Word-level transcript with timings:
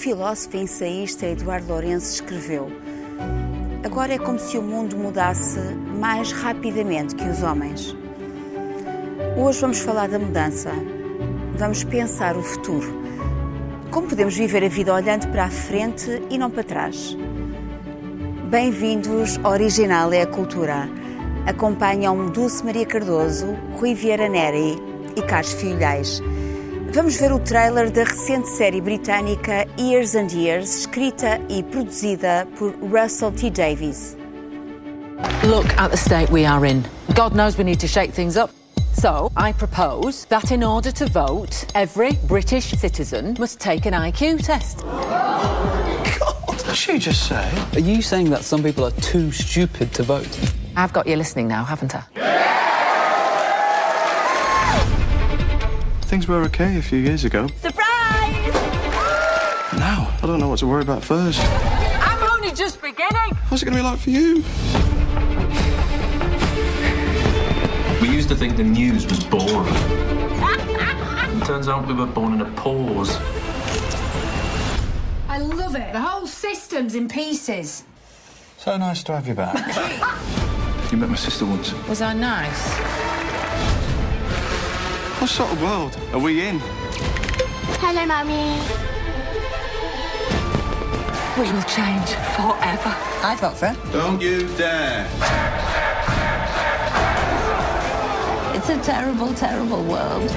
filósofo 0.00 0.56
e 0.56 0.62
ensaísta 0.62 1.26
Eduardo 1.26 1.68
Lourenço 1.68 2.14
escreveu: 2.14 2.72
Agora 3.84 4.14
é 4.14 4.18
como 4.18 4.38
se 4.38 4.56
o 4.56 4.62
mundo 4.62 4.96
mudasse 4.96 5.60
mais 5.98 6.32
rapidamente 6.32 7.14
que 7.14 7.28
os 7.28 7.42
homens. 7.42 7.94
Hoje 9.36 9.60
vamos 9.60 9.80
falar 9.80 10.08
da 10.08 10.18
mudança. 10.18 10.70
Vamos 11.56 11.84
pensar 11.84 12.34
o 12.36 12.42
futuro. 12.42 12.98
Como 13.90 14.08
podemos 14.08 14.34
viver 14.34 14.64
a 14.64 14.68
vida 14.68 14.94
olhando 14.94 15.28
para 15.28 15.44
a 15.44 15.50
frente 15.50 16.22
e 16.30 16.38
não 16.38 16.50
para 16.50 16.64
trás? 16.64 17.14
Bem-vindos 18.48 19.38
ao 19.44 19.52
Original 19.52 20.12
é 20.14 20.22
a 20.22 20.26
Cultura. 20.26 20.88
Acompanham-me 21.46 22.30
Dulce 22.30 22.64
Maria 22.64 22.86
Cardoso, 22.86 23.54
Rui 23.78 23.94
Vieira 23.94 24.28
Neri 24.30 24.78
e 25.14 25.22
Carlos 25.22 25.52
Filhais. 25.52 26.22
Vamos 26.92 27.16
ver 27.18 27.32
o 27.32 27.38
trailer 27.38 27.88
da 27.88 28.02
recente 28.02 28.48
série 28.48 28.80
britânica 28.80 29.64
Years 29.78 30.16
and 30.16 30.32
Years, 30.32 30.80
escrita 30.80 31.40
e 31.48 31.62
produzida 31.62 32.48
por 32.58 32.74
Russell 32.82 33.30
T. 33.30 33.48
Davies. 33.48 34.16
Look 35.44 35.66
at 35.78 35.92
the 35.92 35.96
state 35.96 36.32
we 36.32 36.44
are 36.44 36.66
in. 36.66 36.82
God 37.14 37.32
knows 37.32 37.56
we 37.56 37.62
need 37.62 37.78
to 37.78 37.86
shake 37.86 38.12
things 38.12 38.36
up. 38.36 38.50
So, 38.92 39.30
I 39.36 39.52
propose 39.52 40.24
that 40.30 40.50
in 40.50 40.64
order 40.64 40.90
to 40.90 41.06
vote, 41.06 41.64
every 41.76 42.18
British 42.26 42.72
citizen 42.72 43.36
must 43.38 43.60
take 43.60 43.86
an 43.86 43.94
IQ 43.94 44.44
test. 44.44 44.80
What 46.44 46.58
did 46.58 46.74
she 46.74 46.98
just 46.98 47.28
say? 47.28 47.48
Are 47.74 47.80
you 47.80 48.02
saying 48.02 48.30
that 48.30 48.42
some 48.42 48.64
people 48.64 48.84
are 48.84 49.00
too 49.00 49.30
stupid 49.30 49.94
to 49.94 50.02
vote? 50.02 50.38
I've 50.76 50.92
got 50.92 51.06
you 51.06 51.14
listening 51.14 51.46
now, 51.46 51.62
haven't 51.62 51.94
I? 51.94 52.02
Things 56.10 56.26
were 56.26 56.42
okay 56.46 56.76
a 56.76 56.82
few 56.82 56.98
years 56.98 57.24
ago. 57.24 57.46
Surprise! 57.60 58.54
Now, 59.78 60.12
I 60.20 60.26
don't 60.26 60.40
know 60.40 60.48
what 60.48 60.58
to 60.58 60.66
worry 60.66 60.82
about 60.82 61.04
first. 61.04 61.38
I'm 61.40 62.20
only 62.32 62.50
just 62.50 62.82
beginning. 62.82 63.36
What's 63.46 63.62
it 63.62 63.66
going 63.66 63.76
to 63.76 63.80
be 63.80 63.88
like 63.88 64.00
for 64.00 64.10
you? 64.10 64.42
We 68.02 68.12
used 68.12 68.28
to 68.30 68.34
think 68.34 68.56
the 68.56 68.64
news 68.64 69.06
was 69.06 69.22
boring. 69.22 69.72
it 71.40 71.44
turns 71.46 71.68
out 71.68 71.86
we 71.86 71.94
were 71.94 72.06
born 72.06 72.32
in 72.34 72.40
a 72.40 72.50
pause. 72.56 73.16
I 75.28 75.38
love 75.38 75.76
it. 75.76 75.92
The 75.92 76.00
whole 76.00 76.26
system's 76.26 76.96
in 76.96 77.06
pieces. 77.06 77.84
So 78.58 78.76
nice 78.76 79.04
to 79.04 79.12
have 79.12 79.28
you 79.28 79.34
back. 79.34 79.54
you 80.90 80.98
met 80.98 81.08
my 81.08 81.14
sister 81.14 81.46
once. 81.46 81.72
Was 81.86 82.02
I 82.02 82.14
nice? 82.14 83.09
What 85.20 85.28
sort 85.28 85.52
of 85.52 85.62
world 85.62 85.98
are 86.14 86.18
we 86.18 86.40
in? 86.40 86.58
Hello, 87.82 88.06
Mummy. 88.06 88.56
We 91.36 91.52
will 91.52 91.62
change 91.64 92.08
forever. 92.34 92.96
I 93.22 93.36
vote 93.38 93.58
for 93.58 93.66
it. 93.66 93.92
Don't 93.92 94.18
you 94.22 94.48
dare. 94.56 95.04
It's 98.56 98.70
a 98.70 98.78
terrible, 98.82 99.34
terrible 99.34 99.84
world. 99.84 100.30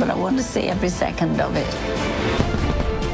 But 0.00 0.10
I 0.10 0.14
want 0.16 0.38
to 0.38 0.42
see 0.42 0.62
every 0.62 0.88
second 0.88 1.40
of 1.40 1.54
it. 1.54 1.70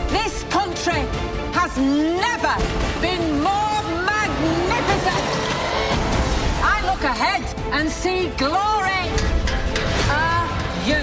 This 0.09 0.45
country 0.45 1.05
has 1.53 1.77
never 1.77 2.55
been 3.03 3.43
more 3.43 3.83
magnificent. 4.09 5.27
I 6.65 6.81
look 6.91 7.05
ahead 7.05 7.45
and 7.71 7.91
see 7.91 8.29
glory. 8.39 9.30
You 10.91 10.97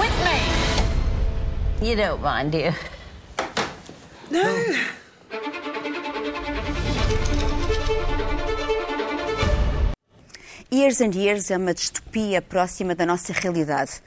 with 0.00 0.16
me? 0.24 0.38
You 1.86 1.96
don't 1.96 2.22
mind, 2.22 2.52
do 2.52 2.58
you? 2.58 2.72
Years 10.72 11.02
and 11.02 11.14
Years 11.14 11.50
é 11.50 11.58
uma 11.58 11.74
distopia 11.74 12.40
próxima 12.40 12.94
da 12.94 13.04
nossa 13.04 13.34
realidade. 13.34 14.00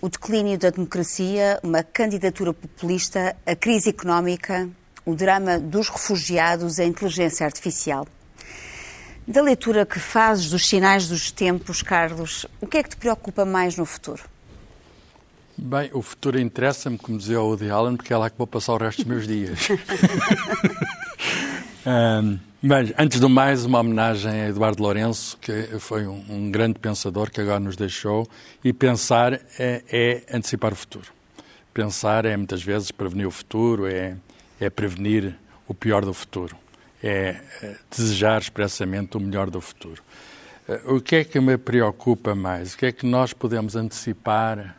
O 0.00 0.08
declínio 0.08 0.58
da 0.58 0.70
democracia, 0.70 1.60
uma 1.62 1.84
candidatura 1.84 2.52
populista, 2.52 3.36
a 3.46 3.54
crise 3.54 3.90
económica, 3.90 4.68
o 5.06 5.14
drama 5.14 5.60
dos 5.60 5.88
refugiados, 5.88 6.80
a 6.80 6.84
inteligência 6.84 7.46
artificial. 7.46 8.08
Da 9.24 9.40
leitura 9.40 9.86
que 9.86 10.00
fazes 10.00 10.50
dos 10.50 10.68
sinais 10.68 11.06
dos 11.06 11.30
tempos, 11.30 11.80
Carlos, 11.80 12.44
o 12.60 12.66
que 12.66 12.78
é 12.78 12.82
que 12.82 12.88
te 12.88 12.96
preocupa 12.96 13.44
mais 13.44 13.76
no 13.76 13.86
futuro? 13.86 14.31
Bem, 15.56 15.90
o 15.92 16.00
futuro 16.00 16.40
interessa-me, 16.40 16.96
como 16.96 17.18
dizia 17.18 17.40
o 17.40 17.48
Woody 17.48 17.70
Allen, 17.70 17.96
porque 17.96 18.12
é 18.12 18.16
lá 18.16 18.30
que 18.30 18.38
vou 18.38 18.46
passar 18.46 18.72
o 18.72 18.78
resto 18.78 18.98
dos 18.98 19.06
meus 19.06 19.26
dias. 19.26 19.58
um, 21.86 22.38
bem, 22.62 22.94
antes 22.98 23.20
do 23.20 23.28
mais, 23.28 23.66
uma 23.66 23.80
homenagem 23.80 24.30
a 24.30 24.48
Eduardo 24.48 24.82
Lourenço, 24.82 25.36
que 25.38 25.78
foi 25.78 26.06
um, 26.06 26.24
um 26.28 26.50
grande 26.50 26.78
pensador 26.78 27.30
que 27.30 27.40
agora 27.40 27.60
nos 27.60 27.76
deixou. 27.76 28.26
E 28.64 28.72
pensar 28.72 29.34
é, 29.58 29.82
é, 29.92 30.22
antecipar 30.32 30.72
o 30.72 30.76
futuro. 30.76 31.12
Pensar 31.74 32.24
é, 32.24 32.36
muitas 32.36 32.62
vezes, 32.62 32.90
prevenir 32.90 33.26
o 33.26 33.30
futuro, 33.30 33.86
é, 33.86 34.16
é 34.58 34.70
prevenir 34.70 35.36
o 35.68 35.74
pior 35.74 36.04
do 36.04 36.14
futuro. 36.14 36.56
É, 37.02 37.40
é 37.62 37.76
desejar 37.90 38.40
expressamente 38.40 39.16
o 39.16 39.20
melhor 39.20 39.50
do 39.50 39.60
futuro. 39.60 40.02
Uh, 40.68 40.94
o 40.94 41.00
que 41.00 41.16
é 41.16 41.24
que 41.24 41.40
me 41.40 41.58
preocupa 41.58 42.34
mais? 42.34 42.74
O 42.74 42.78
que 42.78 42.86
é 42.86 42.92
que 42.92 43.04
nós 43.04 43.32
podemos 43.32 43.74
antecipar 43.74 44.76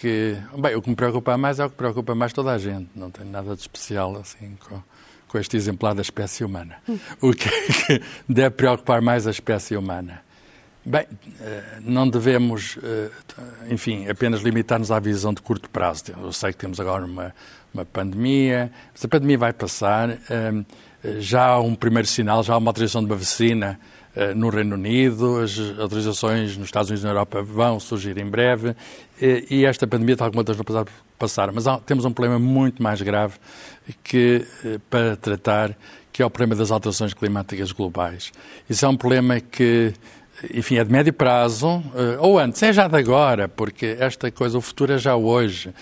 que. 0.00 0.36
Bem, 0.58 0.74
o 0.74 0.82
que 0.82 0.90
me 0.90 0.96
preocupa 0.96 1.36
mais 1.36 1.58
é 1.58 1.64
o 1.64 1.70
que 1.70 1.76
preocupa 1.76 2.14
mais 2.14 2.32
toda 2.32 2.52
a 2.52 2.58
gente. 2.58 2.88
Não 2.94 3.10
tem 3.10 3.26
nada 3.26 3.54
de 3.54 3.60
especial 3.60 4.16
assim 4.16 4.56
com, 4.68 4.82
com 5.28 5.38
este 5.38 5.56
exemplar 5.56 5.94
da 5.94 6.02
espécie 6.02 6.44
humana. 6.44 6.76
O 7.20 7.32
que 7.32 7.48
é 7.48 7.98
que 7.98 8.02
deve 8.28 8.50
preocupar 8.50 9.00
mais 9.00 9.26
a 9.26 9.30
espécie 9.30 9.76
humana? 9.76 10.22
Bem, 10.84 11.04
não 11.80 12.08
devemos, 12.08 12.78
enfim, 13.68 14.08
apenas 14.08 14.40
limitar-nos 14.40 14.92
à 14.92 15.00
visão 15.00 15.34
de 15.34 15.42
curto 15.42 15.68
prazo. 15.68 16.04
Eu 16.16 16.32
sei 16.32 16.52
que 16.52 16.58
temos 16.58 16.78
agora 16.78 17.04
uma, 17.04 17.34
uma 17.74 17.84
pandemia, 17.84 18.70
mas 18.92 19.04
a 19.04 19.08
pandemia 19.08 19.36
vai 19.36 19.52
passar. 19.52 20.16
Já 21.18 21.46
há 21.46 21.60
um 21.60 21.74
primeiro 21.74 22.06
sinal, 22.06 22.44
já 22.44 22.54
há 22.54 22.58
uma 22.58 22.70
autorização 22.70 23.00
de 23.00 23.10
uma 23.10 23.16
vacina 23.16 23.80
no 24.36 24.48
Reino 24.48 24.76
Unido, 24.76 25.40
as 25.40 25.58
autorizações 25.76 26.56
nos 26.56 26.66
Estados 26.66 26.88
Unidos 26.88 27.02
e 27.02 27.06
na 27.06 27.10
Europa 27.10 27.42
vão 27.42 27.80
surgir 27.80 28.16
em 28.16 28.30
breve 28.30 28.76
e 29.20 29.64
esta 29.64 29.86
pandemia, 29.86 30.16
tal 30.16 30.28
como 30.28 30.40
outras 30.40 30.56
passado, 30.56 30.90
passaram. 31.18 31.52
Mas 31.54 31.66
há, 31.66 31.78
temos 31.78 32.04
um 32.04 32.12
problema 32.12 32.38
muito 32.38 32.82
mais 32.82 33.00
grave 33.00 33.34
que, 34.04 34.44
para 34.90 35.16
tratar, 35.16 35.76
que 36.12 36.22
é 36.22 36.26
o 36.26 36.30
problema 36.30 36.54
das 36.54 36.70
alterações 36.70 37.14
climáticas 37.14 37.72
globais. 37.72 38.32
Isso 38.68 38.84
é 38.84 38.88
um 38.88 38.96
problema 38.96 39.40
que, 39.40 39.92
enfim, 40.52 40.78
é 40.78 40.84
de 40.84 40.92
médio 40.92 41.12
prazo, 41.12 41.82
ou 42.20 42.38
antes, 42.38 42.62
é 42.62 42.72
já 42.72 42.88
de 42.88 42.96
agora, 42.96 43.48
porque 43.48 43.96
esta 43.98 44.30
coisa, 44.30 44.58
o 44.58 44.60
futuro 44.60 44.92
é 44.92 44.98
já 44.98 45.16
hoje. 45.16 45.72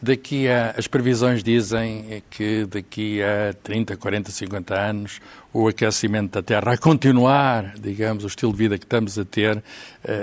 Daqui 0.00 0.48
a, 0.48 0.74
as 0.76 0.86
previsões 0.86 1.42
dizem 1.42 2.22
que 2.28 2.66
daqui 2.66 3.22
a 3.22 3.54
30, 3.62 3.96
40, 3.96 4.30
50 4.30 4.74
anos 4.74 5.20
o 5.52 5.66
aquecimento 5.66 6.32
da 6.32 6.42
Terra 6.42 6.72
a 6.72 6.76
continuar, 6.76 7.74
digamos, 7.78 8.24
o 8.24 8.26
estilo 8.26 8.52
de 8.52 8.58
vida 8.58 8.76
que 8.76 8.84
estamos 8.84 9.18
a 9.18 9.24
ter, 9.24 9.62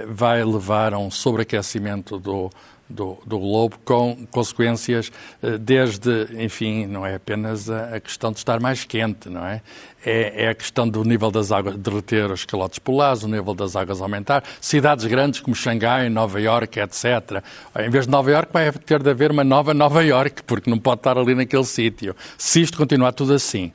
vai 0.08 0.44
levar 0.44 0.94
a 0.94 1.00
um 1.00 1.10
sobreaquecimento 1.10 2.20
do, 2.20 2.52
do, 2.92 3.18
do, 3.26 3.70
com 3.84 4.28
consequências 4.30 5.12
desde, 5.60 6.28
enfim, 6.38 6.86
não 6.86 7.06
é 7.06 7.16
apenas 7.16 7.70
a, 7.70 7.96
a 7.96 8.00
questão 8.00 8.32
de 8.32 8.38
estar 8.38 8.60
mais 8.60 8.84
quente, 8.84 9.30
não 9.30 9.46
é? 9.46 9.62
é? 10.06 10.46
É, 10.46 10.50
a 10.50 10.56
questão 10.56 10.88
do 10.88 11.04
nível 11.04 11.32
das 11.32 11.52
águas 11.52 11.78
derreter 11.78 12.32
os 12.32 12.46
calotes 12.46 12.80
polares, 12.80 13.24
o 13.24 13.28
nível 13.28 13.54
das 13.54 13.76
águas 13.76 14.02
aumentar, 14.02 14.44
cidades 14.60 15.06
grandes 15.06 15.40
como 15.40 15.56
Xangai, 15.56 16.10
Nova 16.10 16.40
Iorque, 16.40 16.80
etc. 16.80 17.44
Em 17.80 17.90
vez 17.90 18.06
de 18.06 18.12
Nova 18.12 18.32
Iorque 18.32 18.54
vai 18.54 18.72
ter 18.72 19.02
de 19.02 19.10
haver 19.10 19.32
uma 19.32 19.44
nova 19.44 19.74
Nova 19.74 20.04
Iorque, 20.04 20.44
porque 20.44 20.70
não 20.70 20.80
pode 20.80 21.00
estar 21.00 21.18
ali 21.18 21.36
naquele 21.36 21.66
sítio, 21.66 22.16
se 22.38 22.62
isto 22.62 22.78
continuar 22.78 23.12
tudo 23.14 23.34
assim. 23.34 23.72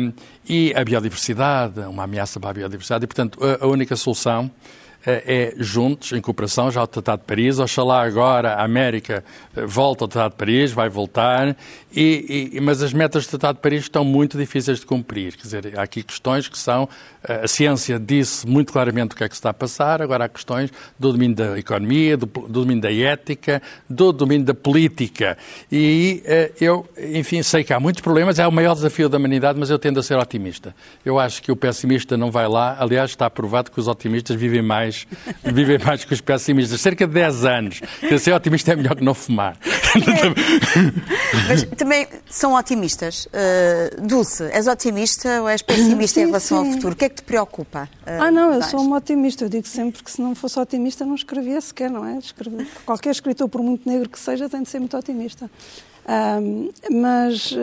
Um, 0.00 0.12
e 0.48 0.74
a 0.74 0.84
biodiversidade, 0.84 1.80
uma 1.80 2.04
ameaça 2.04 2.40
para 2.40 2.50
a 2.50 2.54
biodiversidade, 2.54 3.04
e 3.04 3.06
portanto 3.06 3.38
a, 3.44 3.64
a 3.64 3.68
única 3.68 3.94
solução 3.96 4.50
é 5.04 5.54
juntos, 5.56 6.12
em 6.12 6.20
cooperação, 6.20 6.70
já 6.70 6.82
o 6.82 6.86
Tratado 6.86 7.20
de 7.20 7.26
Paris. 7.26 7.58
Oxalá 7.58 8.02
agora 8.02 8.54
a 8.54 8.64
América 8.64 9.24
volta 9.66 10.04
ao 10.04 10.08
Tratado 10.08 10.32
de 10.32 10.38
Paris, 10.38 10.72
vai 10.72 10.88
voltar, 10.88 11.56
e, 11.94 12.50
e, 12.54 12.60
mas 12.60 12.82
as 12.82 12.92
metas 12.92 13.24
do 13.24 13.30
Tratado 13.30 13.56
de 13.56 13.62
Paris 13.62 13.82
estão 13.82 14.04
muito 14.04 14.36
difíceis 14.36 14.80
de 14.80 14.86
cumprir. 14.86 15.36
Quer 15.36 15.42
dizer, 15.42 15.78
há 15.78 15.82
aqui 15.82 16.02
questões 16.02 16.48
que 16.48 16.58
são. 16.58 16.88
A 17.22 17.46
ciência 17.46 17.98
disse 17.98 18.46
muito 18.46 18.72
claramente 18.72 19.12
o 19.12 19.16
que 19.16 19.24
é 19.24 19.28
que 19.28 19.34
se 19.34 19.38
está 19.38 19.50
a 19.50 19.54
passar, 19.54 20.02
agora 20.02 20.24
há 20.24 20.28
questões 20.28 20.70
do 20.98 21.12
domínio 21.12 21.36
da 21.36 21.58
economia, 21.58 22.16
do, 22.16 22.26
do 22.26 22.48
domínio 22.48 22.82
da 22.82 22.92
ética, 22.92 23.62
do 23.88 24.12
domínio 24.12 24.44
da 24.44 24.54
política. 24.54 25.38
E 25.70 26.22
eu, 26.60 26.88
enfim, 27.14 27.42
sei 27.42 27.62
que 27.62 27.72
há 27.72 27.78
muitos 27.78 28.02
problemas, 28.02 28.38
é 28.38 28.46
o 28.46 28.52
maior 28.52 28.74
desafio 28.74 29.08
da 29.08 29.18
humanidade, 29.18 29.58
mas 29.58 29.70
eu 29.70 29.78
tendo 29.78 30.00
a 30.00 30.02
ser 30.02 30.18
otimista. 30.18 30.74
Eu 31.04 31.18
acho 31.18 31.42
que 31.42 31.52
o 31.52 31.56
pessimista 31.56 32.16
não 32.16 32.30
vai 32.30 32.48
lá, 32.48 32.76
aliás, 32.78 33.10
está 33.10 33.30
provado 33.30 33.70
que 33.70 33.78
os 33.78 33.86
otimistas 33.86 34.36
vivem 34.36 34.62
mais 34.62 34.82
mais, 34.82 35.06
vivem 35.44 35.78
mais 35.78 36.04
que 36.04 36.14
os 36.14 36.20
pessimistas. 36.20 36.80
Cerca 36.80 37.06
de 37.06 37.12
10 37.12 37.44
anos. 37.44 37.80
Quer 38.00 38.18
ser 38.18 38.32
otimista 38.32 38.72
é 38.72 38.76
melhor 38.76 38.96
que 38.96 39.04
não 39.04 39.14
fumar. 39.14 39.56
Mas 41.48 41.62
também 41.76 42.06
são 42.28 42.54
otimistas. 42.54 43.26
Uh, 43.26 44.00
Dulce, 44.06 44.44
és 44.44 44.66
otimista 44.66 45.40
ou 45.42 45.48
és 45.48 45.62
pessimista 45.62 46.14
Sim, 46.20 46.22
em 46.22 46.26
relação 46.26 46.62
sim. 46.62 46.68
ao 46.68 46.74
futuro? 46.74 46.94
O 46.94 46.96
que 46.96 47.04
é 47.04 47.08
que 47.08 47.16
te 47.16 47.22
preocupa? 47.22 47.88
uh, 48.06 48.22
Ah, 48.22 48.30
não, 48.30 48.52
eu 48.52 48.60
mais? 48.60 48.66
sou 48.66 48.80
uma 48.80 48.96
otimista. 48.96 49.44
Eu 49.44 49.48
digo 49.48 49.66
sempre 49.66 50.02
que 50.02 50.10
se 50.10 50.20
não 50.20 50.34
fosse 50.34 50.58
otimista 50.58 51.04
não 51.04 51.14
escrevia 51.14 51.60
sequer, 51.60 51.90
não 51.90 52.04
é? 52.04 52.18
Escrever- 52.18 52.66
Qualquer 52.86 53.10
escritor, 53.10 53.48
por 53.48 53.62
muito 53.62 53.88
negro 53.88 54.08
que 54.08 54.18
seja, 54.18 54.48
tem 54.48 54.62
de 54.62 54.68
ser 54.68 54.78
muito 54.78 54.96
otimista. 54.96 55.50
Mas 56.90 57.54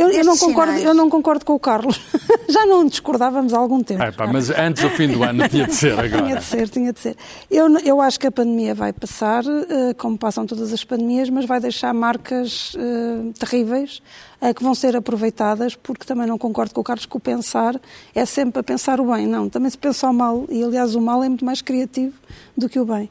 eu, 0.00 0.10
eu 0.10 0.24
não 0.24 0.36
concordo, 0.36 0.72
sinais. 0.72 0.86
eu 0.86 0.94
não 0.94 1.10
concordo 1.10 1.44
com 1.44 1.54
o 1.54 1.60
Carlos. 1.60 2.00
Já 2.48 2.66
não 2.66 2.84
discordávamos 2.84 3.52
há 3.54 3.58
algum 3.58 3.82
tempo. 3.82 4.02
É, 4.02 4.10
pá, 4.10 4.26
mas 4.26 4.50
antes 4.50 4.82
do 4.82 4.90
fim 4.90 5.08
do 5.08 5.22
ano 5.22 5.48
tinha 5.48 5.66
de 5.66 5.74
ser 5.74 5.94
Tinha 5.94 6.18
agora. 6.18 6.36
de 6.36 6.44
ser, 6.44 6.68
tinha 6.68 6.92
de 6.92 7.00
ser. 7.00 7.16
Eu, 7.50 7.68
eu 7.80 8.00
acho 8.00 8.18
que 8.18 8.26
a 8.26 8.32
pandemia 8.32 8.74
vai 8.74 8.92
passar, 8.92 9.44
eh, 9.46 9.94
como 9.94 10.18
passam 10.18 10.46
todas 10.46 10.72
as 10.72 10.82
pandemias, 10.84 11.30
mas 11.30 11.44
vai 11.44 11.60
deixar 11.60 11.92
marcas 11.94 12.72
eh, 12.76 13.32
terríveis 13.38 14.02
eh, 14.40 14.52
que 14.52 14.62
vão 14.62 14.74
ser 14.74 14.96
aproveitadas, 14.96 15.74
porque 15.76 16.04
também 16.04 16.26
não 16.26 16.38
concordo 16.38 16.74
com 16.74 16.80
o 16.80 16.84
Carlos 16.84 17.06
que 17.06 17.16
o 17.16 17.20
pensar 17.20 17.78
é 18.14 18.24
sempre 18.24 18.60
a 18.60 18.62
pensar 18.62 19.00
o 19.00 19.12
bem. 19.12 19.26
Não, 19.26 19.48
também 19.48 19.70
se 19.70 19.78
pensa 19.78 20.08
o 20.08 20.14
mal, 20.14 20.44
e 20.48 20.62
aliás 20.62 20.94
o 20.94 21.00
mal 21.00 21.22
é 21.22 21.28
muito 21.28 21.44
mais 21.44 21.62
criativo 21.62 22.14
do 22.56 22.68
que 22.68 22.78
o 22.78 22.84
bem. 22.84 23.08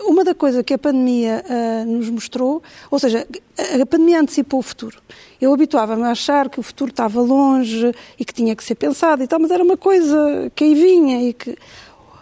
Uma 0.00 0.22
da 0.22 0.34
coisa 0.34 0.62
que 0.62 0.74
a 0.74 0.78
pandemia 0.78 1.44
ah, 1.48 1.84
nos 1.86 2.10
mostrou, 2.10 2.62
ou 2.90 2.98
seja, 2.98 3.26
a, 3.80 3.86
pandemia 3.86 4.20
antecipou 4.20 4.60
o 4.60 4.62
futuro. 4.62 4.98
Eu 5.40 5.52
habituava-me 5.52 6.02
a 6.04 6.10
achar 6.10 6.48
que 6.48 6.60
o 6.60 6.62
futuro 6.62 6.90
estava 6.90 7.20
longe 7.20 7.92
e 8.18 8.24
que 8.24 8.34
tinha 8.34 8.54
que 8.54 8.62
ser 8.62 8.74
pensado 8.74 9.22
e 9.22 9.26
tal, 9.26 9.40
mas 9.40 9.50
era 9.50 9.64
uma 9.64 9.76
coisa 9.76 10.52
que 10.54 10.64
aí 10.64 10.74
vinha 10.74 11.28
e 11.28 11.32
que 11.32 11.56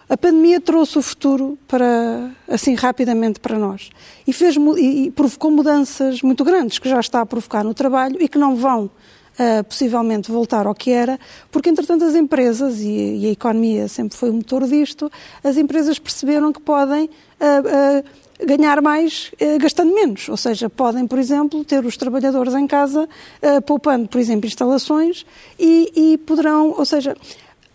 a 0.09 0.17
pandemia 0.17 0.61
trouxe 0.61 0.97
o 0.97 1.01
futuro 1.01 1.57
para 1.67 2.31
assim 2.47 2.75
rapidamente 2.75 3.39
para 3.39 3.57
nós 3.57 3.89
e 4.27 4.33
fez 4.33 4.55
e 4.77 5.11
provocou 5.11 5.49
mudanças 5.49 6.21
muito 6.21 6.43
grandes 6.43 6.77
que 6.77 6.87
já 6.89 6.99
está 6.99 7.21
a 7.21 7.25
provocar 7.25 7.63
no 7.63 7.73
trabalho 7.73 8.17
e 8.19 8.27
que 8.27 8.37
não 8.37 8.55
vão 8.55 8.91
ah, 9.39 9.63
possivelmente 9.63 10.31
voltar 10.31 10.65
ao 10.67 10.75
que 10.75 10.91
era, 10.91 11.19
porque 11.51 11.69
entretanto 11.69 12.03
as 12.05 12.15
empresas, 12.15 12.79
e, 12.79 13.17
e 13.21 13.25
a 13.27 13.31
economia 13.31 13.87
sempre 13.87 14.17
foi 14.17 14.29
o 14.29 14.33
motor 14.33 14.65
disto, 14.67 15.11
as 15.43 15.57
empresas 15.57 15.97
perceberam 15.99 16.51
que 16.53 16.61
podem 16.61 17.09
ah, 17.39 17.45
ah, 17.65 18.03
ganhar 18.45 18.81
mais 18.81 19.31
ah, 19.41 19.57
gastando 19.59 19.93
menos, 19.93 20.27
ou 20.29 20.37
seja, 20.37 20.69
podem, 20.69 21.07
por 21.07 21.17
exemplo, 21.19 21.63
ter 21.63 21.85
os 21.85 21.95
trabalhadores 21.97 22.53
em 22.53 22.67
casa 22.67 23.07
ah, 23.41 23.61
poupando, 23.61 24.07
por 24.07 24.19
exemplo, 24.19 24.45
instalações 24.47 25.25
e, 25.59 25.91
e 26.13 26.17
poderão, 26.19 26.73
ou 26.77 26.85
seja, 26.85 27.15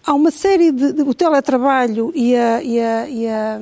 há 0.05 0.15
uma 0.15 0.31
série 0.31 0.73
de, 0.73 0.93
de- 0.93 1.03
o 1.03 1.13
teletrabalho 1.15 2.13
e, 2.15 2.35
a- 2.37 2.63
e 2.63 2.81
a- 2.81 3.09
e 3.09 3.27
a- 3.27 3.61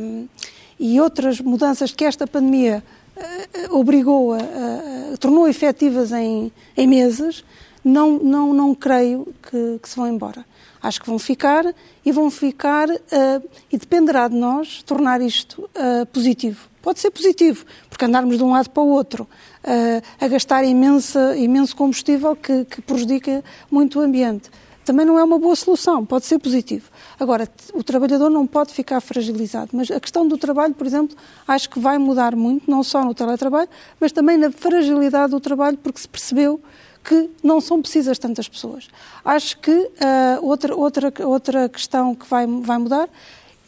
e 0.79 1.01
outras 1.01 1.41
mudanças 1.41 1.91
que 1.93 2.05
esta 2.05 2.27
pandemia 2.27 2.85
eh, 3.17 3.49
eh, 3.55 3.69
obrigou 3.71 4.35
a- 4.35 4.37
a- 4.37 5.17
tornou 5.19 5.49
efetivas 5.49 6.13
em, 6.13 6.53
em 6.77 6.87
meses, 6.87 7.43
não, 7.87 8.19
não, 8.19 8.53
não 8.53 8.75
creio 8.75 9.33
que, 9.49 9.79
que 9.81 9.89
se 9.89 9.95
vão 9.95 10.09
embora. 10.09 10.45
Acho 10.83 11.01
que 11.01 11.07
vão 11.07 11.21
ficar 11.21 11.65
e 12.05 12.11
vão 12.11 12.31
ficar 12.33 12.91
eh, 12.91 13.43
e 13.71 13.79
dependerá 13.79 14.27
de 14.27 14.35
nós 14.35 14.83
tornar 14.83 15.21
isto 15.21 15.71
eh, 15.73 16.05
positivo. 16.07 16.69
Pode 16.83 16.99
ser 16.99 17.13
positivo, 17.13 17.65
porque 17.89 18.05
andarmos 18.05 18.39
de 18.39 18.43
um 18.43 18.51
lado 18.51 18.71
para 18.71 18.83
o 18.83 18.89
outro 18.89 19.29
eh, 19.63 20.03
a 20.21 20.27
gastar 20.27 20.65
imenso 20.65 21.77
combustível 21.77 22.35
que, 22.35 22.65
que 22.65 22.83
prejudica 22.83 23.45
muito 23.71 24.01
o 24.01 24.03
ambiente 24.03 24.51
também 24.85 25.05
não 25.05 25.19
é 25.19 25.25
uma 25.25 25.37
boa 25.37 25.57
solução, 25.57 26.07
pode 26.07 26.27
ser 26.27 26.39
positivo. 26.39 26.89
Agora, 27.19 27.49
o 27.75 27.83
trabalhador 27.83 28.31
não 28.31 28.47
pode 28.47 28.73
ficar 28.73 29.01
fragilizado, 29.01 29.71
mas 29.73 29.91
a 29.91 29.99
questão 29.99 30.29
do 30.29 30.39
trabalho, 30.39 30.75
por 30.75 30.87
exemplo, 30.87 31.17
acho 31.47 31.69
que 31.69 31.81
vai 31.81 31.99
mudar 31.99 32.37
muito, 32.37 32.71
não 32.71 32.85
só 32.85 33.05
no 33.05 33.13
teletrabalho, 33.13 33.69
mas 34.01 34.13
também 34.13 34.39
na 34.39 34.49
fragilidade 34.53 35.33
do 35.33 35.41
trabalho, 35.41 35.77
porque 35.77 35.99
se 35.99 36.07
percebeu 36.07 36.63
que 37.07 37.31
não 37.43 37.61
são 37.61 37.81
precisas 37.81 38.19
tantas 38.19 38.49
pessoas. 38.49 38.89
Acho 39.25 39.59
que 39.59 39.91
ah, 40.01 40.39
outra, 40.43 40.75
outra, 40.75 41.13
outra 41.25 41.69
questão 41.69 42.15
que 42.15 42.27
vai, 42.27 42.47
vai 42.47 42.79
mudar 42.79 43.09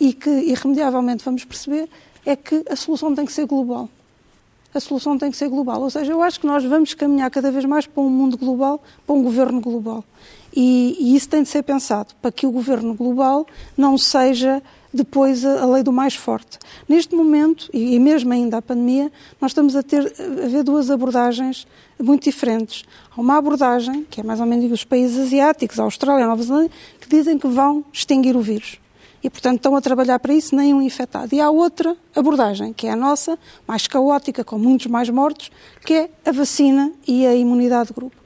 e 0.00 0.12
que 0.12 0.30
irremediavelmente 0.30 1.24
vamos 1.24 1.44
perceber 1.44 1.88
é 2.26 2.34
que 2.34 2.64
a 2.68 2.74
solução 2.74 3.14
tem 3.14 3.24
que 3.24 3.32
ser 3.32 3.46
global 3.46 3.88
a 4.74 4.80
solução 4.80 5.16
tem 5.18 5.30
que 5.30 5.36
ser 5.36 5.48
global. 5.48 5.80
Ou 5.82 5.90
seja, 5.90 6.12
eu 6.12 6.22
acho 6.22 6.40
que 6.40 6.46
nós 6.46 6.64
vamos 6.64 6.94
caminhar 6.94 7.30
cada 7.30 7.50
vez 7.50 7.64
mais 7.64 7.86
para 7.86 8.02
um 8.02 8.08
mundo 8.08 8.36
global, 8.36 8.82
para 9.06 9.14
um 9.14 9.22
governo 9.22 9.60
global. 9.60 10.04
E, 10.54 10.96
e 10.98 11.16
isso 11.16 11.28
tem 11.28 11.42
de 11.42 11.48
ser 11.48 11.62
pensado, 11.62 12.14
para 12.20 12.30
que 12.32 12.46
o 12.46 12.50
governo 12.50 12.94
global 12.94 13.46
não 13.76 13.98
seja 13.98 14.62
depois 14.92 15.44
a, 15.44 15.62
a 15.62 15.66
lei 15.66 15.82
do 15.82 15.92
mais 15.92 16.14
forte. 16.14 16.58
Neste 16.88 17.14
momento, 17.14 17.68
e, 17.72 17.94
e 17.94 17.98
mesmo 17.98 18.32
ainda 18.32 18.58
a 18.58 18.62
pandemia, 18.62 19.10
nós 19.40 19.50
estamos 19.50 19.76
a 19.76 19.82
ter 19.82 20.12
a 20.44 20.48
ver 20.48 20.62
duas 20.62 20.90
abordagens 20.90 21.66
muito 22.00 22.24
diferentes. 22.24 22.84
Há 23.16 23.20
uma 23.20 23.36
abordagem, 23.36 24.06
que 24.08 24.20
é 24.20 24.24
mais 24.24 24.40
ou 24.40 24.46
menos 24.46 24.70
os 24.70 24.84
países 24.84 25.18
asiáticos, 25.18 25.78
a 25.78 25.82
Austrália, 25.82 26.24
a 26.24 26.28
Nova 26.28 26.42
Zelândia, 26.42 26.70
que 27.00 27.08
dizem 27.08 27.38
que 27.38 27.48
vão 27.48 27.84
extinguir 27.92 28.36
o 28.36 28.40
vírus 28.40 28.78
e, 29.22 29.28
portanto, 29.28 29.56
estão 29.56 29.74
a 29.74 29.80
trabalhar 29.80 30.18
para 30.18 30.32
isso, 30.32 30.54
nenhum 30.54 30.80
infectado. 30.80 31.34
E 31.34 31.40
há 31.40 31.50
outra 31.50 31.96
abordagem, 32.14 32.72
que 32.72 32.86
é 32.86 32.90
a 32.90 32.96
nossa, 32.96 33.38
mais 33.66 33.86
caótica, 33.86 34.44
com 34.44 34.58
muitos 34.58 34.86
mais 34.86 35.10
mortos, 35.10 35.50
que 35.84 35.94
é 35.94 36.10
a 36.24 36.32
vacina 36.32 36.92
e 37.06 37.26
a 37.26 37.34
imunidade 37.34 37.88
de 37.88 37.94
grupo. 37.94 38.16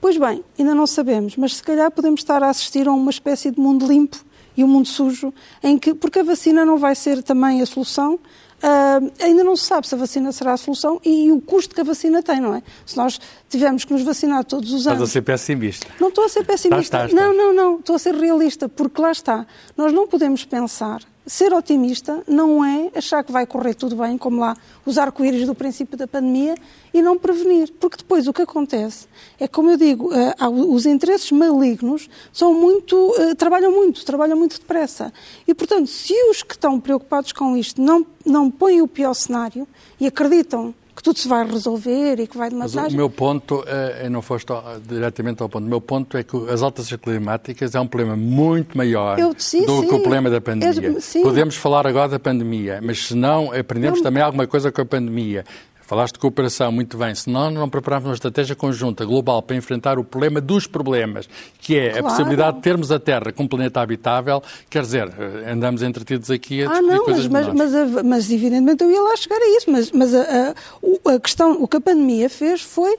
Pois 0.00 0.16
bem, 0.16 0.42
ainda 0.58 0.74
não 0.74 0.86
sabemos, 0.86 1.36
mas 1.36 1.56
se 1.56 1.62
calhar 1.62 1.90
podemos 1.90 2.20
estar 2.20 2.42
a 2.42 2.50
assistir 2.50 2.88
a 2.88 2.92
uma 2.92 3.10
espécie 3.10 3.52
de 3.52 3.60
mundo 3.60 3.86
limpo 3.86 4.18
e 4.56 4.62
um 4.64 4.68
mundo 4.68 4.88
sujo, 4.88 5.32
em 5.62 5.78
que, 5.78 5.94
porque 5.94 6.20
a 6.20 6.22
vacina 6.22 6.64
não 6.64 6.78
vai 6.78 6.94
ser 6.94 7.22
também 7.22 7.60
a 7.62 7.66
solução, 7.66 8.18
ah, 8.62 9.00
ainda 9.20 9.42
não 9.42 9.56
se 9.56 9.64
sabe 9.64 9.88
se 9.88 9.94
a 9.94 9.98
vacina 9.98 10.30
será 10.30 10.52
a 10.52 10.56
solução 10.56 11.00
e 11.04 11.32
o 11.32 11.40
custo 11.40 11.74
que 11.74 11.80
a 11.80 11.84
vacina 11.84 12.22
tem, 12.22 12.40
não 12.40 12.54
é? 12.54 12.62
Se 12.86 12.96
nós 12.96 13.20
tivermos 13.48 13.84
que 13.84 13.92
nos 13.92 14.02
vacinar 14.02 14.44
todos 14.44 14.72
os 14.72 14.80
Estás 14.80 14.96
anos. 14.96 15.10
a 15.10 15.12
ser 15.12 15.22
pessimista. 15.22 15.86
Não 16.00 16.08
estou 16.08 16.24
a 16.24 16.28
ser 16.28 16.44
pessimista. 16.44 16.80
Estás, 16.80 17.10
estás, 17.10 17.12
não, 17.12 17.32
estás. 17.32 17.56
não, 17.56 17.70
não. 17.70 17.78
Estou 17.80 17.96
a 17.96 17.98
ser 17.98 18.14
realista, 18.14 18.68
porque 18.68 19.02
lá 19.02 19.10
está. 19.10 19.46
Nós 19.76 19.92
não 19.92 20.06
podemos 20.06 20.44
pensar. 20.44 21.02
Ser 21.32 21.54
otimista 21.54 22.22
não 22.28 22.62
é 22.62 22.90
achar 22.94 23.24
que 23.24 23.32
vai 23.32 23.46
correr 23.46 23.72
tudo 23.72 23.96
bem, 23.96 24.18
como 24.18 24.38
lá 24.38 24.54
os 24.84 24.98
arco-íris 24.98 25.46
do 25.46 25.54
princípio 25.54 25.96
da 25.96 26.06
pandemia, 26.06 26.54
e 26.92 27.00
não 27.00 27.16
prevenir. 27.16 27.72
Porque 27.80 27.96
depois 27.96 28.28
o 28.28 28.34
que 28.34 28.42
acontece 28.42 29.06
é, 29.40 29.48
como 29.48 29.70
eu 29.70 29.78
digo, 29.78 30.12
eh, 30.12 30.34
os 30.46 30.84
interesses 30.84 31.32
malignos 31.32 32.10
são 32.34 32.52
muito, 32.52 33.14
eh, 33.16 33.34
trabalham 33.34 33.72
muito, 33.72 34.04
trabalham 34.04 34.36
muito 34.36 34.60
depressa. 34.60 35.10
E, 35.48 35.54
portanto, 35.54 35.86
se 35.86 36.12
os 36.28 36.42
que 36.42 36.52
estão 36.52 36.78
preocupados 36.78 37.32
com 37.32 37.56
isto 37.56 37.80
não, 37.80 38.06
não 38.26 38.50
põem 38.50 38.82
o 38.82 38.86
pior 38.86 39.14
cenário 39.14 39.66
e 39.98 40.06
acreditam 40.06 40.74
que 40.94 41.02
tudo 41.02 41.18
se 41.18 41.26
vai 41.26 41.46
resolver 41.46 42.20
e 42.20 42.26
que 42.26 42.36
vai 42.36 42.50
de 42.50 42.54
Mas 42.56 42.74
o 42.74 42.90
meu 42.96 43.08
ponto, 43.08 43.64
eu 44.02 44.10
não 44.10 44.20
foste 44.20 44.52
diretamente 44.86 45.42
ao 45.42 45.48
ponto, 45.48 45.64
o 45.64 45.68
meu 45.68 45.80
ponto 45.80 46.16
é 46.16 46.22
que 46.22 46.36
as 46.50 46.62
alterações 46.62 47.00
climáticas 47.00 47.74
é 47.74 47.80
um 47.80 47.86
problema 47.86 48.14
muito 48.16 48.76
maior 48.76 49.18
Eu- 49.18 49.34
sim, 49.38 49.64
do 49.64 49.80
sim. 49.80 49.88
que 49.88 49.94
o 49.94 50.00
problema 50.00 50.28
da 50.28 50.40
pandemia. 50.40 50.96
Eu-. 51.14 51.22
Podemos 51.22 51.56
falar 51.56 51.86
agora 51.86 52.08
da 52.08 52.18
pandemia, 52.18 52.80
mas 52.82 53.06
se 53.06 53.14
não 53.14 53.52
aprendemos 53.52 53.98
Não. 54.00 54.04
também 54.04 54.22
alguma 54.22 54.46
coisa 54.46 54.70
com 54.70 54.82
a 54.82 54.84
pandemia. 54.84 55.44
Falaste 55.84 56.14
de 56.14 56.20
cooperação, 56.20 56.70
muito 56.72 56.96
bem. 56.96 57.14
Se 57.14 57.28
nós 57.28 57.52
não 57.52 57.68
prepararmos 57.68 58.08
uma 58.08 58.14
estratégia 58.14 58.54
conjunta, 58.56 59.04
global, 59.04 59.42
para 59.42 59.56
enfrentar 59.56 59.98
o 59.98 60.04
problema 60.04 60.40
dos 60.40 60.66
problemas, 60.66 61.28
que 61.58 61.76
é 61.76 61.88
a 61.88 61.90
Claro. 61.92 62.04
possibilidade 62.04 62.56
de 62.58 62.62
termos 62.62 62.90
a 62.92 62.98
Terra 62.98 63.32
como 63.32 63.48
planeta 63.48 63.80
habitável, 63.80 64.42
quer 64.70 64.82
dizer, 64.82 65.12
eh, 65.18 65.50
andamos 65.52 65.82
entretidos 65.82 66.30
aqui 66.30 66.62
a 66.62 66.66
Ah, 66.66 66.68
discutir 66.70 66.96
não, 66.96 67.04
coisas 67.04 67.28
mas, 67.28 67.46
mas, 67.48 67.72
mas, 67.72 67.96
a- 67.96 68.02
mas 68.02 68.30
evidentemente 68.30 68.82
eu 68.84 68.90
ia 68.90 69.02
lá 69.02 69.16
chegar 69.16 69.36
a 69.36 69.56
isso. 69.56 69.70
Mas, 69.70 69.90
mas 69.90 70.14
a, 70.14 70.20
a- 70.20 71.14
a 71.14 71.20
questão, 71.20 71.60
o 71.62 71.68
que 71.68 71.76
a 71.76 71.80
pandemia 71.80 72.30
fez 72.30 72.62
foi 72.62 72.96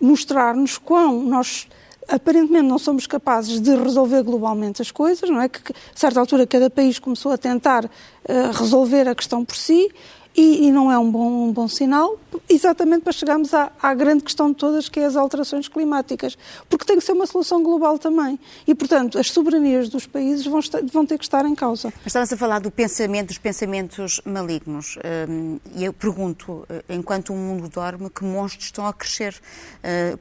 mostrar-nos 0.00 0.78
quão 0.78 1.22
nós 1.22 1.68
aparentemente 2.08 2.64
não 2.66 2.78
somos 2.78 3.06
capazes 3.06 3.60
de 3.60 3.76
resolver 3.76 4.22
globalmente 4.24 4.82
as 4.82 4.90
coisas, 4.90 5.30
não 5.30 5.40
é? 5.40 5.48
Que, 5.48 5.60
a 5.72 5.74
certa 5.94 6.18
altura 6.18 6.46
cada 6.46 6.68
país 6.68 6.98
começou 6.98 7.30
a 7.30 7.38
tentar 7.38 7.84
eh, 8.26 8.50
resolver 8.52 9.06
a 9.08 9.14
questão 9.14 9.44
por 9.44 9.54
si 9.54 9.88
e, 10.34 10.66
e 10.66 10.72
não 10.72 10.90
é 10.90 10.98
um 10.98 11.10
bom, 11.10 11.48
um 11.48 11.52
bom 11.52 11.68
sinal, 11.68 12.18
exatamente 12.48 13.02
para 13.02 13.12
chegarmos 13.12 13.52
à, 13.52 13.70
à 13.82 13.92
grande 13.94 14.24
questão 14.24 14.50
de 14.50 14.56
todas, 14.56 14.88
que 14.88 14.98
é 15.00 15.04
as 15.04 15.14
alterações 15.16 15.68
climáticas. 15.68 16.36
Porque 16.68 16.84
tem 16.86 16.96
que 16.98 17.04
ser 17.04 17.12
uma 17.12 17.26
solução 17.26 17.62
global 17.62 17.98
também. 17.98 18.38
E, 18.66 18.74
portanto, 18.74 19.18
as 19.18 19.30
soberanias 19.30 19.88
dos 19.88 20.06
países 20.06 20.46
vão, 20.46 20.60
estar- 20.60 20.82
vão 20.84 21.04
ter 21.04 21.18
que 21.18 21.24
estar 21.24 21.44
em 21.44 21.54
causa. 21.54 21.92
Mas 21.98 22.06
Estávamos 22.06 22.32
a 22.32 22.36
falar 22.36 22.60
do 22.60 22.70
pensamento, 22.70 23.28
dos 23.28 23.38
pensamentos 23.38 24.20
malignos. 24.24 24.96
Hum, 25.28 25.58
e 25.74 25.84
eu 25.84 25.92
pergunto, 25.92 26.64
eh, 26.70 26.82
enquanto 26.88 27.32
o 27.32 27.36
mundo 27.36 27.68
dorme, 27.68 28.08
que 28.08 28.24
monstros 28.24 28.64
estão 28.66 28.86
a 28.86 28.92
crescer? 28.92 29.38
Eh, 29.82 30.16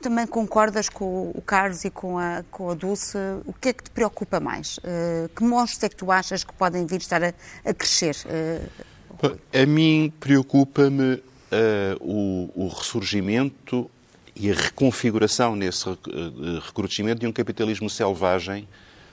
também 0.00 0.26
concordas 0.26 0.88
com 0.88 1.32
o 1.34 1.42
Carlos 1.42 1.84
e 1.84 1.90
com 1.90 2.18
a, 2.18 2.44
com 2.50 2.70
a 2.70 2.74
Dulce? 2.74 3.18
O 3.44 3.52
que 3.52 3.70
é 3.70 3.72
que 3.72 3.82
te 3.82 3.90
preocupa 3.90 4.38
mais? 4.38 4.78
Eh, 4.84 5.28
que 5.34 5.42
monstros 5.42 5.82
é 5.82 5.88
que 5.88 5.96
tu 5.96 6.12
achas 6.12 6.44
que 6.44 6.52
podem 6.52 6.86
vir 6.86 6.98
estar 7.00 7.22
a, 7.24 7.32
a 7.64 7.74
crescer? 7.74 8.16
Eh, 8.26 8.60
A 9.52 9.66
mim 9.66 10.12
preocupa-me 10.20 11.22
eh, 11.50 11.96
o, 12.00 12.50
o 12.54 12.68
ressurgimento 12.68 13.90
e 14.34 14.50
a 14.50 14.54
reconfiguração 14.54 15.56
nesse 15.56 15.88
eh, 15.88 15.94
recrudescimento 16.64 17.20
de 17.20 17.26
um 17.26 17.32
capitalismo 17.32 17.88
selvagem 17.88 18.68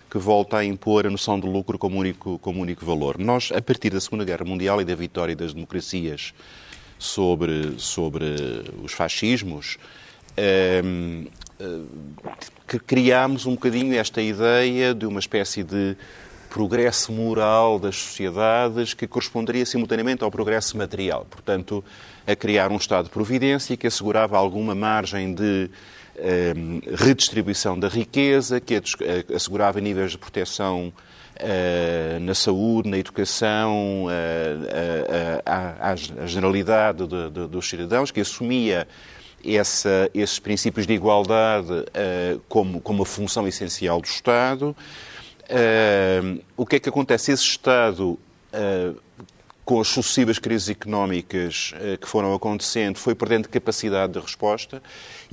que 0.09 0.17
volta 0.17 0.57
a 0.57 0.65
impor 0.65 1.07
a 1.07 1.09
noção 1.09 1.39
de 1.39 1.47
lucro 1.47 1.77
como 1.77 1.97
único, 1.97 2.37
como 2.39 2.61
único 2.61 2.85
valor. 2.85 3.17
Nós, 3.17 3.51
a 3.51 3.61
partir 3.61 3.89
da 3.89 3.99
Segunda 3.99 4.23
Guerra 4.23 4.45
Mundial 4.45 4.81
e 4.81 4.85
da 4.85 4.93
vitória 4.93 5.35
das 5.35 5.53
democracias 5.53 6.33
sobre, 6.99 7.73
sobre 7.77 8.25
os 8.83 8.93
fascismos, 8.93 9.77
ehm, 10.37 11.27
que 12.67 12.79
criámos 12.79 13.45
um 13.45 13.51
bocadinho 13.51 13.95
esta 13.95 14.21
ideia 14.21 14.93
de 14.93 15.05
uma 15.05 15.19
espécie 15.19 15.63
de 15.63 15.95
progresso 16.53 17.11
moral 17.11 17.79
das 17.79 17.95
sociedades 17.95 18.93
que 18.93 19.07
corresponderia 19.07 19.65
simultaneamente 19.65 20.23
ao 20.23 20.29
progresso 20.29 20.77
material. 20.77 21.25
Portanto, 21.27 21.83
a 22.27 22.35
criar 22.35 22.71
um 22.71 22.75
Estado 22.77 23.05
de 23.05 23.09
providência 23.09 23.75
que 23.75 23.87
assegurava 23.87 24.37
alguma 24.37 24.75
margem 24.75 25.33
de 25.33 25.67
eh, 26.15 26.53
redistribuição 26.93 27.79
da 27.79 27.87
riqueza, 27.87 28.59
que 28.59 28.79
assegurava 29.33 29.81
níveis 29.81 30.11
de 30.11 30.19
proteção 30.19 30.93
eh, 31.37 32.19
na 32.21 32.35
saúde, 32.35 32.87
na 32.87 32.99
educação, 32.99 34.05
eh, 34.11 35.41
à, 35.43 35.95
generalidade 36.27 37.07
de, 37.07 37.31
de, 37.31 37.47
dos 37.47 37.67
cidadãos, 37.67 38.11
que 38.11 38.21
assumia 38.21 38.87
essa, 39.43 40.07
esses 40.13 40.37
princípios 40.37 40.85
de 40.85 40.93
igualdade 40.93 41.83
como, 42.47 42.79
como 42.79 43.01
a 43.01 43.05
função 43.07 43.47
essencial 43.47 43.99
do 43.99 44.07
Estado. 44.07 44.75
O 46.55 46.65
que 46.65 46.77
é 46.77 46.79
que 46.79 46.89
acontece? 46.89 47.31
Esse 47.31 47.43
Estado 47.43 48.17
com 49.65 49.79
as 49.79 49.87
sucessivas 49.87 50.39
crises 50.39 50.69
económicas 50.69 51.73
eh, 51.79 51.97
que 51.97 52.07
foram 52.07 52.33
acontecendo, 52.33 52.97
foi 52.97 53.15
perdendo 53.15 53.47
capacidade 53.47 54.13
de 54.13 54.19
resposta, 54.19 54.83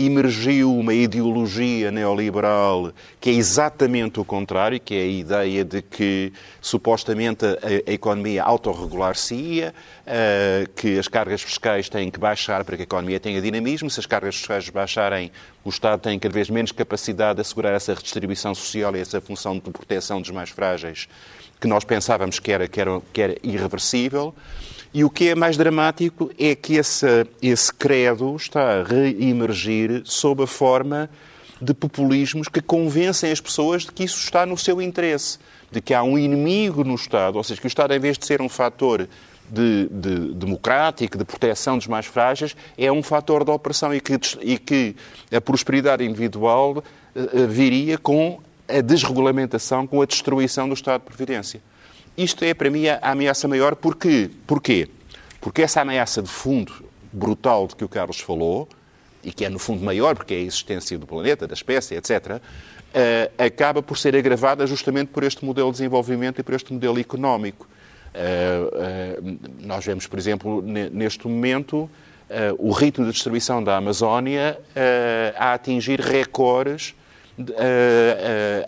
emergiu 0.07 0.77
uma 0.77 0.95
ideologia 0.95 1.91
neoliberal 1.91 2.93
que 3.21 3.31
é 3.31 3.33
exatamente 3.33 4.21
o 4.21 4.25
contrário, 4.25 4.81
que 4.81 4.95
é 4.95 5.03
a 5.03 5.07
ideia 5.07 5.65
de 5.65 5.83
que 5.83 6.33
supostamente 6.61 7.45
a, 7.45 7.91
a 7.91 7.93
economia 7.93 8.43
autorregular-se-ia, 8.43 9.75
uh, 10.07 10.71
que 10.75 10.99
as 10.99 11.09
cargas 11.09 11.43
fiscais 11.43 11.89
têm 11.89 12.11
que 12.11 12.19
baixar 12.19 12.65
para 12.65 12.77
que 12.77 12.83
a 12.83 12.85
economia 12.85 13.21
tenha 13.21 13.41
dinamismo, 13.41 13.91
se 13.91 14.01
as 14.01 14.07
cargas 14.07 14.37
fiscais 14.37 14.69
baixarem, 14.69 15.31
o 15.65 15.69
Estado 15.69 16.01
tem 16.01 16.19
cada 16.19 16.33
vez 16.33 16.49
menos 16.49 16.73
capacidade 16.73 17.37
de 17.37 17.41
assegurar 17.43 17.75
essa 17.75 17.93
redistribuição 17.93 18.55
social 18.55 18.97
e 18.97 19.01
essa 19.01 19.21
função 19.21 19.55
de 19.55 19.61
proteção 19.61 20.21
dos 20.21 20.31
mais 20.31 20.51
frágeis 20.51 21.09
que 21.61 21.69
nós 21.69 21.85
pensávamos 21.85 22.39
que 22.39 22.51
era, 22.51 22.67
que 22.67 22.81
era, 22.81 23.03
que 23.13 23.21
era 23.21 23.37
irreversível. 23.43 24.35
E 24.93 25.05
o 25.05 25.11
que 25.11 25.29
é 25.29 25.35
mais 25.37 25.57
dramático 25.57 26.33
é 26.37 26.55
que 26.55 26.75
esse, 26.75 27.07
esse 27.41 27.73
credo 27.73 28.35
está 28.35 28.81
a 28.81 28.83
reemergir 28.83 29.90
sob 30.05 30.43
a 30.43 30.47
forma 30.47 31.11
de 31.61 31.75
populismos 31.75 32.49
que 32.49 32.61
convencem 32.61 33.31
as 33.31 33.41
pessoas 33.41 33.83
de 33.83 33.93
que 33.93 34.05
isso 34.05 34.19
está 34.19 34.47
no 34.47 34.57
seu 34.57 34.81
interesse, 34.81 35.39
de 35.71 35.81
que 35.81 35.93
há 35.93 36.03
um 36.03 36.19
inimigo 36.19 36.83
no 36.85 36.95
Estado, 36.95 37.37
ou 37.37 37.45
seja, 37.45 37.61
que 37.61 37.67
o 37.67 37.69
Estado, 37.69 37.93
em 37.95 37.99
vez 37.99 38.17
de 38.17 38.25
ser 38.25 38.41
um 38.41 38.49
fator 38.49 39.07
de, 39.51 39.89
de, 39.91 40.35
democrático, 40.35 41.19
de 41.19 41.25
proteção 41.25 41.77
dos 41.77 41.87
mais 41.87 42.07
frágeis, 42.07 42.57
é 42.79 42.91
um 42.91 43.03
fator 43.03 43.45
de 43.45 43.51
opressão 43.51 43.93
e 43.93 44.01
que, 44.01 44.19
e 44.41 44.59
que 44.59 44.97
a 45.31 45.41
prosperidade 45.41 46.05
individual 46.05 46.79
uh, 46.79 47.49
viria 47.49 47.99
com 47.99 48.41
a 48.69 48.81
desregulamentação 48.81 49.87
com 49.87 50.01
a 50.01 50.07
destruição 50.07 50.69
do 50.69 50.75
Estado 50.75 51.01
de 51.01 51.07
Previdência. 51.07 51.61
Isto 52.17 52.45
é, 52.45 52.55
para 52.55 52.71
mim, 52.71 52.87
a 52.87 52.99
ameaça 53.03 53.49
maior. 53.49 53.75
Porquê? 53.75 54.31
Porquê? 54.47 54.89
Porque 55.41 55.63
essa 55.63 55.81
ameaça 55.81 56.23
de 56.23 56.29
fundo 56.29 56.73
brutal 57.13 57.67
de 57.67 57.75
que 57.75 57.85
o 57.85 57.89
Carlos 57.89 58.21
falou, 58.21 58.69
e 59.23 59.33
que 59.33 59.45
é 59.45 59.49
no 59.49 59.59
fundo 59.59 59.85
maior, 59.85 60.15
porque 60.15 60.35
é 60.35 60.37
a 60.39 60.41
existência 60.41 60.99
do 60.99 61.07
planeta, 61.07 61.47
da 61.47 61.55
espécie, 61.55 61.95
etc., 61.95 62.37
uh, 62.37 62.41
acaba 63.39 63.83
por 63.83 63.99
ser 63.99 64.17
agravada 64.17 64.67
justamente 64.67 65.09
por 65.09 65.23
este 65.23 65.45
modelo 65.45 65.69
de 65.69 65.79
desenvolvimento 65.79 66.41
e 66.41 66.43
por 66.43 66.55
este 66.55 66.73
modelo 66.73 66.99
económico. 66.99 67.69
Uh, 68.15 69.23
uh, 69.23 69.39
nós 69.61 69.85
vemos, 69.85 70.07
por 70.07 70.19
exemplo, 70.19 70.63
neste 70.63 71.27
momento, 71.27 71.89
o 72.59 72.71
ritmo 72.71 73.05
de 73.05 73.11
destruição 73.11 73.61
da 73.61 73.77
Amazónia 73.77 74.57
a 75.37 75.53
atingir 75.53 75.99
recordes 75.99 76.95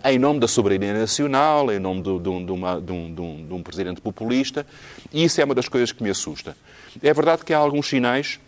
em 0.04 0.18
nome 0.18 0.40
da 0.40 0.48
soberania 0.48 0.92
nacional, 0.92 1.70
em 1.70 1.78
nome 1.78 2.02
de, 2.02 2.18
de, 2.18 2.28
uma, 2.50 2.80
de, 2.80 2.90
um, 2.90 3.14
de, 3.14 3.54
um, 3.54 3.62
presidente 3.62 4.00
populista, 4.00 4.66
e 5.12 5.22
isso 5.22 5.40
é 5.40 5.44
uma 5.44 5.54
das 5.54 5.68
coisas 5.68 5.92
que 5.92 6.02
me 6.02 6.10
assusta. 6.10 6.56
É 7.00 7.14
verdade 7.14 7.44
que 7.44 7.54
há 7.54 7.58
alguns 7.58 7.88
sinais 7.88 8.40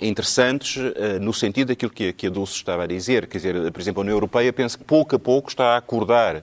interessantes 0.00 0.82
no 1.20 1.32
sentido 1.32 1.68
daquilo 1.68 1.90
que, 1.90 2.12
que 2.12 2.26
a 2.26 2.30
Dulce 2.30 2.54
estava 2.54 2.84
a 2.84 2.86
dizer. 2.86 3.26
Quer 3.26 3.38
dizer, 3.38 3.72
por 3.72 3.80
exemplo, 3.80 4.00
a 4.00 4.02
União 4.02 4.16
Europeia 4.16 4.52
penso 4.52 4.78
que 4.78 4.84
pouco 4.84 5.14
a 5.16 5.18
pouco 5.18 5.48
está 5.48 5.74
a 5.74 5.76
acordar 5.76 6.42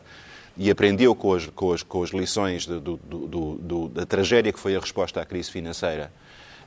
e 0.57 0.69
aprendeu 0.69 1.15
com 1.15 1.33
as, 1.33 1.47
com 1.47 1.73
as, 1.73 1.83
com 1.83 2.03
as 2.03 2.11
lições 2.11 2.65
do, 2.65 2.79
do, 2.79 2.97
do, 3.55 3.89
da 3.89 4.05
tragédia 4.05 4.51
que 4.51 4.59
foi 4.59 4.75
a 4.75 4.79
resposta 4.79 5.21
à 5.21 5.25
crise 5.25 5.49
financeira 5.49 6.11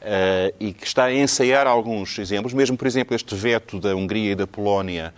uh, 0.00 0.54
e 0.58 0.72
que 0.72 0.86
está 0.86 1.04
a 1.04 1.14
ensaiar 1.14 1.66
alguns 1.66 2.18
exemplos, 2.18 2.52
mesmo, 2.52 2.76
por 2.76 2.86
exemplo, 2.86 3.14
este 3.14 3.34
veto 3.34 3.78
da 3.78 3.94
Hungria 3.94 4.32
e 4.32 4.34
da 4.34 4.46
Polónia 4.46 5.14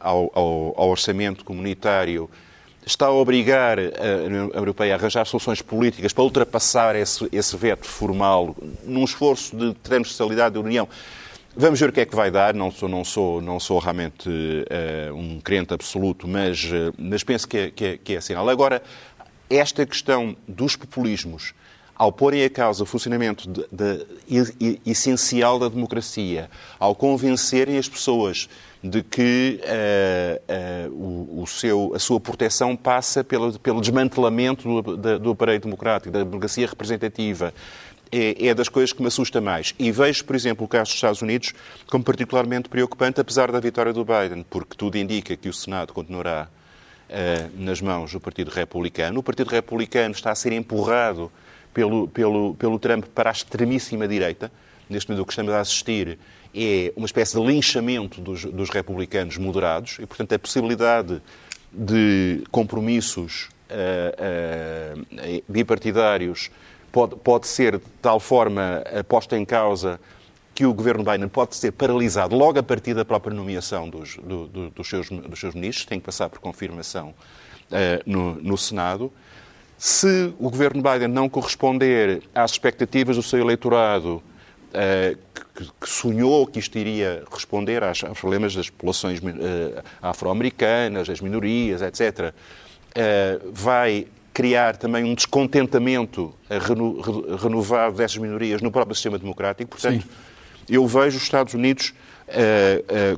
ao, 0.00 0.32
ao 0.76 0.88
orçamento 0.88 1.44
comunitário 1.44 2.30
está 2.88 3.06
a 3.06 3.12
obrigar 3.12 3.78
a 3.78 4.24
União 4.24 4.50
Europeia 4.54 4.94
a 4.94 4.96
arranjar 4.96 5.26
soluções 5.26 5.60
políticas 5.60 6.12
para 6.12 6.24
ultrapassar 6.24 6.96
esse, 6.96 7.28
esse 7.30 7.56
veto 7.56 7.86
formal 7.86 8.56
num 8.84 9.04
esforço 9.04 9.54
de 9.54 9.74
transversalidade 9.74 10.54
da 10.54 10.60
União. 10.60 10.88
Vamos 11.54 11.78
ver 11.78 11.90
o 11.90 11.92
que 11.92 12.00
é 12.00 12.06
que 12.06 12.16
vai 12.16 12.30
dar. 12.30 12.54
Não 12.54 12.70
sou, 12.70 12.88
não 12.88 13.04
sou, 13.04 13.42
não 13.42 13.60
sou 13.60 13.78
realmente 13.78 14.28
uh, 14.28 15.14
um 15.14 15.40
crente 15.40 15.74
absoluto, 15.74 16.26
mas, 16.26 16.64
uh, 16.64 16.94
mas 16.96 17.22
penso 17.22 17.46
que 17.46 17.58
é, 17.58 17.70
que, 17.70 17.84
é, 17.84 17.98
que 17.98 18.14
é 18.14 18.20
sinal. 18.20 18.48
Agora, 18.48 18.82
esta 19.50 19.84
questão 19.84 20.34
dos 20.46 20.74
populismos 20.76 21.52
ao 21.98 22.12
porem 22.12 22.44
a 22.44 22.48
causa 22.48 22.84
o 22.84 22.86
funcionamento 22.86 23.50
de, 23.50 23.66
de, 23.72 24.80
essencial 24.86 25.58
da 25.58 25.68
democracia, 25.68 26.48
ao 26.78 26.94
convencerem 26.94 27.76
as 27.76 27.88
pessoas 27.88 28.48
de 28.82 29.02
que 29.02 29.60
uh, 29.64 30.90
uh, 30.92 30.94
o, 30.94 31.42
o, 31.42 31.46
seu, 31.48 31.92
a 31.96 31.98
sua 31.98 32.20
proteção 32.20 32.76
passa 32.76 33.24
pelo, 33.24 33.58
pelo 33.58 33.80
desmantelamento 33.80 34.82
do, 34.82 35.18
do, 35.18 35.30
aparelho 35.32 35.60
democrático, 35.60 36.12
da 36.12 36.20
democracia 36.20 36.68
representativa, 36.68 37.52
é, 38.12 38.46
é, 38.46 38.54
das 38.54 38.68
coisas 38.68 38.92
que 38.92 39.02
me 39.02 39.08
assusta 39.08 39.40
mais. 39.40 39.74
E 39.76 39.90
vejo, 39.90 40.24
por 40.24 40.36
exemplo, 40.36 40.64
o 40.64 40.68
caso 40.68 40.84
dos 40.84 40.94
Estados 40.94 41.20
Unidos 41.20 41.52
como 41.88 42.04
particularmente 42.04 42.68
preocupante, 42.68 43.20
apesar 43.20 43.50
da 43.50 43.58
vitória 43.58 43.92
do 43.92 44.04
Biden, 44.04 44.46
porque 44.48 44.76
tudo 44.76 44.96
indica 44.96 45.36
que 45.36 45.48
o 45.48 45.52
Senado 45.52 45.92
continuará 45.92 46.48
uh, 47.10 47.50
nas 47.60 47.80
mãos 47.80 48.12
do 48.12 48.20
Partido 48.20 48.52
Republicano. 48.52 49.18
O 49.18 49.22
Partido 49.24 49.48
Republicano 49.50 50.14
está 50.14 50.30
a 50.30 50.36
ser 50.36 50.52
empurrado 50.52 51.32
pelo, 51.78 52.08
pelo, 52.08 52.54
pelo 52.54 52.76
Trump 52.76 53.04
para 53.14 53.30
a 53.30 53.32
extremíssima 53.32 54.08
direita. 54.08 54.50
Neste 54.90 55.08
momento, 55.08 55.22
o 55.22 55.26
que 55.26 55.32
estamos 55.32 55.52
a 55.52 55.60
assistir 55.60 56.18
é 56.52 56.92
uma 56.96 57.06
espécie 57.06 57.38
de 57.38 57.46
linchamento 57.46 58.20
dos, 58.20 58.44
dos 58.46 58.68
republicanos 58.68 59.38
moderados 59.38 59.96
e, 60.00 60.06
portanto, 60.06 60.32
a 60.34 60.38
possibilidade 60.40 61.22
de 61.72 62.42
compromissos 62.50 63.48
uh, 63.70 64.98
uh, 64.98 65.42
bipartidários 65.48 66.50
pode, 66.90 67.14
pode 67.14 67.46
ser 67.46 67.78
de 67.78 67.84
tal 68.02 68.18
forma 68.18 68.82
posta 69.06 69.38
em 69.38 69.44
causa 69.44 70.00
que 70.56 70.66
o 70.66 70.74
governo 70.74 71.04
Biden 71.04 71.28
pode 71.28 71.54
ser 71.54 71.70
paralisado 71.70 72.34
logo 72.34 72.58
a 72.58 72.62
partir 72.62 72.92
da 72.92 73.04
própria 73.04 73.32
nomeação 73.32 73.88
dos, 73.88 74.16
do, 74.16 74.48
do, 74.48 74.70
dos, 74.70 74.88
seus, 74.88 75.08
dos 75.10 75.38
seus 75.38 75.54
ministros, 75.54 75.86
tem 75.86 76.00
que 76.00 76.06
passar 76.06 76.28
por 76.28 76.40
confirmação 76.40 77.10
uh, 77.70 78.02
no, 78.04 78.34
no 78.34 78.58
Senado. 78.58 79.12
Se 79.78 80.34
o 80.38 80.50
governo 80.50 80.82
Biden 80.82 81.08
não 81.08 81.28
corresponder 81.28 82.22
às 82.34 82.50
expectativas 82.50 83.16
do 83.16 83.22
seu 83.22 83.38
eleitorado, 83.38 84.16
uh, 84.16 85.18
que, 85.80 85.88
sonhou 85.88 86.46
que 86.46 86.58
isto 86.58 86.76
iria 86.76 87.24
responder 87.32 87.82
aos, 87.82 88.02
problemas 88.20 88.54
das 88.54 88.68
populações 88.68 89.20
uh, 89.20 89.82
afro-americanas, 90.02 91.06
das 91.06 91.20
minorias, 91.20 91.80
etc., 91.80 92.34
eh, 92.94 93.38
vai 93.52 94.08
criar 94.32 94.76
também 94.76 95.04
um 95.04 95.14
descontentamento 95.14 96.34
reno, 96.48 97.00
renovado 97.36 97.96
dessas 97.96 98.16
minorias 98.16 98.60
no 98.60 98.72
próprio 98.72 98.94
sistema 98.94 99.18
democrático. 99.18 99.70
Portanto, 99.70 100.02
Sim. 100.02 100.08
eu 100.68 100.86
vejo 100.86 101.16
os 101.16 101.22
Estados 101.22 101.54
Unidos 101.54 101.92
eh, 101.92 101.92
eh, 101.92 102.07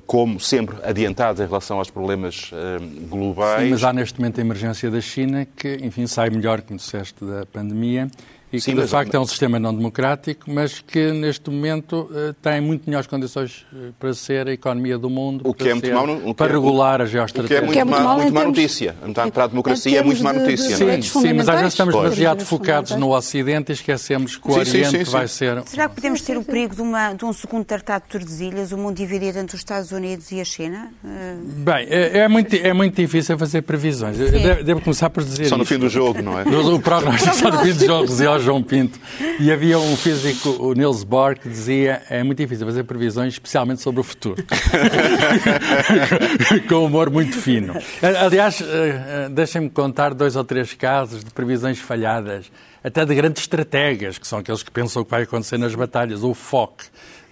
como 0.07 0.39
sempre 0.39 0.77
adiantados 0.83 1.41
em 1.41 1.47
relação 1.47 1.79
aos 1.79 1.91
problemas 1.91 2.51
eh, 2.53 2.79
globais. 3.09 3.65
Sim, 3.65 3.71
mas 3.71 3.85
há 3.85 3.93
neste 3.93 4.19
momento 4.19 4.39
a 4.39 4.41
emergência 4.41 4.91
da 4.91 5.01
China, 5.01 5.47
que, 5.57 5.79
enfim, 5.83 6.07
sai 6.07 6.31
melhor, 6.31 6.63
como 6.63 6.77
disseste, 6.77 7.25
da 7.25 7.45
pandemia 7.47 8.09
e 8.53 8.61
Sim, 8.61 8.75
que 8.75 8.83
de 8.83 8.89
facto 8.89 9.15
é 9.15 9.19
um 9.21 9.27
sistema 9.27 9.59
não 9.59 9.75
democrático, 9.75 10.51
mas 10.51 10.81
que 10.81 11.13
neste 11.13 11.51
momento 11.51 12.11
eh, 12.15 12.35
tem 12.43 12.61
muito 12.61 12.85
melhores 12.89 13.07
condições 13.07 13.65
eh, 13.75 13.91
para 13.99 14.13
ser 14.13 14.49
a 14.49 14.53
economia 14.53 14.99
do 14.99 15.09
mundo, 15.09 15.43
O 15.45 15.55
que 15.55 15.61
para, 15.65 15.71
é 15.71 15.75
muito 15.75 15.87
ser- 15.87 15.95
no- 15.95 16.15
o 16.15 16.19
que 16.29 16.35
para 16.35 16.51
é- 16.51 16.55
regular 16.55 17.01
a 17.01 17.05
O 17.05 17.07
que 17.07 17.11
é 17.11 17.13
geoestratégia. 17.13 17.61
muito, 17.63 17.73
Que 17.73 17.79
é 17.79 17.85
muito 17.85 18.03
má, 18.03 18.15
muito 18.17 18.35
má 18.35 18.45
notícia. 18.45 18.95
Para, 19.15 19.31
para 19.31 19.45
a 19.45 19.47
em 19.47 19.51
democracia 19.51 19.99
é 19.99 20.03
muito 20.03 20.23
má 20.23 20.33
de- 20.33 20.39
notícia. 20.41 20.77
de 20.77 20.85
não 20.85 20.91
é? 20.91 21.01
Sim, 21.03 21.21
sim, 21.21 21.33
mas 21.33 21.49
às 21.49 21.57
vezes 21.57 21.73
estamos 21.75 21.95
pois. 21.95 22.05
demasiado 22.05 22.45
focados 22.45 22.91
no 22.97 23.15
Ocidente 23.15 23.71
e 23.71 23.75
esquecemos 23.75 24.37
que 24.37 24.49
o 24.49 24.53
Sim, 24.53 24.59
Oriente 24.61 24.91
sim, 24.99 25.05
sim. 25.05 25.11
vai 25.11 25.29
ser. 25.29 25.63
Será 25.67 25.89
que 25.89 25.95
podemos 25.95 26.21
ter 26.23 26.37
o 26.37 26.43
perigo 26.45 26.75
de, 26.75 26.83
uma- 26.83 27.13
de 27.13 27.25
um 27.25 27.33
segundo 27.33 27.65
tratado 27.65 28.05
de 28.05 28.11
Tordesilhas, 28.11 28.73
o 28.73 28.79
mundo 28.79 28.97
dividido 28.97 29.39
entre 29.39 29.55
os 29.55 29.61
Estados 29.61 29.93
Unidos 29.93 30.31
e 30.33 30.41
a 30.41 30.45
China? 30.45 30.91
Eh, 31.05 31.35
Bem, 31.41 31.87
é, 31.89 32.19
é 32.19 32.29
muito, 32.29 32.55
é 32.57 32.73
muito 32.73 32.97
difícil 33.01 33.39
fazer 33.39 33.63
previsões. 33.63 34.17
Devo, 34.19 34.65
devo 34.65 34.81
começar 34.81 35.09
por 35.11 35.23
dizer 35.23 35.47
Só 35.47 35.57
no 35.57 35.63
isto. 35.63 35.75
fim 35.75 35.79
do 35.81 35.89
jogo, 35.89 36.21
não 36.23 36.39
é? 36.39 36.43
O 36.43 36.81
prognóstico 36.81 37.35
só 37.37 37.51
no 37.51 37.59
fim 37.59 37.73
dos 37.73 37.85
jogos 37.87 38.21
João 38.41 38.63
Pinto. 38.63 38.99
E 39.39 39.51
havia 39.51 39.79
um 39.79 39.97
físico, 39.97 40.51
o 40.63 40.73
Niels 40.73 41.05
Bohr, 41.05 41.39
que 41.39 41.49
dizia 41.49 42.03
é 42.09 42.23
muito 42.23 42.39
difícil 42.39 42.67
fazer 42.67 42.85
previsões, 42.85 43.35
especialmente 43.35 43.81
sobre 43.81 44.01
o 44.01 44.05
futuro. 44.05 44.43
Com 46.69 46.87
humor 46.87 47.11
muito 47.11 47.37
fino. 47.37 47.75
Aliás, 48.21 48.61
eh, 48.61 48.65
eh, 48.67 49.29
deixem-me 49.31 49.71
contar 49.71 50.15
dois 50.15 50.37
ou 50.37 50.45
três 50.45 50.75
casos 50.75 51.25
de 51.25 51.31
previsões 51.31 51.79
falhadas, 51.79 52.51
até 52.83 53.05
de 53.05 53.15
grandes 53.15 53.43
estrategas, 53.43 54.19
que 54.19 54.27
são 54.27 54.39
aqueles 54.39 54.63
que 54.63 54.71
pensam 54.71 55.03
o 55.03 55.05
que 55.05 55.11
vai 55.11 55.23
acontecer 55.23 55.59
nas 55.59 55.75
batalhas. 55.75 56.23
O 56.23 56.35
Foch, 56.35 56.75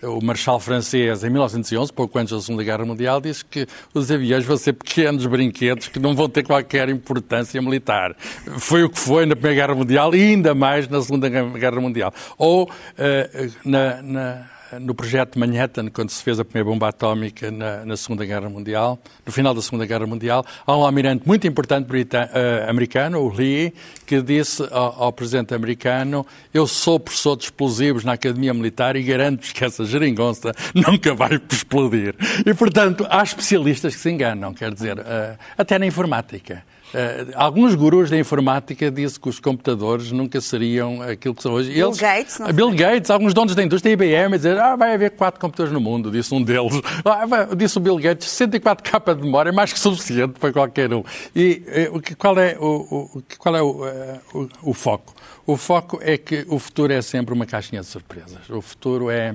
o 0.03 0.25
marechal 0.25 0.59
francês, 0.61 1.25
em 1.25 1.31
1911, 1.31 1.93
pouco 1.93 2.19
antes 2.19 2.33
da 2.33 2.41
Segunda 2.41 2.63
Guerra 2.65 2.85
Mundial, 2.85 3.21
disse 3.21 3.45
que 3.45 3.67
os 3.93 4.11
aviões 4.11 4.45
vão 4.45 4.57
ser 4.57 4.73
pequenos 4.75 5.25
brinquedos 5.27 5.89
que 5.89 5.99
não 5.99 6.15
vão 6.15 6.29
ter 6.29 6.43
qualquer 6.45 6.89
importância 6.89 7.61
militar. 7.61 8.15
Foi 8.59 8.83
o 8.85 8.91
que 8.91 8.99
foi 8.99 9.27
na 9.27 9.35
Primeira 9.35 9.67
Guerra 9.67 9.75
Mundial 9.79 10.15
e 10.15 10.21
ainda 10.23 10.55
mais 10.55 10.89
na 10.89 11.01
Segunda 11.03 11.29
Guerra 11.29 11.81
Mundial. 11.81 12.13
Ou 12.37 12.71
eh, 12.97 13.49
na- 13.65 14.03
na 14.03 14.58
no 14.81 14.95
projeto 14.95 15.39
Manhattan, 15.39 15.89
quando 15.89 16.11
se 16.11 16.23
fez 16.23 16.39
a 16.39 16.45
primeira 16.45 16.69
bomba 16.69 16.89
atómica 16.89 17.51
na, 17.51 17.85
na 17.85 17.97
Segunda 17.97 18.25
Guerra 18.25 18.49
Mundial, 18.49 18.99
no 19.25 19.33
final 19.33 19.55
da 19.55 19.63
Segunda 19.63 19.87
Guerra 19.87 20.07
Mundial, 20.07 20.45
há 20.67 20.77
um 20.77 20.85
almirante 20.85 21.27
muito 21.27 21.47
importante 21.47 21.87
eh, 22.13 22.67
americano, 22.69 23.21
o 23.21 23.33
Lee, 23.33 23.73
que 24.07 24.21
disse 24.21 24.63
ao, 24.71 25.05
ao 25.05 25.13
presidente 25.13 25.55
americano: 25.55 26.27
Eu 26.53 26.67
sou 26.67 27.01
professor 27.01 27.37
de 27.37 27.45
explosivos 27.45 28.05
na 28.05 28.13
Academia 28.13 28.53
Militar 28.53 28.97
e 28.97 29.03
garanto-vos 29.03 29.53
que 29.53 29.65
essa 29.65 29.85
geringonça 29.85 30.53
nunca 30.75 31.15
vai 31.15 31.41
explodir. 31.51 32.15
E, 32.45 32.55
portanto, 32.55 33.07
há 33.09 33.23
especialistas 33.23 33.95
que 33.95 34.01
se 34.01 34.11
enganam, 34.11 34.53
quer 34.53 34.73
dizer, 34.73 34.99
eh, 34.99 35.37
até 35.57 35.79
na 35.79 35.87
informática. 35.87 36.63
Eh, 36.95 37.27
alguns 37.35 37.75
gurus 37.75 38.09
da 38.09 38.19
informática 38.19 38.91
dizem 38.91 39.21
que 39.21 39.29
os 39.29 39.39
computadores 39.39 40.11
nunca 40.11 40.41
seriam 40.41 41.03
aquilo 41.03 41.35
que 41.35 41.43
são 41.43 41.53
hoje. 41.53 41.71
Bill 41.73 41.93
Gates, 41.93 42.39
não 42.39 42.53
Bill 42.53 42.71
Gates, 42.71 43.11
alguns 43.11 43.35
donos 43.35 43.55
da 43.55 43.63
indústria, 43.63 43.93
IBM, 43.93 44.37
dizer 44.37 44.59
ah, 44.59 44.75
vai 44.75 44.95
haver 44.95 45.11
quatro 45.11 45.39
computadores 45.41 45.73
no 45.73 45.81
mundo, 45.81 46.11
disse 46.11 46.33
um 46.35 46.43
deles. 46.43 46.81
Ah, 47.05 47.27
vai- 47.27 47.47
disse 47.57 47.77
o 47.77 47.81
Bill 47.81 47.97
Gates, 47.99 48.29
64 48.31 48.91
capa 48.91 49.15
de 49.15 49.23
memória 49.23 49.51
é 49.51 49.53
mais 49.53 49.73
que 49.73 49.79
suficiente 49.79 50.39
para 50.41 50.53
qualquer 50.53 50.93
um. 50.95 51.03
E 51.35 51.63
o 51.93 52.01
que- 52.01 52.15
qual 52.15 52.39
é, 52.39 52.57
o, 52.59 53.11
o- 53.17 53.23
qual 53.39 53.55
é 53.57 53.63
o, 53.63 53.87
eh, 53.87 54.21
o- 54.35 54.49
o 54.71 54.75
foco? 54.75 55.15
O 55.47 55.57
foco 55.57 55.99
é 56.03 56.17
que 56.19 56.45
o 56.49 56.59
futuro 56.59 56.93
é 56.93 57.01
sempre 57.03 57.35
uma 57.35 57.47
caixinha 57.47 57.81
de 57.81 57.87
surpresas. 57.87 58.49
O 58.51 58.61
futuro 58.61 59.11
é, 59.11 59.35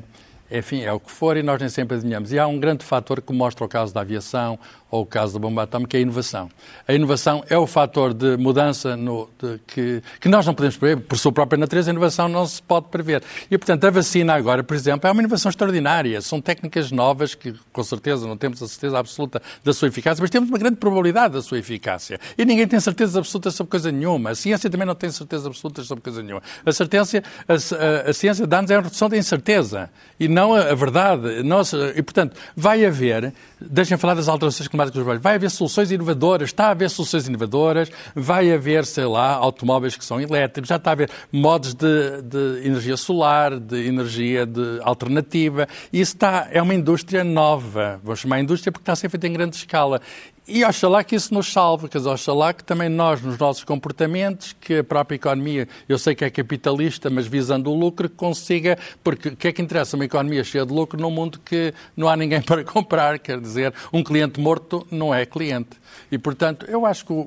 enfim, 0.54 0.82
é 0.84 0.92
o 0.94 1.00
que 1.00 1.12
for 1.12 1.36
e 1.38 1.44
nós 1.44 1.60
nem 1.60 1.70
sempre 1.70 1.98
adivinhamos. 1.98 2.32
E 2.32 2.40
há 2.40 2.46
um 2.48 2.60
grande 2.60 2.86
fator 2.86 3.22
que 3.22 3.34
mostra 3.34 3.66
o 3.66 3.68
caso 3.68 3.94
da 3.94 4.02
aviação 4.02 4.58
ou 4.92 5.02
o 5.02 5.06
caso 5.06 5.34
da 5.34 5.40
bomba 5.40 5.64
atómica, 5.64 5.90
que 5.92 5.98
é 5.98 6.00
a 6.00 6.04
inovação. 6.04 6.50
A 6.88 6.94
inovação 6.94 7.44
é 7.50 7.58
o 7.58 7.66
fator 7.66 8.14
de 8.14 8.38
mudança 8.38 8.96
no- 8.96 9.28
de- 9.42 9.60
que, 9.66 10.04
que 10.22 10.30
nós 10.30 10.46
não 10.46 10.54
podemos 10.54 10.78
prever. 10.78 11.02
Por 11.02 11.18
sua 11.18 11.32
própria 11.32 11.58
natureza, 11.58 11.90
a 11.90 11.94
inovação 11.94 12.28
não 12.30 12.46
se 12.46 12.62
pode 12.62 12.90
prever. 12.90 13.24
E, 13.50 13.58
portanto, 13.58 13.84
a 13.86 13.90
vacina 13.90 14.36
agora, 14.36 14.64
por 14.64 14.76
exemplo, 14.76 15.08
é 15.08 15.12
uma 15.12 15.22
inovação 15.22 15.50
extraordinária. 15.50 16.22
São 16.22 16.40
técnicas 16.40 16.92
novas 16.92 17.34
que, 17.34 17.56
com 17.72 17.84
certeza, 17.84 18.28
não 18.28 18.38
temos 18.38 18.62
a 18.62 18.68
certeza 18.68 19.00
absoluta 19.00 19.42
da 19.64 19.74
sua 19.74 19.88
eficácia, 19.88 20.22
mas 20.22 20.30
temos 20.30 20.48
uma 20.50 20.60
grande 20.60 20.76
probabilidade 20.76 21.34
da 21.34 21.42
sua 21.42 21.58
eficácia. 21.58 22.20
E 22.38 22.46
ninguém 22.46 22.68
tem 22.68 22.80
certeza 22.80 23.18
absoluta 23.18 23.50
sobre 23.50 23.72
coisa 23.72 23.92
nenhuma. 23.92 24.30
A 24.30 24.36
ciência 24.36 24.70
também 24.70 24.86
não 24.86 24.94
tem 24.96 25.10
certeza 25.10 25.48
absoluta 25.48 25.82
sobre 25.84 26.04
coisa 26.04 26.22
nenhuma. 26.22 26.44
A, 26.64 26.72
certeza, 26.72 27.24
a, 27.48 27.54
a- 27.54 28.10
a 28.12 28.14
ciência 28.14 28.46
dá-nos 28.46 28.70
é 28.70 28.76
a 28.76 28.82
redução 28.82 29.10
da 29.10 29.18
incerteza 29.18 29.90
e 30.20 30.28
não 30.28 30.43
a, 30.52 30.72
a 30.72 30.76
verdade. 30.76 31.44
Nós, 31.44 31.72
e, 31.96 32.02
portanto, 32.02 32.36
vai 32.56 32.84
haver, 32.84 33.32
deixem 33.62 33.96
falar 33.96 34.16
das 34.16 34.28
alterações 34.28 34.68
climáticas 34.68 35.04
globais, 35.04 35.22
vai 35.22 35.36
haver 35.36 35.52
soluções 35.52 35.92
inovadoras, 35.92 36.50
está 36.50 36.66
a 36.66 36.72
haver 36.72 36.90
soluções 36.90 37.28
inovadoras, 37.28 37.92
vai 38.16 38.52
haver, 38.52 38.84
sei 38.86 39.06
lá, 39.06 39.34
automóveis 39.36 39.96
que 39.96 40.04
são 40.04 40.20
elétricos, 40.20 40.70
já 40.70 40.78
está 40.78 40.90
a 40.90 40.94
haver 40.94 41.12
modos 41.32 41.76
de, 41.76 42.24
de 42.24 42.66
energia 42.66 42.98
solar, 42.98 43.60
de 43.60 43.88
energia 43.88 44.44
de 44.48 44.80
alternativa. 44.82 45.68
Isso 45.92 46.16
está, 46.16 46.48
é 46.52 46.60
uma 46.60 46.74
indústria 46.74 47.24
nova, 47.24 48.00
vou 48.04 48.16
chamar 48.16 48.40
indústria 48.40 48.72
porque 48.72 48.82
está 48.82 48.94
a 48.94 48.96
ser 48.96 49.10
feita 49.10 49.28
em 49.28 49.34
grande 49.34 49.56
escala. 49.56 50.02
E 50.46 50.66
oxalá 50.66 51.04
que 51.06 51.16
isso 51.16 51.34
nos 51.34 51.52
salve, 51.52 51.88
quer 51.88 52.00
dizer, 52.00 52.10
oxalá 52.10 52.52
que 52.54 52.66
também 52.66 52.90
nós, 52.90 53.22
nos 53.22 53.38
nossos 53.38 53.64
comportamentos, 53.64 54.54
que 54.60 54.80
a 54.80 54.84
própria 54.84 55.16
economia, 55.16 55.70
eu 55.88 55.98
sei 55.98 56.14
que 56.14 56.26
é 56.26 56.30
capitalista, 56.30 57.10
mas 57.10 57.26
visando 57.26 57.72
o 57.72 57.74
lucro, 57.80 58.10
consiga, 58.10 58.78
porque 59.02 59.30
o 59.30 59.36
que 59.38 59.48
é 59.48 59.54
que 59.54 59.62
interessa 59.62 59.96
uma 59.96 60.04
economia 60.04 60.44
cheia 60.44 60.66
de 60.66 60.74
lucro 60.74 61.00
num 61.00 61.10
mundo 61.10 61.40
que 61.46 61.74
não 61.96 62.10
há 62.10 62.18
ninguém 62.18 62.42
para 62.44 62.62
comprar, 62.66 63.20
quer 63.20 63.40
dizer, 63.40 63.74
um 63.94 64.04
cliente 64.04 64.38
morto 64.38 64.86
não 64.92 65.14
é 65.16 65.26
cliente. 65.26 65.82
E, 66.12 66.18
portanto, 66.18 66.66
eu 66.68 66.86
acho 66.86 67.06
que 67.06 67.14
o, 67.14 67.26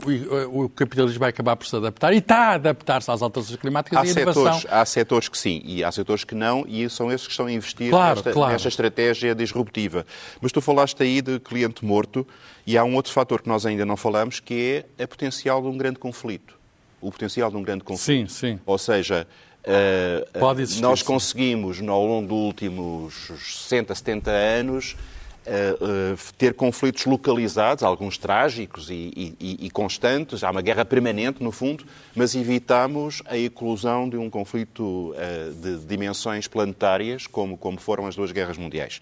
o- 0.53 0.65
o 0.65 0.69
capitalismo 0.69 1.21
vai 1.21 1.31
acabar 1.31 1.57
por 1.57 1.67
se 1.67 1.75
adaptar 1.75 2.13
e 2.13 2.19
está 2.19 2.37
a 2.51 2.53
adaptar-se 2.55 3.11
às 3.11 3.23
alterações 3.23 3.59
climáticas 3.59 3.99
Há 3.99 4.05
e 4.05 4.09
a 4.09 4.13
inovação. 4.13 4.45
setores, 4.45 4.67
há 4.71 4.85
setores 4.85 5.29
que 5.31 5.39
sim 5.39 5.63
e 5.65 5.83
há 5.83 5.91
setores 5.91 6.23
que 6.25 6.35
não, 6.35 6.67
e 6.69 6.91
são 6.91 7.11
esses 7.11 7.27
que 7.27 7.33
estão 7.33 7.47
a 7.47 7.53
investir 7.53 7.89
Claro, 7.91 8.17
nesta, 8.17 8.33
claro. 8.33 8.53
nesta 8.53 8.69
estratégia 8.69 9.35
disruptiva. 9.35 10.05
Mas 10.41 10.53
tu 10.53 10.61
falaste 10.61 11.03
aí 11.03 11.23
de 11.23 11.39
cliente 11.41 11.83
morto, 11.85 12.27
e 12.69 12.77
há 12.77 12.83
um 12.83 12.97
outro 12.97 13.06
fator 13.13 13.43
que 13.43 13.49
nós 13.49 13.65
ainda 13.67 13.85
não 13.87 13.97
falamos, 13.97 14.41
que 14.41 14.85
é 14.99 15.03
a 15.05 15.07
potencial 15.09 15.61
de 15.63 15.69
um 15.69 15.77
grande 15.77 15.99
conflito. 15.99 16.55
O 17.01 17.11
potencial 17.11 17.51
de 17.51 17.57
um 17.57 17.63
grande 17.63 17.85
conflito. 17.85 18.31
Sim, 18.31 18.55
sim. 18.55 18.61
Ou 18.67 18.79
seja, 18.79 19.27
eh, 19.65 20.27
Pode 20.39 20.63
existir, 20.63 20.83
nós 20.83 21.03
conseguimos, 21.03 21.81
ao 21.81 22.05
longo 22.07 22.29
dos 22.29 22.37
últimos 22.39 23.15
60, 23.39 23.95
70 23.95 24.31
anos, 24.31 24.97
eh, 25.45 25.77
eh, 25.81 26.17
ter 26.37 26.55
conflitos 26.55 27.05
localizados, 27.07 27.85
alguns 27.85 28.19
trágicos 28.19 28.91
e, 28.91 29.35
e- 29.41 29.67
e 29.67 29.71
constantes, 29.71 30.43
há 30.43 30.51
uma 30.51 30.61
guerra 30.63 30.85
permanente, 30.85 31.41
no 31.43 31.53
fundo, 31.53 31.85
mas 32.17 32.35
evitamos 32.35 33.23
a 33.27 33.37
eclosão 33.39 34.09
de 34.09 34.17
um 34.17 34.29
conflito 34.29 35.15
eh, 35.17 35.51
de 35.55 35.79
dimensões 35.85 36.49
planetárias, 36.49 37.27
como, 37.29 37.57
como 37.57 37.79
foram 37.79 38.07
as 38.07 38.17
duas 38.17 38.33
guerras 38.33 38.57
mundiais. 38.59 39.01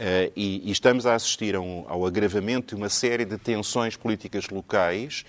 Eh, 0.00 0.30
e, 0.36 0.62
e 0.68 0.70
estamos 0.70 1.06
a 1.06 1.14
assistir 1.16 1.56
a 1.56 1.60
um- 1.60 1.84
ao 1.88 2.06
agravamento 2.06 2.74
de 2.76 2.80
uma 2.80 2.88
série 2.88 3.24
de 3.24 3.36
tensões 3.36 3.96
políticas 3.96 4.48
locais 4.48 5.24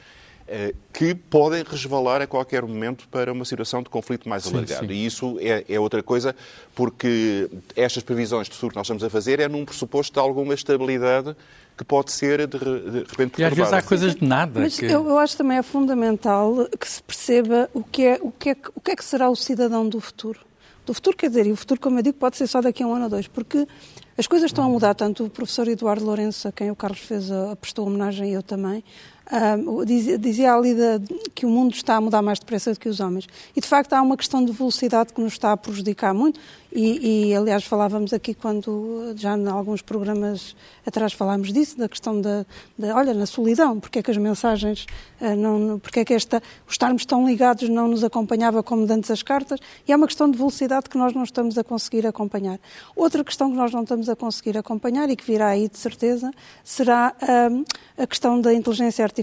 eh, 0.48 0.76
que 0.94 1.16
podem 1.16 1.64
resvalar 1.64 2.22
a 2.22 2.28
qualquer 2.28 2.62
momento 2.64 3.08
para 3.10 3.32
uma 3.34 3.46
situação 3.46 3.82
de 3.82 3.90
conflito 3.90 4.30
mais 4.30 4.44
Sim, 4.44 4.54
alargado. 4.54 4.86
sim. 4.88 4.94
E 4.94 5.06
isso 5.06 5.38
é, 5.40 5.66
é 5.68 5.80
outra 5.80 6.04
coisa, 6.04 6.36
porque 6.76 7.50
estas 7.76 8.04
previsões 8.04 8.48
de 8.48 8.54
futuro 8.56 8.72
que 8.72 8.78
nós 8.78 8.86
estamos 8.86 9.04
a 9.04 9.10
fazer 9.10 9.40
é 9.40 9.48
num 9.48 9.66
pressuposto 9.66 10.14
de 10.14 10.20
alguma 10.20 10.54
estabilidade 10.54 11.36
que 11.76 11.84
pode 11.84 12.12
ser 12.12 12.46
de, 12.48 12.58
de 12.60 13.00
repente 13.10 13.40
E 13.42 13.44
às 13.44 13.54
vezes 13.54 13.74
há 13.74 13.78
perturbada. 13.78 13.82
coisas 13.88 14.16
de 14.16 14.24
nada. 14.26 14.60
Mas 14.60 14.78
que... 14.80 14.86
eu, 14.86 15.08
eu 15.08 15.18
acho 15.18 15.36
também 15.38 15.58
é 15.58 15.64
fundamental 15.64 16.68
que 16.80 16.88
se 16.88 17.02
perceba 17.02 17.70
o 17.74 17.84
que, 17.84 18.04
é, 18.06 18.20
o, 18.22 18.32
que 18.32 18.50
é, 18.52 18.56
o 18.76 18.82
que 18.82 18.92
é 18.92 18.96
que 18.96 19.04
será 19.06 19.30
o 19.30 19.36
cidadão 19.36 19.88
do 19.90 20.00
futuro. 20.00 20.40
Do 20.86 20.94
futuro, 20.94 21.16
quer 21.16 21.28
dizer, 21.30 21.46
e 21.46 21.52
o 21.52 21.56
futuro, 21.56 21.80
como 21.80 22.00
eu 22.00 22.04
digo, 22.04 22.18
pode 22.18 22.36
ser 22.38 22.48
só 22.48 22.60
daqui 22.62 22.82
a 22.82 22.88
um 22.88 22.94
ano 22.96 23.04
ou 23.04 23.10
dois, 23.12 23.28
porque 23.28 23.68
as 24.20 24.28
coisas 24.28 24.50
estão 24.50 24.66
a 24.66 24.68
mudar. 24.68 24.94
Tanto 24.94 25.26
o 25.26 25.30
professor 25.30 25.66
Eduardo 25.70 26.04
Lourenço, 26.04 26.48
a 26.48 26.52
quem 26.52 26.70
o 26.70 26.76
Carlos 26.76 27.00
fez 27.00 27.32
a, 27.32 27.56
prestou 27.56 27.88
homenagem, 27.88 28.32
eu 28.32 28.44
também, 28.44 28.84
dizia, 30.20 30.54
ali 30.54 30.76
que 31.36 31.46
o 31.46 31.50
mundo 31.50 31.74
está 31.74 31.96
a 31.96 32.02
mudar 32.02 32.22
mais 32.22 32.40
depressa 32.40 32.74
do 32.74 32.80
que 32.80 32.90
os 32.90 33.00
homens. 33.00 33.28
E, 33.56 33.62
de 33.62 33.68
facto, 33.68 33.94
há 33.94 34.02
uma 34.02 34.18
questão 34.18 34.44
de 34.44 34.52
velocidade 34.52 35.14
que 35.14 35.22
nos 35.22 35.34
está 35.34 35.52
a 35.52 35.58
prejudicar 35.58 36.14
muito. 36.14 36.40
E, 36.72 37.30
e, 37.30 37.36
aliás, 37.36 37.64
falávamos 37.64 38.14
aqui 38.14 38.34
quando, 38.34 39.14
já 39.16 39.36
em 39.36 39.48
alguns 39.48 39.82
programas 39.82 40.56
atrás 40.86 41.14
falámos 41.14 41.52
disso, 41.52 41.78
da 41.78 41.90
questão 41.90 42.22
da, 42.22 42.46
da 42.78 42.96
olha, 42.96 43.12
na 43.14 43.26
solidão, 43.26 43.80
porque 43.80 44.00
é 44.00 44.04
que 44.04 44.12
as 44.12 44.18
mensagens, 44.18 44.86
ah, 45.20 45.36
não, 45.36 45.80
porque 45.80 46.02
é 46.02 46.06
que 46.06 46.14
esta, 46.14 46.44
os 46.68 46.74
estarmos 46.74 47.06
tão 47.06 47.28
ligados 47.28 47.68
não 47.70 47.88
nos 47.88 48.04
acompanhava 48.04 48.62
como 48.62 48.86
dantes 48.86 49.10
as 49.10 49.24
cartas, 49.24 49.60
e 49.88 49.92
é 49.92 49.96
uma 49.96 50.06
questão 50.06 50.30
de 50.30 50.38
velocidade 50.38 50.90
que 50.90 50.98
nós 50.98 51.12
não 51.14 51.24
estamos 51.24 51.58
a 51.58 51.64
conseguir 51.64 52.06
acompanhar. 52.06 52.60
Outra 52.96 53.24
questão 53.24 53.50
que 53.50 53.58
nós 53.58 53.72
não 53.72 53.82
estamos 53.82 54.08
a 54.08 54.16
conseguir 54.16 54.56
acompanhar 54.56 55.10
e 55.10 55.16
que 55.16 55.26
virá 55.26 55.48
aí 55.48 55.68
de 55.68 55.78
certeza, 55.78 56.32
será 56.64 57.16
a 57.98 58.06
questão 58.06 58.40
da 58.40 58.54
inteligência 58.54 59.04
artificial 59.04 59.19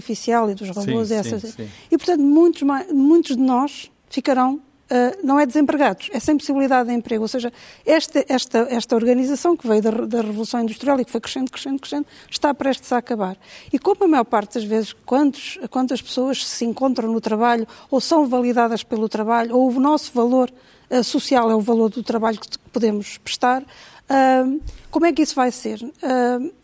e 0.49 0.55
dos 0.55 0.69
robôs. 0.69 1.07
Sim, 1.07 1.13
e 1.13 1.17
essas- 1.17 1.41
sim, 1.41 1.51
sim. 1.51 1.69
E, 1.91 1.97
portanto, 1.97 2.21
muitos, 2.21 2.61
muitos 2.91 3.35
de 3.35 3.41
nós 3.41 3.89
ficarão 4.09 4.55
uh, 4.55 5.25
não 5.25 5.39
é 5.39 5.45
desempregados, 5.45 6.09
é 6.13 6.19
sem 6.19 6.37
possibilidade 6.37 6.89
de 6.89 6.95
emprego. 6.95 7.23
Ou 7.23 7.27
seja, 7.27 7.51
esta, 7.85 8.25
esta, 8.27 8.59
esta 8.69 8.95
organização 8.95 9.55
que 9.55 9.67
veio 9.67 9.81
da, 9.81 9.91
da 9.91 10.21
Revolução 10.21 10.61
Industrial 10.61 10.99
e 10.99 11.05
que 11.05 11.11
foi 11.11 11.21
crescendo, 11.21 11.51
crescendo, 11.51 11.79
crescendo, 11.79 12.05
está 12.29 12.53
prestes 12.53 12.91
a 12.91 12.97
acabar. 12.97 13.37
E 13.71 13.77
como 13.79 14.03
a 14.03 14.07
maior 14.07 14.23
parte 14.23 14.55
das 14.55 14.63
vezes, 14.63 14.93
quantos, 15.05 15.59
quantas 15.69 16.01
pessoas 16.01 16.45
se 16.45 16.65
encontram 16.65 17.11
no 17.11 17.19
trabalho 17.21 17.67
ou 17.91 17.99
são 17.99 18.27
validadas 18.27 18.83
pelo 18.83 19.09
trabalho, 19.09 19.55
ou 19.55 19.69
o 19.69 19.79
nosso 19.79 20.11
valor 20.13 20.51
uh, 20.89 21.03
social 21.03 21.51
é 21.51 21.55
o 21.55 21.61
valor 21.61 21.89
do 21.89 22.03
trabalho 22.03 22.39
que 22.39 22.47
podemos 22.71 23.17
prestar, 23.17 23.61
uh, 23.63 24.61
como 24.89 25.05
é 25.05 25.11
que 25.11 25.21
isso 25.21 25.35
vai 25.35 25.51
ser? 25.51 25.79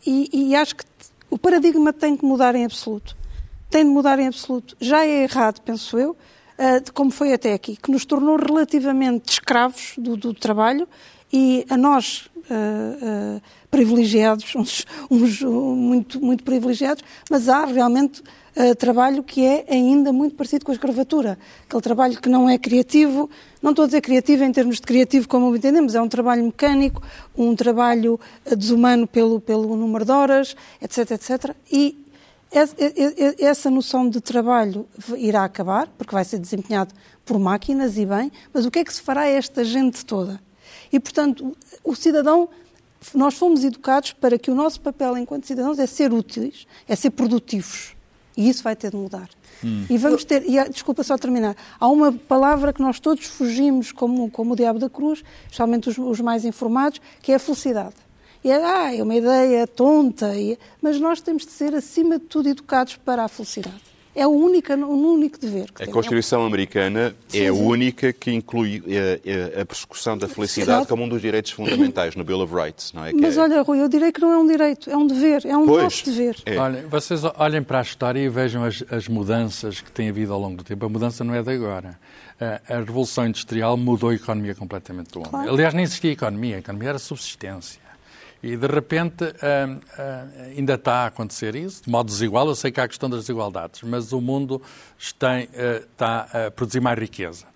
E, 0.06 0.30
e 0.32 0.56
acho 0.56 0.76
que 0.76 0.84
o 1.30 1.38
paradigma 1.38 1.92
tem 1.92 2.16
que 2.16 2.24
mudar 2.24 2.54
em 2.54 2.64
absoluto. 2.64 3.16
Tem 3.74 3.84
de 3.84 3.90
mudar 3.90 4.20
em 4.20 4.28
absoluto. 4.28 4.76
Já 4.80 5.04
é 5.04 5.24
errado, 5.24 5.60
penso 5.60 5.98
eu, 5.98 6.12
uh, 6.12 6.80
de 6.80 6.92
como 6.92 7.10
foi 7.10 7.32
até 7.32 7.54
aqui, 7.54 7.74
que 7.74 7.90
nos 7.90 8.04
tornou 8.04 8.36
relativamente 8.36 9.32
escravos 9.32 9.94
do, 9.98 10.16
do 10.16 10.32
trabalho 10.32 10.86
e 11.32 11.66
a 11.68 11.76
nós, 11.76 12.30
uh, 12.36 13.38
uh, 13.38 13.42
privilegiados, 13.72 14.54
uns, 14.54 14.86
uns, 15.10 15.42
muito, 15.42 16.24
muito 16.24 16.44
privilegiados, 16.44 17.02
mas 17.28 17.48
há 17.48 17.64
realmente 17.64 18.22
trabalho 18.78 19.24
que 19.24 19.44
é 19.44 19.64
ainda 19.68 20.12
muito 20.12 20.36
parecido 20.36 20.64
com 20.64 20.70
a 20.70 20.74
escravatura. 20.74 21.36
Aquele 21.66 21.82
trabalho 21.82 22.20
que 22.20 22.28
não 22.28 22.48
é 22.48 22.56
criativo, 22.56 23.28
não 23.60 23.70
estou 23.70 23.82
a 23.82 23.86
dizer 23.86 24.00
criativo 24.00 24.44
em 24.44 24.52
termos 24.52 24.76
de 24.76 24.82
criativo 24.82 25.26
como 25.26 25.56
entendemos, 25.56 25.96
é 25.96 26.00
um 26.00 26.06
trabalho 26.06 26.44
mecânico, 26.44 27.02
um 27.36 27.56
trabalho 27.56 28.20
desumano 28.56 29.08
pelo, 29.08 29.40
pelo 29.40 29.76
número 29.76 30.04
de 30.04 30.12
horas, 30.12 30.54
etc, 30.80 31.10
etc. 31.10 31.56
E 31.72 32.03
essa 33.40 33.70
noção 33.70 34.08
de 34.08 34.20
trabalho 34.20 34.86
irá 35.16 35.44
acabar, 35.44 35.88
porque 35.98 36.14
vai 36.14 36.24
ser 36.24 36.38
desempenhado 36.38 36.94
por 37.24 37.38
máquinas 37.38 37.98
e 37.98 38.06
bem, 38.06 38.30
mas 38.52 38.64
o 38.64 38.70
que 38.70 38.78
é 38.78 38.84
que 38.84 38.94
se 38.94 39.00
fará 39.00 39.22
a 39.22 39.28
esta 39.28 39.64
gente 39.64 40.04
toda? 40.04 40.40
E, 40.92 41.00
portanto, 41.00 41.56
o 41.82 41.94
cidadão, 41.94 42.48
nós 43.14 43.34
fomos 43.34 43.64
educados 43.64 44.12
para 44.12 44.38
que 44.38 44.50
o 44.50 44.54
nosso 44.54 44.80
papel 44.80 45.18
enquanto 45.18 45.46
cidadãos 45.46 45.78
é 45.78 45.86
ser 45.86 46.12
úteis, 46.12 46.66
é 46.88 46.94
ser 46.94 47.10
produtivos. 47.10 47.94
E 48.36 48.48
isso 48.48 48.62
vai 48.62 48.74
ter 48.74 48.90
de 48.90 48.96
mudar. 48.96 49.28
Hum. 49.62 49.86
E 49.88 49.96
vamos 49.96 50.24
ter, 50.24 50.44
e, 50.48 50.62
desculpa 50.68 51.02
só 51.02 51.16
terminar, 51.16 51.56
há 51.78 51.88
uma 51.88 52.12
palavra 52.12 52.72
que 52.72 52.82
nós 52.82 52.98
todos 52.98 53.26
fugimos 53.26 53.92
como, 53.92 54.30
como 54.30 54.52
o 54.52 54.56
diabo 54.56 54.78
da 54.78 54.90
cruz, 54.90 55.22
especialmente 55.44 55.88
os, 55.88 55.98
os 55.98 56.20
mais 56.20 56.44
informados, 56.44 57.00
que 57.22 57.32
é 57.32 57.36
a 57.36 57.38
felicidade. 57.38 57.94
E 58.44 58.50
é, 58.50 58.62
ah, 58.62 58.94
é 58.94 59.02
uma 59.02 59.14
ideia 59.14 59.66
tonta, 59.66 60.36
e, 60.36 60.58
mas 60.82 61.00
nós 61.00 61.22
temos 61.22 61.46
de 61.46 61.52
ser, 61.52 61.74
acima 61.74 62.18
de 62.18 62.26
tudo, 62.26 62.50
educados 62.50 62.94
para 62.94 63.24
a 63.24 63.28
felicidade. 63.28 63.94
É 64.14 64.24
o 64.26 64.30
único, 64.30 64.72
o 64.72 65.12
único 65.12 65.40
dever 65.40 65.72
que 65.72 65.82
A 65.82 65.88
Constituição 65.88 66.46
americana 66.46 67.16
sim, 67.26 67.40
é 67.40 67.48
a 67.48 67.52
única 67.52 68.12
que 68.12 68.30
inclui 68.30 68.80
a, 68.86 68.90
eh, 68.90 69.20
a, 69.24 69.58
eh, 69.58 69.60
a 69.62 69.66
persecução 69.66 70.16
da 70.16 70.28
felicidade 70.28 70.86
como 70.86 71.02
um 71.02 71.08
dos 71.08 71.20
direitos 71.20 71.50
fundamentais 71.50 72.14
no 72.14 72.22
Bill 72.22 72.40
of 72.42 72.54
Rights, 72.54 72.92
não 72.92 73.04
é? 73.04 73.12
Mas 73.12 73.36
é... 73.36 73.40
olha, 73.40 73.62
Rui, 73.62 73.80
eu 73.80 73.88
direi 73.88 74.12
que 74.12 74.20
não 74.20 74.30
é 74.30 74.38
um 74.38 74.46
direito, 74.46 74.88
é 74.88 74.96
um 74.96 75.04
dever, 75.04 75.44
é 75.44 75.56
um 75.56 75.66
pois, 75.66 75.82
nosso 75.82 76.04
dever. 76.04 76.36
É. 76.46 76.56
Olha, 76.56 76.86
vocês 76.86 77.22
olhem 77.36 77.62
para 77.62 77.80
a 77.80 77.82
história 77.82 78.20
e 78.20 78.28
vejam 78.28 78.62
as, 78.62 78.84
as, 78.88 79.08
mudanças 79.08 79.80
que 79.80 79.90
têm 79.90 80.10
havido 80.10 80.32
ao 80.32 80.38
longo 80.38 80.58
do 80.58 80.64
tempo. 80.64 80.86
A 80.86 80.88
mudança 80.88 81.24
não 81.24 81.34
é 81.34 81.42
de 81.42 81.50
agora. 81.50 81.98
A, 82.40 82.74
a 82.74 82.78
Revolução 82.78 83.26
Industrial 83.26 83.76
mudou 83.76 84.10
a 84.10 84.14
economia 84.14 84.54
completamente 84.54 85.10
do 85.10 85.20
homem. 85.20 85.30
Claro. 85.30 85.50
Aliás, 85.50 85.74
nem 85.74 85.82
existia 85.82 86.12
economia, 86.12 86.56
a 86.56 86.58
economia 86.60 86.90
era 86.90 86.98
subsistência. 87.00 87.83
E 88.44 88.58
de 88.58 88.66
repente 88.66 89.24
uh, 89.24 89.28
uh, 89.30 90.54
ainda 90.54 90.74
está 90.74 90.96
a 90.96 91.06
acontecer 91.06 91.56
isso, 91.56 91.82
de 91.82 91.90
modo 91.90 92.08
desigual. 92.08 92.46
Eu 92.46 92.54
sei 92.54 92.70
que 92.70 92.78
há 92.78 92.84
a 92.84 92.88
questão 92.88 93.08
das 93.08 93.20
desigualdades, 93.20 93.80
mas 93.82 94.12
o 94.12 94.20
mundo 94.20 94.60
está, 94.98 95.38
uh, 95.38 95.86
está 95.90 96.28
a 96.30 96.50
produzir 96.50 96.78
mais 96.78 96.98
riqueza. 96.98 97.46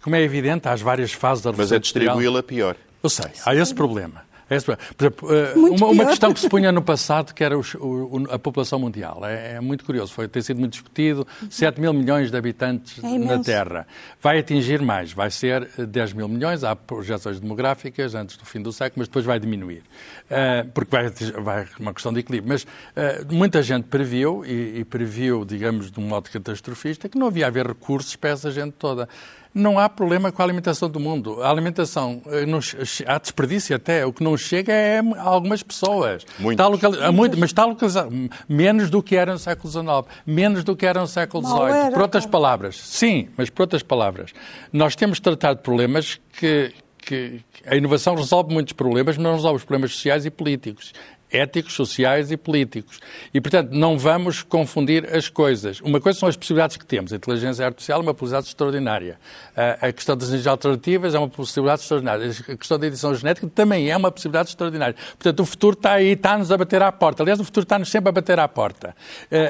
Como 0.00 0.14
é 0.14 0.22
evidente, 0.22 0.68
há 0.68 0.72
as 0.72 0.80
várias 0.80 1.12
fases 1.12 1.42
da 1.42 1.50
Mas 1.50 1.72
é 1.72 1.80
distribuí-la 1.80 2.40
pior. 2.40 2.76
Eu 3.02 3.10
sei, 3.10 3.32
há 3.44 3.52
esse 3.52 3.74
problema. 3.74 4.27
É 4.50 4.56
eh, 4.56 5.54
uma, 5.54 5.86
uma, 5.88 6.06
questão 6.06 6.32
que 6.32 6.40
se 6.40 6.48
punha 6.48 6.72
no 6.72 6.80
passado, 6.80 7.34
que 7.34 7.44
era 7.44 7.58
os, 7.58 7.74
o, 7.74 8.26
a 8.30 8.38
população 8.38 8.78
mundial. 8.78 9.20
É, 9.24 9.56
é, 9.56 9.60
muito 9.60 9.84
curioso, 9.84 10.12
foi, 10.12 10.26
tem 10.26 10.40
sido 10.40 10.58
muito 10.58 10.72
discutido. 10.72 11.26
7 11.50 11.78
mil 11.80 11.92
milhões 11.92 12.30
de 12.30 12.36
habitantes 12.36 13.02
é 13.04 13.18
na 13.18 13.38
Terra. 13.40 13.86
Vai 14.22 14.38
atingir 14.38 14.80
mais, 14.80 15.12
vai 15.12 15.30
ser 15.30 15.68
10 15.76 16.14
mil 16.14 16.28
milhões. 16.28 16.64
Há 16.64 16.74
projeções 16.74 17.38
demográficas 17.38 18.14
antes 18.14 18.38
do 18.38 18.46
fim 18.46 18.62
do 18.62 18.72
século, 18.72 19.00
mas 19.00 19.08
depois 19.08 19.24
vai 19.24 19.38
diminuir. 19.38 19.82
Uh, 20.30 20.68
porque 20.72 20.90
vai, 20.90 21.10
vai 21.42 21.66
uma 21.78 21.92
questão 21.92 22.12
de 22.12 22.20
equilíbrio. 22.20 22.48
Mas 22.48 22.62
uh, 22.62 23.34
muita 23.34 23.62
gente 23.62 23.84
previu, 23.84 24.44
e, 24.46 24.78
e 24.80 24.84
previu, 24.84 25.44
digamos, 25.44 25.90
de 25.90 26.00
um 26.00 26.04
modo 26.04 26.30
catastrofista, 26.30 27.08
que 27.08 27.18
não 27.18 27.26
havia 27.26 27.46
haver 27.46 27.66
recursos 27.66 28.16
para 28.16 28.30
essa 28.30 28.50
gente 28.50 28.72
toda 28.72 29.08
não 29.58 29.78
há 29.78 29.88
problema 29.88 30.32
com 30.32 30.40
a 30.40 30.44
alimentação 30.44 30.88
do 30.88 31.00
mundo. 31.00 31.42
A 31.42 31.50
alimentação, 31.50 32.22
eh, 32.26 32.46
há 33.06 33.18
desperdício 33.18 33.74
até. 33.74 34.06
O 34.06 34.12
que 34.12 34.22
não 34.22 34.36
chega 34.36 34.72
é 34.72 35.00
a 35.00 35.22
algumas 35.22 35.62
pessoas. 35.62 36.24
Está 36.38 36.66
local, 36.66 36.92
muito, 37.12 37.38
mas 37.38 37.50
está 37.50 37.64
localizado. 37.64 38.10
Menos 38.48 38.90
do 38.90 39.02
que 39.02 39.16
era 39.16 39.32
no 39.32 39.38
século 39.38 39.70
XIX. 39.70 39.86
Menos 40.26 40.64
do 40.64 40.76
que 40.76 40.86
era 40.86 41.00
no 41.00 41.06
século 41.06 41.44
XVIII. 41.44 41.92
Por 41.92 42.02
outras 42.02 42.26
palavras. 42.26 42.76
Sim, 42.76 43.28
mas 43.36 43.50
por 43.50 43.62
outras 43.62 43.82
palavras. 43.82 44.32
Nós 44.72 44.94
temos 44.96 45.20
tratado 45.20 45.60
problemas 45.60 46.20
que, 46.38 46.72
que 46.98 47.40
a 47.66 47.76
inovação 47.76 48.14
resolve 48.14 48.52
muitos 48.52 48.72
problemas, 48.72 49.16
mas 49.16 49.24
não 49.24 49.34
resolve 49.34 49.56
os 49.56 49.64
problemas 49.64 49.92
sociais 49.92 50.24
e 50.24 50.30
políticos 50.30 50.92
éticos, 51.30 51.74
sociais 51.74 52.30
e 52.30 52.36
políticos. 52.36 53.00
E, 53.32 53.40
portanto, 53.40 53.70
não 53.72 53.98
vamos 53.98 54.42
confundir 54.42 55.14
as 55.14 55.28
coisas. 55.28 55.80
Uma 55.80 56.00
coisa 56.00 56.18
são 56.18 56.28
as 56.28 56.36
possibilidades 56.36 56.76
que 56.76 56.86
temos. 56.86 57.12
A 57.12 57.16
inteligência 57.16 57.64
artificial 57.64 58.00
é 58.00 58.02
uma 58.02 58.14
possibilidade 58.14 58.48
extraordinária. 58.48 59.18
A 59.80 59.92
questão 59.92 60.16
das 60.16 60.28
energias 60.28 60.46
alternativas 60.46 61.14
é 61.14 61.18
uma 61.18 61.28
possibilidade 61.28 61.82
extraordinária. 61.82 62.30
A 62.48 62.56
questão 62.56 62.78
da 62.78 62.86
edição 62.86 63.14
genética 63.14 63.46
também 63.54 63.90
é 63.90 63.96
uma 63.96 64.10
possibilidade 64.10 64.50
extraordinária. 64.50 64.94
Portanto, 64.94 65.40
o 65.40 65.46
futuro 65.46 65.76
está 65.76 65.92
aí, 65.92 66.12
está-nos 66.12 66.50
a 66.50 66.56
bater 66.56 66.82
à 66.82 66.90
porta. 66.90 67.22
Aliás, 67.22 67.40
o 67.40 67.44
futuro 67.44 67.64
está-nos 67.64 67.90
sempre 67.90 68.08
a 68.08 68.12
bater 68.12 68.38
à 68.38 68.48
porta. 68.48 68.94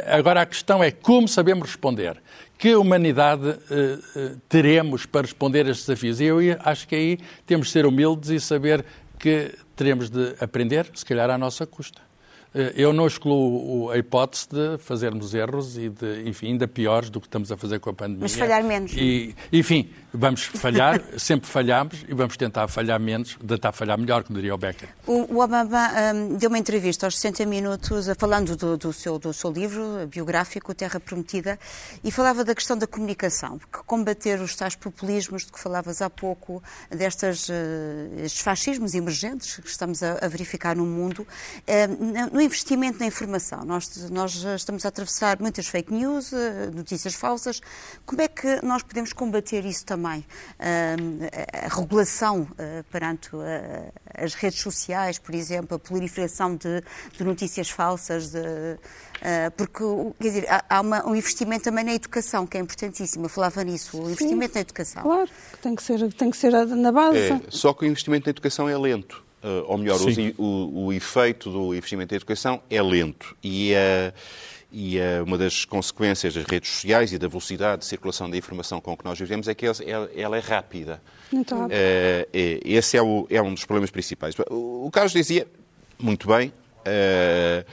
Agora, 0.06 0.42
a 0.42 0.46
questão 0.46 0.82
é 0.82 0.90
como 0.90 1.28
sabemos 1.28 1.68
responder 1.68 2.20
que 2.58 2.74
humanidade 2.74 3.48
uh, 3.48 3.52
uh, 3.52 4.40
teremos 4.48 5.06
para 5.06 5.22
responder 5.22 5.66
a 5.66 5.70
estes 5.70 5.86
desafios. 5.86 6.20
E 6.20 6.24
eu 6.24 6.38
acho 6.64 6.88
que 6.88 6.94
aí 6.96 7.18
temos 7.46 7.68
de 7.68 7.72
ser 7.72 7.86
humildes 7.86 8.30
e 8.30 8.40
saber 8.40 8.84
que 9.18 9.54
teremos 9.76 10.10
de 10.10 10.34
aprender, 10.40 10.90
se 10.94 11.04
calhar 11.04 11.30
à 11.30 11.36
nossa 11.36 11.66
custa. 11.66 12.07
Eh, 12.54 12.72
eu 12.76 12.92
não 12.92 13.06
excluo 13.06 13.90
a 13.90 13.98
hipótese 13.98 14.48
de 14.48 14.78
fazermos 14.78 15.34
erros 15.34 15.76
e 15.76 15.88
de, 15.88 16.28
enfim, 16.28 16.48
ainda 16.48 16.66
piores 16.66 17.10
do 17.10 17.20
que 17.20 17.26
estamos 17.26 17.52
a 17.52 17.56
fazer 17.56 17.78
com 17.78 17.90
a 17.90 17.92
pandemia. 17.92 18.22
Mas 18.22 18.34
falhar 18.34 18.64
menos. 18.64 18.92
E, 18.92 19.34
enfim, 19.52 19.90
vamos 20.12 20.44
falhar, 20.44 21.02
sempre 21.18 21.48
falhamos 21.48 22.04
e 22.08 22.14
vamos 22.14 22.36
tentar 22.36 22.66
falhar 22.68 22.98
menos, 22.98 23.36
tentar 23.46 23.72
falhar 23.72 23.98
melhor, 23.98 24.24
como 24.24 24.38
diria 24.38 24.54
o 24.54 24.58
Becker. 24.58 24.88
O, 25.06 25.34
o 25.34 25.40
Obama 25.40 25.90
um, 26.14 26.36
deu 26.36 26.48
uma 26.48 26.58
entrevista 26.58 27.06
aos 27.06 27.16
60 27.18 27.44
minutos, 27.46 28.06
falando 28.18 28.56
do, 28.56 28.76
do, 28.76 28.92
seu, 28.92 29.18
do 29.18 29.32
seu 29.32 29.50
livro 29.50 30.06
biográfico, 30.06 30.74
Terra 30.74 30.98
Prometida, 30.98 31.58
e 32.02 32.10
falava 32.10 32.44
da 32.44 32.54
questão 32.54 32.76
da 32.76 32.86
comunicação, 32.86 33.58
que 33.58 33.78
combater 33.84 34.40
os 34.40 34.56
tais 34.56 34.74
populismos 34.74 35.44
de 35.44 35.52
que 35.52 35.60
falavas 35.60 36.00
há 36.00 36.08
pouco, 36.08 36.62
destes 36.90 37.48
uh, 37.48 37.52
estes 38.18 38.40
fascismos 38.40 38.94
emergentes 38.94 39.56
que 39.56 39.68
estamos 39.68 40.02
a, 40.02 40.18
a 40.22 40.28
verificar 40.28 40.74
no 40.74 40.86
mundo, 40.86 41.20
uh, 41.22 42.37
no 42.38 42.42
investimento 42.42 43.00
na 43.00 43.06
informação. 43.06 43.64
Nós, 43.64 44.08
nós 44.10 44.32
estamos 44.44 44.86
a 44.86 44.90
atravessar 44.90 45.40
muitas 45.40 45.66
fake 45.66 45.92
news, 45.92 46.30
uh, 46.30 46.36
notícias 46.72 47.12
falsas. 47.14 47.60
Como 48.06 48.22
é 48.22 48.28
que 48.28 48.64
nós 48.64 48.80
podemos 48.84 49.12
combater 49.12 49.64
isso 49.64 49.84
também? 49.84 50.24
a 50.58 51.74
regulação 51.74 52.42
uh, 52.42 52.84
perante 52.90 53.34
uh, 53.34 53.40
as 54.14 54.34
redes 54.34 54.60
sociais, 54.60 55.18
por 55.18 55.34
exemplo, 55.34 55.76
a 55.76 55.78
proliferação 55.78 56.54
de, 56.54 56.82
de 57.16 57.24
notícias 57.24 57.70
falsas, 57.70 58.30
de, 58.30 58.38
porque 59.56 59.82
quer 60.20 60.28
dizer, 60.28 60.46
há 60.68 60.80
uma, 60.80 61.06
um 61.08 61.16
investimento 61.16 61.64
também 61.64 61.84
na 61.84 61.94
educação, 61.94 62.46
que 62.46 62.56
é 62.56 62.60
importantíssimo. 62.60 63.24
Eu 63.24 63.28
falava 63.28 63.64
nisso, 63.64 64.00
o 64.00 64.10
investimento 64.10 64.52
Sim, 64.52 64.54
na 64.54 64.60
educação. 64.60 65.02
Claro, 65.02 65.30
tem 65.60 65.74
que 65.74 65.82
ser, 65.82 66.12
tem 66.12 66.30
que 66.30 66.36
ser 66.36 66.52
na 66.66 66.92
base. 66.92 67.18
É, 67.18 67.40
só 67.48 67.72
que 67.72 67.84
o 67.84 67.88
investimento 67.88 68.26
na 68.26 68.30
educação 68.30 68.68
é 68.68 68.76
lento. 68.78 69.27
Uh, 69.42 69.64
ou 69.66 69.78
melhor, 69.78 70.00
o, 70.00 70.42
o, 70.42 70.86
o, 70.86 70.92
efeito 70.92 71.50
do 71.50 71.72
investimento 71.72 72.12
na 72.12 72.16
educação 72.16 72.60
é 72.68 72.82
lento. 72.82 73.36
E 73.42 73.72
uh, 73.72 74.12
e 74.70 74.98
uh, 74.98 75.24
uma 75.24 75.38
das 75.38 75.64
consequências 75.64 76.34
das 76.34 76.44
redes 76.44 76.70
sociais 76.70 77.12
e 77.12 77.18
da 77.18 77.26
velocidade 77.26 77.80
de 77.80 77.86
circulação 77.86 78.28
da 78.28 78.36
informação 78.36 78.80
com 78.80 78.96
que 78.96 79.04
nós 79.04 79.18
vivemos 79.18 79.48
é 79.48 79.54
que 79.54 79.64
ela 79.66 80.36
é 80.36 80.40
rápida. 80.40 81.00
Então. 81.32 81.66
Uh, 81.66 81.70
esse 82.32 82.96
é, 82.96 83.02
o, 83.02 83.26
é, 83.30 83.40
um 83.40 83.54
dos 83.54 83.64
problemas 83.64 83.90
principais. 83.90 84.34
O 84.50 84.90
Carlos 84.92 85.12
dizia, 85.12 85.46
muito 85.98 86.28
bem, 86.28 86.52
uh, 86.80 87.64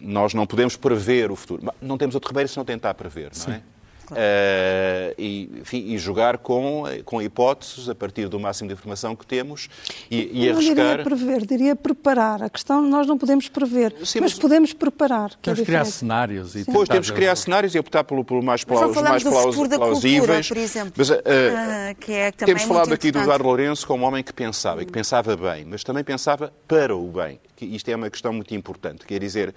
nós 0.00 0.34
não 0.34 0.44
podemos 0.44 0.76
prever 0.76 1.30
o 1.30 1.36
futuro. 1.36 1.72
Não 1.80 1.96
temos 1.96 2.14
outro 2.16 2.30
remédio 2.30 2.48
se 2.48 2.56
não 2.56 2.64
tentar 2.64 2.94
prever, 2.94 3.30
não 3.46 3.54
é? 3.54 3.62
Uh, 4.10 5.14
e, 5.16 5.50
enfim, 5.60 5.84
e, 5.86 5.98
jogar 5.98 6.38
com, 6.38 6.84
com 7.04 7.22
hipóteses 7.22 7.88
a 7.88 7.94
partir 7.94 8.28
do 8.28 8.38
máximo 8.38 8.68
de 8.68 8.74
informação 8.74 9.16
que 9.16 9.24
temos 9.24 9.68
e, 10.10 10.30
e 10.32 10.46
não 10.46 10.56
arriscar. 10.56 10.74
diria 10.74 11.04
prever, 11.04 11.46
diria 11.46 11.76
preparar. 11.76 12.42
A 12.42 12.50
questão 12.50 12.82
nós 12.82 13.06
não 13.06 13.16
podemos 13.16 13.48
prever, 13.48 13.92
Sim, 14.04 14.20
mas, 14.20 14.32
mas, 14.32 14.38
podemos 14.38 14.72
preparar. 14.72 15.30
Que 15.30 15.38
temos 15.38 15.60
é 15.60 15.64
criar 15.64 15.84
cenários. 15.84 16.54
E 16.56 16.64
pois, 16.64 16.88
temos 16.88 17.10
que 17.10 17.16
criar 17.16 17.36
cenários 17.36 17.74
e 17.74 17.78
optar 17.78 18.04
pelo, 18.04 18.24
pelo 18.24 18.42
mais, 18.42 18.64
plaus, 18.64 18.94
mais 18.96 19.22
plaus, 19.22 19.56
plausíveis. 19.56 20.48
Cultura, 20.48 20.48
por 20.48 20.56
exemplo, 20.56 20.92
mas, 20.96 21.10
uh, 21.10 21.14
uh, 21.14 21.94
que 21.98 22.12
é 22.12 22.32
temos 22.32 22.62
falado 22.64 22.92
aqui 22.92 23.10
do 23.10 23.18
Eduardo 23.18 23.44
Lourenço 23.44 23.86
como 23.86 24.04
um 24.04 24.08
homem 24.08 24.22
que 24.22 24.32
pensava, 24.32 24.82
e 24.82 24.86
que 24.86 24.92
pensava 24.92 25.36
bem, 25.36 25.64
mas 25.64 25.82
também 25.82 26.04
pensava 26.04 26.52
para 26.66 26.94
o 26.94 27.06
bem. 27.08 27.40
Que 27.56 27.64
isto 27.64 27.88
é 27.88 27.96
uma 27.96 28.10
questão 28.10 28.32
muito 28.32 28.54
importante. 28.54 29.06
Quer 29.06 29.20
dizer, 29.20 29.54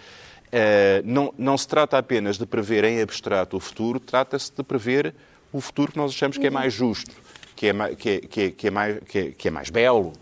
Uh, 0.55 1.03
não, 1.03 1.33
não 1.37 1.57
se 1.57 1.67
trata 1.67 1.97
apenas 1.97 2.37
de 2.37 2.45
prever 2.45 2.85
em 2.85 3.01
abstrato 3.01 3.57
o 3.57 3.59
futuro, 3.59 3.99
trata-se 3.99 4.49
de 4.55 4.63
prever 4.63 5.13
o 5.51 5.59
futuro 5.59 5.91
que 5.91 5.97
nós 5.97 6.11
achamos 6.11 6.37
que 6.37 6.47
é 6.47 6.49
mais 6.49 6.73
justo, 6.73 7.13
que 7.57 7.67
é, 7.67 7.95
que 7.95 8.09
é, 8.09 8.19
que 8.21 8.41
é, 8.41 8.51
que 8.51 8.67
é 8.67 8.71
mais, 8.71 8.99
que 9.05 9.19
é, 9.19 9.31
que 9.31 9.47
é 9.49 9.51
mais 9.51 9.69
belo, 9.69 10.13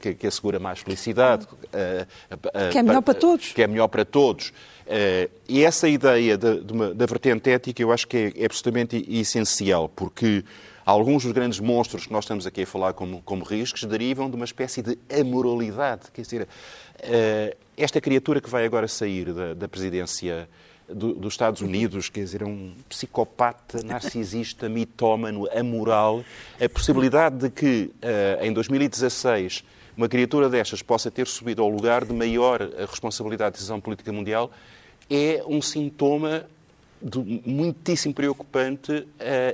que, 0.00 0.08
é, 0.08 0.14
que, 0.14 0.26
assegura 0.28 0.60
mais 0.60 0.78
felicidade. 0.78 1.46
Uh, 1.46 2.06
uh, 2.32 2.70
que 2.70 2.78
é 2.78 2.82
melhor 2.84 3.02
para 3.02 3.14
todos. 3.14 3.52
Que 3.52 3.62
é 3.62 3.66
melhor 3.66 3.88
para 3.88 4.04
todos. 4.04 4.52
e 5.48 5.64
essa 5.64 5.88
ideia 5.88 6.38
de, 6.38 6.60
de 6.60 6.72
uma, 6.72 6.94
da 6.94 7.06
vertente 7.06 7.50
ética 7.50 7.82
eu 7.82 7.90
acho 7.90 8.06
que 8.06 8.16
é, 8.16 8.32
é 8.36 8.44
absolutamente 8.44 9.04
essencial, 9.08 9.88
porque 9.88 10.44
alguns 10.84 11.24
dos 11.24 11.32
grandes 11.32 11.60
monstros 11.60 12.06
que 12.06 12.12
nós 12.12 12.24
estamos 12.24 12.46
aqui 12.46 12.62
a 12.62 12.66
falar 12.66 12.92
como, 12.92 13.22
como 13.22 13.44
riscos 13.44 13.84
derivam 13.84 14.28
de 14.28 14.36
uma 14.36 14.44
espécie 14.44 14.82
de 14.82 14.98
amoralidade. 15.10 16.10
Quer 16.12 16.22
dizer, 16.22 16.48
esta 17.76 18.00
criatura 18.00 18.40
que 18.40 18.48
vai 18.48 18.64
agora 18.64 18.88
sair 18.88 19.32
da, 19.32 19.54
da 19.54 19.68
presidência 19.68 20.48
do, 20.88 21.14
dos 21.14 21.34
Estados 21.34 21.60
Unidos, 21.60 22.08
quer 22.08 22.20
dizer, 22.20 22.42
é 22.42 22.44
um 22.44 22.74
psicopata, 22.88 23.82
narcisista, 23.84 24.68
mitómano, 24.68 25.48
amoral, 25.56 26.24
a 26.60 26.68
possibilidade 26.68 27.36
de 27.36 27.50
que 27.50 27.92
uh, 28.02 28.44
em 28.44 28.52
2016 28.52 29.64
uma 29.96 30.08
criatura 30.08 30.48
destas 30.48 30.80
possa 30.80 31.10
ter 31.10 31.26
subido 31.26 31.62
ao 31.62 31.68
lugar 31.68 32.04
de 32.04 32.14
maior 32.14 32.60
responsabilidade 32.88 33.52
de 33.52 33.58
decisão 33.58 33.78
política 33.78 34.10
mundial 34.10 34.50
é 35.10 35.42
um 35.46 35.60
sintoma 35.60 36.46
de, 37.02 37.42
muitíssimo 37.44 38.14
preocupante 38.14 38.92
uh, 38.92 39.06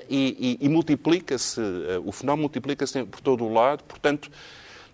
e, 0.09 0.59
e, 0.61 0.67
e 0.67 0.69
multiplica-se, 0.69 1.61
uh, 1.61 2.03
o 2.05 2.13
fenómeno 2.13 2.43
multiplica-se 2.43 3.05
por 3.05 3.21
todo 3.21 3.45
o 3.45 3.53
lado, 3.53 3.83
portanto, 3.85 4.31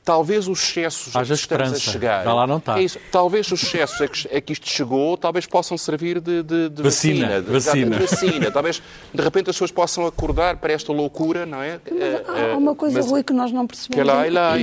talvez 0.05 0.47
os 0.47 0.63
excessos 0.63 1.17
Haja 1.17 1.35
a 1.35 1.37
que 1.37 1.43
estamos 1.43 1.73
a 1.73 1.79
chegar. 1.79 2.27
lá 2.27 2.47
não 2.47 2.59
está. 2.59 2.79
É 2.79 2.83
isso, 2.83 2.99
talvez 3.11 3.51
os 3.51 3.63
excessos 3.63 4.01
a 4.01 4.09
que, 4.09 4.37
a 4.37 4.41
que 4.41 4.53
isto 4.53 4.69
chegou, 4.69 5.17
talvez 5.17 5.47
possam 5.47 5.79
servir 5.79 6.21
de, 6.21 6.43
de, 6.43 6.69
de 6.69 6.83
vacina. 6.83 7.41
Vacina. 7.41 7.97
De, 7.97 8.07
vacina. 8.07 8.51
talvez 8.51 8.83
de 9.13 9.23
repente 9.23 9.51
as 9.51 9.57
pessoas 9.57 9.71
possam 9.71 10.07
acordar 10.07 10.59
para 10.59 10.73
esta 10.73 10.93
loucura, 10.93 11.47
não 11.47 11.63
é? 11.63 11.81
Mas 11.91 12.53
há 12.53 12.57
uma 12.57 12.75
coisa, 12.75 12.99
Mas, 12.99 13.11
Rui, 13.11 13.23
que 13.23 13.33
nós 13.33 13.51
não 13.51 13.67
percebemos. 13.67 14.13
Que 14.13 14.31
lá, 14.31 14.53
lá, 14.53 14.57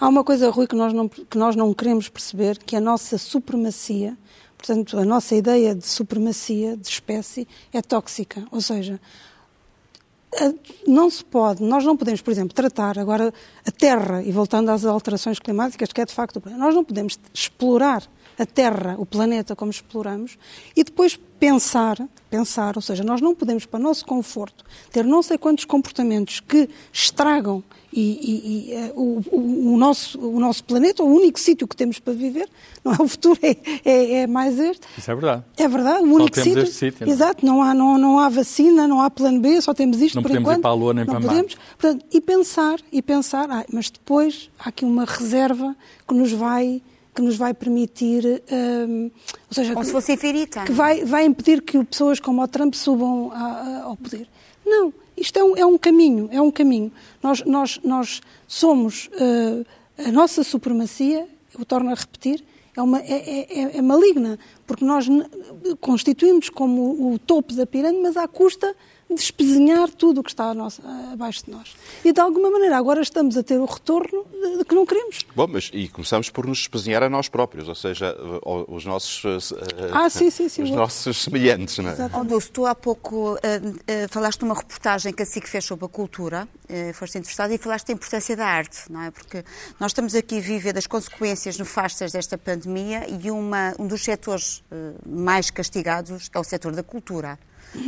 há 0.00 0.08
uma 0.08 0.24
coisa, 0.24 0.50
Rui, 0.50 0.66
que 0.66 0.74
nós, 0.74 0.92
não, 0.92 1.08
que 1.08 1.38
nós 1.38 1.54
não 1.54 1.72
queremos 1.72 2.08
perceber, 2.08 2.58
que 2.58 2.74
a 2.74 2.80
nossa 2.80 3.16
supremacia, 3.16 4.16
portanto, 4.62 4.96
a 4.96 5.04
nossa 5.04 5.34
ideia 5.34 5.74
de 5.74 5.84
supremacia 5.84 6.76
de 6.76 6.88
espécie 6.88 7.48
é 7.72 7.82
tóxica. 7.82 8.46
Ou 8.52 8.60
seja, 8.60 9.00
não 10.86 11.10
se 11.10 11.24
pode, 11.24 11.62
nós 11.62 11.84
não 11.84 11.96
podemos, 11.96 12.22
por 12.22 12.30
exemplo, 12.30 12.54
tratar 12.54 12.96
agora 12.96 13.34
a 13.66 13.70
Terra, 13.72 14.22
e 14.22 14.30
voltando 14.30 14.70
às 14.70 14.84
alterações 14.84 15.40
climáticas, 15.40 15.92
que 15.92 16.00
é 16.00 16.04
de 16.04 16.12
facto, 16.12 16.40
nós 16.56 16.74
não 16.74 16.84
podemos 16.84 17.18
explorar 17.34 18.08
a 18.38 18.46
Terra, 18.46 18.96
o 18.98 19.06
planeta 19.06 19.54
como 19.54 19.70
exploramos, 19.70 20.38
e 20.76 20.84
depois 20.84 21.18
pensar, 21.38 21.96
pensar, 22.30 22.76
ou 22.76 22.82
seja, 22.82 23.02
nós 23.02 23.20
não 23.20 23.34
podemos, 23.34 23.66
para 23.66 23.80
o 23.80 23.82
nosso 23.82 24.06
conforto, 24.06 24.64
ter 24.92 25.04
não 25.04 25.22
sei 25.22 25.36
quantos 25.36 25.64
comportamentos 25.64 26.40
que 26.40 26.68
estragam 26.92 27.64
e, 27.92 28.00
e, 28.00 28.72
e 28.72 28.90
uh, 28.90 29.22
o, 29.32 29.74
o, 29.74 29.76
nosso, 29.76 30.18
o 30.18 30.40
nosso 30.40 30.64
planeta, 30.64 31.02
o 31.02 31.06
único 31.06 31.38
sítio 31.38 31.66
que 31.68 31.76
temos 31.76 31.98
para 31.98 32.12
viver, 32.14 32.48
não 32.82 32.92
é 32.92 33.02
o 33.02 33.08
futuro, 33.08 33.38
é, 33.42 33.56
é, 33.84 34.14
é 34.20 34.26
mais 34.26 34.58
este. 34.58 34.86
Isso 34.96 35.10
é 35.10 35.14
verdade. 35.14 35.44
É 35.56 35.68
verdade, 35.68 36.04
o 36.04 36.08
só 36.08 36.14
único 36.14 36.40
sítio. 36.40 36.66
sítio 36.66 37.06
não? 37.06 37.12
É? 37.12 37.14
Exato, 37.14 37.44
não 37.44 37.62
há, 37.62 37.74
não, 37.74 37.98
não 37.98 38.18
há 38.18 38.28
vacina, 38.28 38.86
não 38.86 39.00
há 39.00 39.10
plano 39.10 39.40
B, 39.40 39.60
só 39.60 39.74
temos 39.74 40.00
isto 40.00 40.14
não 40.14 40.22
por 40.22 40.28
podemos 40.28 40.46
enquanto. 40.46 40.60
ir 40.60 40.62
para 40.62 40.70
a 40.70 40.74
Lua 40.74 40.94
nem 40.94 41.04
não 41.04 41.14
para 41.14 41.28
podemos. 41.28 41.56
Portanto, 41.78 42.06
e 42.10 42.20
pensar, 42.20 42.78
e 42.90 43.02
pensar, 43.02 43.50
ah, 43.50 43.64
mas 43.72 43.90
depois 43.90 44.48
há 44.58 44.68
aqui 44.68 44.84
uma 44.84 45.04
reserva 45.04 45.76
que 46.06 46.14
nos 46.14 46.32
vai 46.32 46.80
que 47.14 47.20
nos 47.20 47.36
vai 47.36 47.52
permitir, 47.52 48.42
um, 48.50 49.10
ou 49.48 49.54
seja, 49.54 49.74
como 49.74 49.80
que, 49.80 49.86
se 49.86 49.92
fosse 49.92 50.12
infinita. 50.12 50.64
Que 50.64 50.72
vai, 50.72 51.04
vai 51.04 51.24
impedir 51.24 51.62
que 51.62 51.82
pessoas 51.84 52.18
como 52.18 52.42
o 52.42 52.48
Trump 52.48 52.74
subam 52.74 53.30
a, 53.32 53.36
a, 53.36 53.82
ao 53.84 53.96
poder. 53.96 54.26
Não, 54.64 54.92
isto 55.16 55.38
é 55.38 55.44
um, 55.44 55.56
é 55.56 55.66
um 55.66 55.76
caminho, 55.76 56.28
é 56.32 56.40
um 56.40 56.50
caminho. 56.50 56.90
Nós, 57.22 57.44
nós, 57.44 57.80
nós 57.84 58.20
somos, 58.46 59.08
uh, 59.08 59.66
a 59.98 60.10
nossa 60.10 60.42
supremacia, 60.42 61.28
eu 61.58 61.64
torno 61.64 61.90
a 61.90 61.94
repetir, 61.94 62.42
é, 62.74 62.80
uma, 62.80 63.00
é, 63.00 63.46
é, 63.50 63.76
é 63.76 63.82
maligna, 63.82 64.38
porque 64.66 64.84
nós 64.84 65.06
constituímos 65.80 66.48
como 66.48 67.12
o 67.12 67.18
topo 67.18 67.52
da 67.52 67.66
pirâmide, 67.66 68.02
mas 68.02 68.16
à 68.16 68.26
custa 68.26 68.74
despezinhar 69.14 69.90
tudo 69.90 70.20
o 70.20 70.24
que 70.24 70.30
está 70.30 70.52
nosso, 70.54 70.82
abaixo 71.12 71.44
de 71.44 71.50
nós. 71.50 71.74
E 72.04 72.12
de 72.12 72.20
alguma 72.20 72.50
maneira 72.50 72.76
agora 72.76 73.00
estamos 73.00 73.36
a 73.36 73.42
ter 73.42 73.58
o 73.58 73.64
retorno 73.64 74.24
de, 74.30 74.58
de, 74.58 74.64
que 74.64 74.74
não 74.74 74.86
queremos. 74.86 75.20
Bom, 75.34 75.46
mas 75.48 75.70
e 75.72 75.88
começamos 75.88 76.30
por 76.30 76.46
nos 76.46 76.58
despezinhar 76.58 77.02
a 77.02 77.08
nós 77.08 77.28
próprios, 77.28 77.68
ou 77.68 77.74
seja, 77.74 78.16
os 78.68 78.84
nossos, 78.84 79.24
uh, 79.24 79.54
ah, 79.92 80.10
sim, 80.10 80.30
sim, 80.30 80.48
sim, 80.48 80.62
os 80.62 80.70
nossos 80.70 81.22
semelhantes. 81.22 81.78
Não 81.78 81.90
é? 81.90 81.96
Oh, 82.14 82.24
Dulce, 82.24 82.50
tu 82.50 82.66
há 82.66 82.74
pouco 82.74 83.34
uh, 83.34 83.36
uh, 83.36 84.08
falaste 84.08 84.42
numa 84.42 84.54
reportagem 84.54 85.12
que 85.12 85.22
a 85.22 85.26
SIC 85.26 85.46
fez 85.46 85.64
sobre 85.64 85.84
a 85.84 85.88
cultura, 85.88 86.48
foste 86.94 87.18
entrevistada 87.18 87.54
e 87.54 87.58
falaste 87.58 87.88
da 87.88 87.92
importância 87.92 88.34
da 88.34 88.46
arte, 88.46 88.90
não 88.90 89.02
é? 89.02 89.10
Porque 89.10 89.44
nós 89.78 89.90
estamos 89.90 90.14
aqui 90.14 90.38
a 90.38 90.40
viver 90.40 90.72
das 90.72 90.86
consequências 90.86 91.58
nefastas 91.58 92.12
desta 92.12 92.38
pandemia 92.38 93.06
e 93.10 93.30
uma, 93.30 93.74
um 93.78 93.86
dos 93.86 94.02
setores 94.02 94.64
mais 95.06 95.50
castigados 95.50 96.30
é 96.32 96.38
o 96.38 96.44
setor 96.44 96.72
da 96.72 96.82
cultura. 96.82 97.38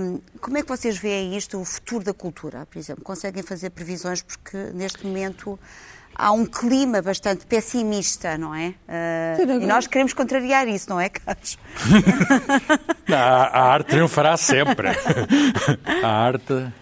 Um, 0.00 0.20
como 0.40 0.58
é 0.58 0.62
que 0.62 0.68
vocês 0.68 0.98
veem 0.98 1.36
isto, 1.36 1.60
o 1.60 1.64
futuro 1.64 2.04
da 2.04 2.12
cultura, 2.12 2.66
por 2.66 2.78
exemplo? 2.78 3.04
Conseguem 3.04 3.42
fazer 3.42 3.70
previsões 3.70 4.22
porque 4.22 4.56
neste 4.74 5.06
momento 5.06 5.58
há 6.14 6.32
um 6.32 6.44
clima 6.44 7.00
bastante 7.00 7.46
pessimista, 7.46 8.36
não 8.36 8.54
é? 8.54 8.74
Uh, 8.88 9.62
e 9.62 9.66
nós 9.66 9.86
queremos 9.86 10.12
contrariar 10.12 10.68
isso, 10.68 10.90
não 10.90 11.00
é, 11.00 11.08
Carlos? 11.08 11.58
a, 13.10 13.16
a 13.16 13.72
arte 13.72 13.90
triunfará 13.90 14.36
sempre. 14.36 14.88
a 16.02 16.08
arte. 16.08 16.72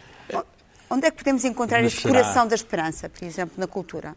Onde 0.90 1.06
é 1.06 1.10
que 1.10 1.18
podemos 1.18 1.44
encontrar 1.44 1.82
esse 1.84 2.00
coração 2.00 2.46
da 2.48 2.54
esperança, 2.54 3.08
por 3.08 3.22
exemplo, 3.22 3.54
na 3.58 3.66
cultura? 3.66 4.16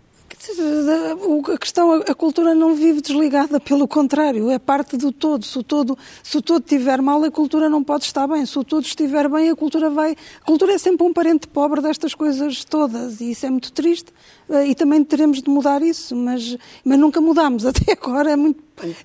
A 1.53 1.57
questão, 1.57 1.93
a 1.93 2.15
cultura 2.15 2.55
não 2.55 2.73
vive 2.73 2.99
desligada, 2.99 3.59
pelo 3.59 3.87
contrário, 3.87 4.49
é 4.49 4.57
parte 4.57 4.97
do 4.97 5.11
todo. 5.11 5.45
Se 5.45 5.59
o 5.59 5.63
todo, 5.63 5.97
se 6.23 6.35
o 6.37 6.41
todo 6.41 6.63
estiver 6.63 6.99
mal, 7.01 7.23
a 7.23 7.29
cultura 7.29 7.69
não 7.69 7.83
pode 7.83 8.05
estar 8.05 8.27
bem. 8.27 8.45
Se 8.45 8.57
o 8.57 8.63
todo 8.63 8.83
estiver 8.83 9.29
bem, 9.29 9.49
a 9.51 9.55
cultura 9.55 9.89
vai. 9.89 10.15
A 10.41 10.45
cultura 10.45 10.73
é 10.73 10.77
sempre 10.79 11.05
um 11.05 11.13
parente 11.13 11.47
pobre 11.47 11.79
destas 11.81 12.15
coisas 12.15 12.63
todas 12.63 13.21
e 13.21 13.31
isso 13.31 13.45
é 13.45 13.49
muito 13.51 13.71
triste 13.71 14.11
eh, 14.49 14.67
e 14.67 14.75
também 14.75 15.03
teremos 15.03 15.41
de 15.41 15.49
mudar 15.49 15.81
isso, 15.83 16.15
mas, 16.15 16.57
mas 16.83 16.97
nunca 16.97 17.21
mudamos 17.21 17.65
até 17.67 17.91
agora. 17.91 18.31
É 18.31 18.35
muito. 18.35 18.63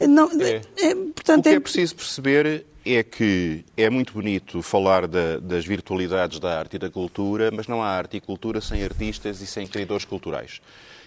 Não, 0.09 0.31
é. 0.41 0.63
É, 0.79 0.95
portanto, 0.95 1.41
o 1.41 1.43
que 1.43 1.49
é, 1.51 1.55
é 1.55 1.61
preciso 1.61 1.97
perceber 1.97 2.65
é 2.83 3.03
que 3.03 3.65
é 3.77 3.91
muito 3.91 4.15
bonito 4.15 4.63
falar 4.63 5.07
da, 5.07 5.39
das 5.39 5.67
virtualidades 5.67 6.39
da 6.39 6.59
arte 6.59 6.77
e 6.77 6.79
da 6.79 6.89
cultura, 6.89 7.51
mas 7.51 7.67
não 7.67 7.83
há 7.83 7.89
arte 7.89 8.17
e 8.17 8.21
cultura 8.21 8.61
sem 8.61 8.83
artistas 8.83 9.43
e 9.43 9.47
sem 9.47 9.67
criadores 9.67 10.05
culturais. 10.05 10.61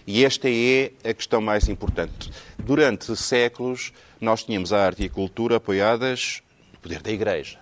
E 0.06 0.26
esta 0.26 0.50
é 0.50 0.92
a 1.04 1.14
questão 1.14 1.42
mais 1.42 1.68
importante. 1.70 2.32
Durante 2.58 3.16
séculos, 3.16 3.94
nós 4.20 4.44
tínhamos 4.44 4.74
a 4.74 4.86
arte 4.86 5.04
e 5.04 5.06
a 5.06 5.10
cultura 5.10 5.58
apoiadas 5.58 6.42
no 6.74 6.80
poder 6.80 7.02
da 7.02 7.12
Igreja, 7.12 7.58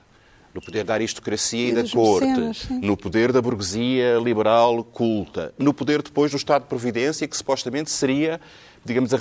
no 0.53 0.61
poder 0.61 0.83
da 0.83 0.93
aristocracia 0.93 1.69
e, 1.69 1.73
da 1.73 1.87
corte, 1.87 2.73
no 2.81 2.97
poder 2.97 3.31
da 3.31 3.41
burguesia 3.41 4.17
liberal 4.17 4.83
culta, 4.83 5.53
no 5.57 5.73
poder 5.73 6.01
depois 6.01 6.31
do 6.31 6.37
Estado 6.37 6.63
de 6.63 6.67
Providência, 6.67 7.27
que 7.27 7.37
supostamente 7.37 7.91
seria, 7.91 8.39
digamos, 8.83 9.11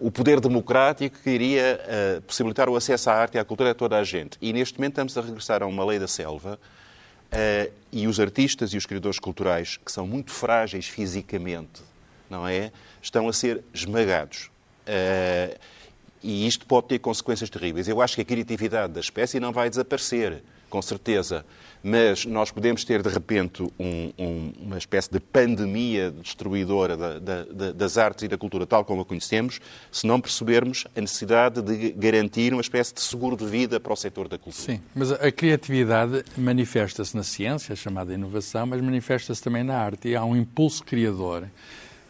o 0.00 0.10
poder 0.10 0.40
democrático 0.40 1.18
que 1.22 1.30
iria 1.30 1.80
uh, 2.18 2.22
possibilitar 2.22 2.68
o 2.68 2.76
acesso 2.76 3.10
à 3.10 3.14
arte 3.14 3.34
e 3.36 3.38
à 3.38 3.44
cultura 3.44 3.70
a 3.70 3.74
toda 3.74 3.98
a 3.98 4.04
gente. 4.04 4.38
E 4.40 4.52
neste 4.52 4.78
momento 4.78 4.92
estamos 4.92 5.18
a 5.18 5.20
regressar 5.20 5.62
a 5.62 5.66
uma 5.66 5.84
lei 5.84 5.98
da 5.98 6.06
selva 6.06 6.58
uh, 7.32 7.72
e 7.90 8.06
os 8.06 8.20
artistas 8.20 8.72
e 8.72 8.76
os 8.76 8.86
criadores 8.86 9.18
culturais, 9.18 9.78
que 9.84 9.90
são 9.90 10.06
muito 10.06 10.30
frágeis 10.30 10.86
fisicamente, 10.86 11.82
não 12.34 12.48
é? 12.48 12.72
Estão 13.00 13.28
a 13.28 13.32
ser 13.32 13.62
esmagados. 13.72 14.50
Uh, 14.86 15.56
e 16.22 16.46
isto 16.46 16.66
pode 16.66 16.88
ter 16.88 16.98
consequências 16.98 17.50
terríveis. 17.50 17.86
Eu 17.86 18.00
acho 18.00 18.16
que 18.16 18.22
a 18.22 18.24
criatividade 18.24 18.92
da 18.92 19.00
espécie 19.00 19.38
não 19.38 19.52
vai 19.52 19.68
desaparecer, 19.68 20.42
com 20.70 20.80
certeza. 20.80 21.44
Mas 21.82 22.24
nós 22.24 22.50
podemos 22.50 22.82
ter, 22.82 23.02
de 23.02 23.10
repente, 23.10 23.62
um, 23.78 24.10
um, 24.18 24.52
uma 24.58 24.78
espécie 24.78 25.10
de 25.12 25.20
pandemia 25.20 26.10
destruidora 26.10 26.96
da, 26.96 27.18
da, 27.18 27.72
das 27.72 27.98
artes 27.98 28.24
e 28.24 28.28
da 28.28 28.38
cultura, 28.38 28.66
tal 28.66 28.86
como 28.86 29.02
a 29.02 29.04
conhecemos, 29.04 29.60
se 29.92 30.06
não 30.06 30.18
percebermos 30.18 30.86
a 30.96 31.00
necessidade 31.02 31.60
de 31.60 31.92
garantir 31.92 32.54
uma 32.54 32.62
espécie 32.62 32.94
de 32.94 33.02
seguro 33.02 33.36
de 33.36 33.44
vida 33.44 33.78
para 33.78 33.92
o 33.92 33.96
setor 33.96 34.26
da 34.26 34.38
cultura. 34.38 34.78
Sim, 34.78 34.80
mas 34.94 35.12
a 35.12 35.30
criatividade 35.30 36.24
manifesta-se 36.38 37.14
na 37.14 37.22
ciência, 37.22 37.76
chamada 37.76 38.14
inovação, 38.14 38.64
mas 38.64 38.80
manifesta-se 38.80 39.42
também 39.42 39.62
na 39.62 39.76
arte. 39.76 40.08
E 40.08 40.16
há 40.16 40.24
um 40.24 40.34
impulso 40.34 40.82
criador 40.82 41.46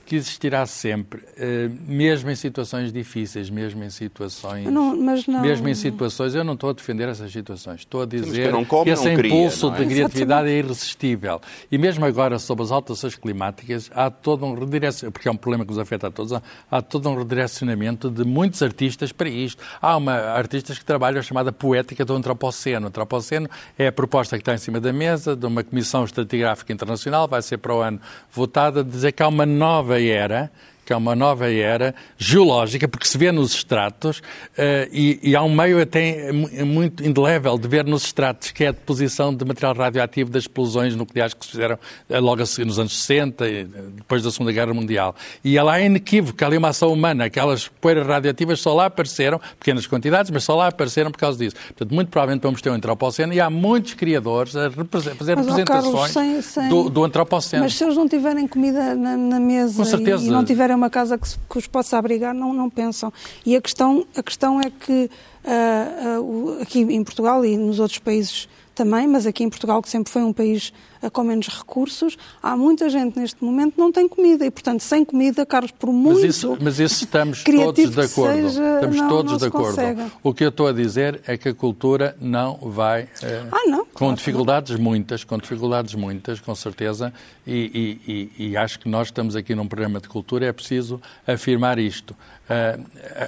que 0.04 0.16
existirá 0.16 0.66
sempre, 0.66 1.22
eh, 1.36 1.68
mesmo 1.86 2.30
em 2.30 2.34
situações 2.34 2.92
difíceis, 2.92 3.48
mesmo 3.48 3.82
em 3.82 3.90
situações, 3.90 4.66
não, 4.66 4.96
mas 4.96 5.26
não... 5.26 5.40
mesmo 5.40 5.68
em 5.68 5.74
situações, 5.74 6.34
eu 6.34 6.44
não 6.44 6.54
estou 6.54 6.70
a 6.70 6.72
defender 6.72 7.08
essas 7.08 7.32
situações, 7.32 7.80
estou 7.80 8.02
a 8.02 8.06
dizer 8.06 8.52
Sim, 8.52 8.64
come, 8.64 8.84
que 8.84 8.90
esse 8.90 9.14
cria, 9.14 9.34
impulso 9.34 9.72
é? 9.72 9.78
de 9.78 9.86
criatividade 9.86 10.48
é 10.48 10.58
irresistível. 10.58 11.40
E 11.70 11.78
mesmo 11.78 12.04
agora, 12.04 12.38
sob 12.38 12.62
as 12.62 12.70
alterações 12.70 13.14
climáticas, 13.14 13.90
há 13.94 14.10
todo 14.10 14.44
um 14.44 14.54
redirecionamento, 14.54 15.12
porque 15.12 15.28
é 15.28 15.32
um 15.32 15.36
problema 15.36 15.64
que 15.64 15.70
nos 15.70 15.78
afeta 15.78 16.08
a 16.08 16.10
todos, 16.10 16.32
há 16.70 16.82
todo 16.82 17.08
um 17.08 17.16
redirecionamento 17.16 18.10
de 18.10 18.24
muitos 18.24 18.62
artistas 18.62 19.12
para 19.12 19.28
isto. 19.28 19.62
Há 19.80 19.96
uma, 19.96 20.12
artistas 20.12 20.78
que 20.78 20.84
trabalham 20.84 21.18
a 21.20 21.22
chamada 21.22 21.50
poética 21.52 22.04
do 22.04 22.14
antropoceno. 22.14 22.86
O 22.86 22.88
antropoceno 22.88 23.48
é 23.78 23.86
a 23.86 23.92
proposta 23.92 24.36
que 24.36 24.42
está 24.42 24.54
em 24.54 24.58
cima 24.58 24.80
da 24.80 24.92
mesa 24.92 25.34
de 25.34 25.46
uma 25.46 25.64
comissão 25.64 26.04
estratigráfica 26.04 26.72
internacional, 26.72 27.26
vai 27.26 27.42
ser 27.42 27.58
para 27.58 27.74
o 27.74 27.80
ano 27.80 28.00
votada, 28.30 28.84
de 28.84 28.90
dizer 28.90 29.12
que 29.12 29.22
há 29.22 29.28
uma 29.28 29.46
nova 29.46 29.93
nova 29.94 30.00
era 30.00 30.50
que 30.84 30.92
é 30.92 30.96
uma 30.96 31.14
nova 31.14 31.50
era 31.50 31.94
geológica, 32.18 32.86
porque 32.86 33.06
se 33.06 33.16
vê 33.16 33.32
nos 33.32 33.54
estratos, 33.54 34.18
uh, 34.18 34.88
e, 34.92 35.18
e, 35.22 35.36
há 35.36 35.42
um 35.42 35.54
meio 35.54 35.80
até 35.80 36.32
muito 36.32 37.04
indelével 37.04 37.58
de 37.58 37.66
ver 37.66 37.84
nos 37.84 38.04
estratos, 38.04 38.50
que 38.50 38.64
é 38.64 38.68
a 38.68 38.72
deposição 38.72 39.34
de 39.34 39.44
material 39.44 39.74
radioativo 39.74 40.30
das 40.30 40.44
explosões 40.44 40.94
nucleares 40.94 41.34
que 41.34 41.44
se 41.44 41.52
fizeram 41.52 41.76
uh, 41.76 42.20
logo 42.20 42.42
nos 42.64 42.78
anos 42.78 42.98
60, 43.04 43.48
e, 43.48 43.64
depois 43.64 44.22
da 44.22 44.30
Segunda 44.30 44.52
Guerra 44.52 44.74
Mundial. 44.74 45.14
E 45.42 45.56
ela 45.56 45.78
é 45.78 45.86
inequívoca, 45.86 46.46
ali 46.46 46.56
uma 46.56 46.68
ação 46.68 46.92
humana, 46.92 47.24
aquelas 47.24 47.68
poeiras 47.68 48.06
radioativas 48.06 48.60
só 48.60 48.74
lá 48.74 48.86
apareceram, 48.86 49.40
pequenas 49.58 49.86
quantidades, 49.86 50.30
mas 50.30 50.44
só 50.44 50.54
lá 50.54 50.68
apareceram 50.68 51.10
por 51.10 51.18
causa 51.18 51.38
disso. 51.38 51.56
Portanto, 51.68 51.94
muito 51.94 52.08
provavelmente 52.08 52.42
vamos 52.42 52.60
ter 52.60 52.70
um 52.70 52.74
antropoceno, 52.74 53.32
e 53.32 53.40
há 53.40 53.48
muitos 53.48 53.94
criadores 53.94 54.54
a 54.54 54.70
fazer 54.70 55.36
mas, 55.36 55.46
representações 55.46 55.64
Carlos, 55.64 56.10
sem, 56.10 56.42
sem... 56.42 56.68
Do, 56.68 56.90
do, 56.90 57.04
antropoceno. 57.04 57.62
Mas 57.62 57.74
se 57.74 57.84
eles 57.84 57.96
não 57.96 58.08
tiverem 58.08 58.46
comida 58.46 58.94
na, 58.94 59.16
na 59.16 59.40
mesa 59.40 59.82
e 60.20 60.30
não 60.30 60.44
tiverem 60.44 60.73
uma 60.74 60.90
casa 60.90 61.18
que, 61.18 61.28
que 61.50 61.58
os 61.58 61.66
possa 61.66 61.98
abrigar, 61.98 62.34
não, 62.34 62.52
não 62.52 62.68
pensam. 62.70 63.12
E 63.44 63.56
a 63.56 63.60
questão, 63.60 64.06
a 64.16 64.22
questão 64.22 64.60
é 64.60 64.70
que 64.70 65.10
uh, 65.44 66.20
uh, 66.20 66.62
aqui 66.62 66.80
em 66.80 67.02
Portugal 67.02 67.44
e 67.44 67.56
nos 67.56 67.78
outros 67.78 67.98
países 67.98 68.48
também, 68.74 69.06
mas 69.06 69.26
aqui 69.26 69.44
em 69.44 69.48
Portugal, 69.48 69.80
que 69.80 69.88
sempre 69.88 70.12
foi 70.12 70.22
um 70.22 70.32
país 70.32 70.72
uh, 71.02 71.10
com 71.10 71.22
menos 71.24 71.48
recursos, 71.48 72.16
há 72.42 72.56
muita 72.56 72.90
gente 72.90 73.18
neste 73.18 73.42
momento 73.42 73.74
que 73.74 73.80
não 73.80 73.92
tem 73.92 74.08
comida 74.08 74.44
e, 74.44 74.50
portanto, 74.50 74.80
sem 74.80 75.04
comida, 75.04 75.46
Carlos, 75.46 75.70
por 75.70 75.92
muito 75.92 76.20
Mas 76.20 76.36
isso, 76.36 76.58
mas 76.60 76.80
isso 76.80 77.04
estamos 77.04 77.42
todos 77.44 77.90
de 77.90 78.00
acordo. 78.00 78.34
Seja, 78.34 78.74
estamos 78.74 78.96
não, 78.96 79.08
todos 79.08 79.32
não 79.32 79.38
de 79.38 79.46
acordo. 79.46 79.68
Consegue. 79.68 80.02
O 80.22 80.34
que 80.34 80.44
eu 80.44 80.48
estou 80.48 80.66
a 80.66 80.72
dizer 80.72 81.20
é 81.26 81.36
que 81.36 81.48
a 81.48 81.54
cultura 81.54 82.16
não 82.20 82.56
vai... 82.56 83.04
Uh, 83.04 83.48
ah, 83.52 83.68
não. 83.68 83.84
Com 83.84 83.98
claro 83.98 84.16
dificuldades 84.16 84.78
muitas, 84.78 85.24
com 85.24 85.38
dificuldades 85.38 85.94
muitas, 85.94 86.40
com 86.40 86.54
certeza, 86.54 87.12
e, 87.46 88.00
e, 88.06 88.30
e, 88.38 88.48
e 88.50 88.56
acho 88.56 88.78
que 88.80 88.88
nós 88.88 89.08
estamos 89.08 89.36
aqui 89.36 89.54
num 89.54 89.68
programa 89.68 90.00
de 90.00 90.08
cultura, 90.08 90.46
é 90.46 90.52
preciso 90.52 91.00
afirmar 91.26 91.78
isto. 91.78 92.10
Uh, 92.44 92.82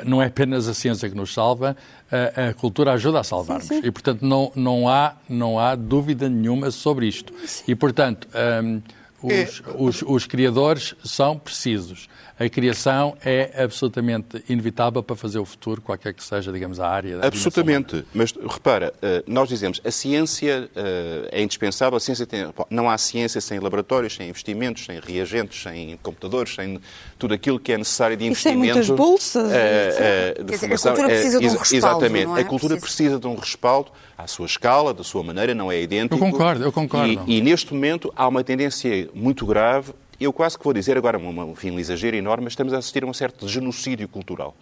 não 0.04 0.20
é 0.20 0.26
apenas 0.26 0.68
a 0.68 0.74
ciência 0.74 1.08
que 1.08 1.16
nos 1.16 1.32
salva, 1.32 1.76
uh, 2.12 2.50
a 2.50 2.54
cultura 2.54 2.92
ajuda 2.92 3.20
a 3.20 3.24
salvar-nos. 3.24 3.70
E, 3.70 3.90
portanto, 3.90 4.22
não, 4.22 4.52
não, 4.54 4.88
há, 4.88 5.16
não 5.28 5.58
há 5.58 5.74
dúvida 5.74 6.28
nenhuma 6.28 6.70
sobre 6.70 7.06
isto. 7.06 7.32
Sim. 7.46 7.64
E, 7.68 7.74
portanto, 7.74 8.28
um, 8.62 8.82
os, 9.22 9.32
é... 9.32 9.52
os, 9.76 10.02
os 10.02 10.26
criadores 10.26 10.94
são 11.04 11.38
precisos 11.38 12.08
a 12.38 12.48
criação 12.50 13.16
é 13.24 13.62
absolutamente 13.64 14.44
inevitável 14.46 15.02
para 15.02 15.16
fazer 15.16 15.38
o 15.38 15.44
futuro, 15.44 15.80
qualquer 15.80 16.12
que 16.12 16.22
seja, 16.22 16.52
digamos, 16.52 16.78
a 16.78 16.86
área. 16.86 17.18
Da 17.18 17.28
absolutamente. 17.28 18.04
Mas 18.12 18.32
repara, 18.32 18.92
eh, 19.00 19.24
nós 19.26 19.48
dizemos 19.48 19.80
a 19.82 19.90
ciência 19.90 20.68
eh, 20.76 21.28
é 21.32 21.42
indispensável, 21.42 21.96
a 21.96 22.00
ciência 22.00 22.26
tem, 22.26 22.46
não 22.68 22.90
há 22.90 22.98
ciência 22.98 23.40
sem 23.40 23.58
laboratórios, 23.58 24.14
sem 24.14 24.28
investimentos, 24.28 24.84
sem 24.84 25.00
reagentes, 25.00 25.62
sem 25.62 25.98
computadores, 26.02 26.54
sem 26.54 26.78
tudo 27.18 27.32
aquilo 27.32 27.58
que 27.58 27.72
é 27.72 27.78
necessário 27.78 28.18
de 28.18 28.26
investimento. 28.26 28.58
E 28.58 28.68
sem 28.68 28.74
muitas 28.74 28.90
bolsas. 28.90 29.50
Uh, 29.50 30.44
de 30.44 30.58
formação. 30.58 30.92
a 30.92 30.96
cultura 30.96 31.08
precisa 31.08 31.38
de 31.38 31.46
um 31.46 31.56
respaldo. 31.56 31.76
Exatamente. 31.76 32.38
É? 32.38 32.40
A 32.40 32.44
cultura 32.44 32.76
precisa 32.76 33.18
de 33.18 33.26
um 33.26 33.34
respaldo 33.34 33.90
à 34.18 34.26
sua 34.26 34.46
escala, 34.46 34.92
da 34.92 35.02
sua 35.02 35.22
maneira, 35.22 35.54
não 35.54 35.72
é 35.72 35.80
idêntico. 35.80 36.14
Eu 36.14 36.18
concordo, 36.18 36.64
eu 36.64 36.72
concordo. 36.72 37.24
E, 37.26 37.38
e 37.38 37.40
neste 37.40 37.72
momento 37.72 38.12
há 38.14 38.28
uma 38.28 38.44
tendência 38.44 39.08
muito 39.14 39.46
grave 39.46 39.94
eu 40.24 40.32
quase 40.32 40.58
que 40.58 40.64
vou 40.64 40.72
dizer 40.72 40.96
agora, 40.96 41.18
um, 41.18 41.52
enfim, 41.52 41.70
um 41.70 41.78
exagero 41.78 42.16
enorme, 42.16 42.44
mas 42.44 42.52
estamos 42.52 42.72
a 42.72 42.78
assistir 42.78 43.04
a 43.04 43.06
um 43.06 43.12
certo 43.12 43.48
genocídio 43.48 44.08
cultural 44.08 44.54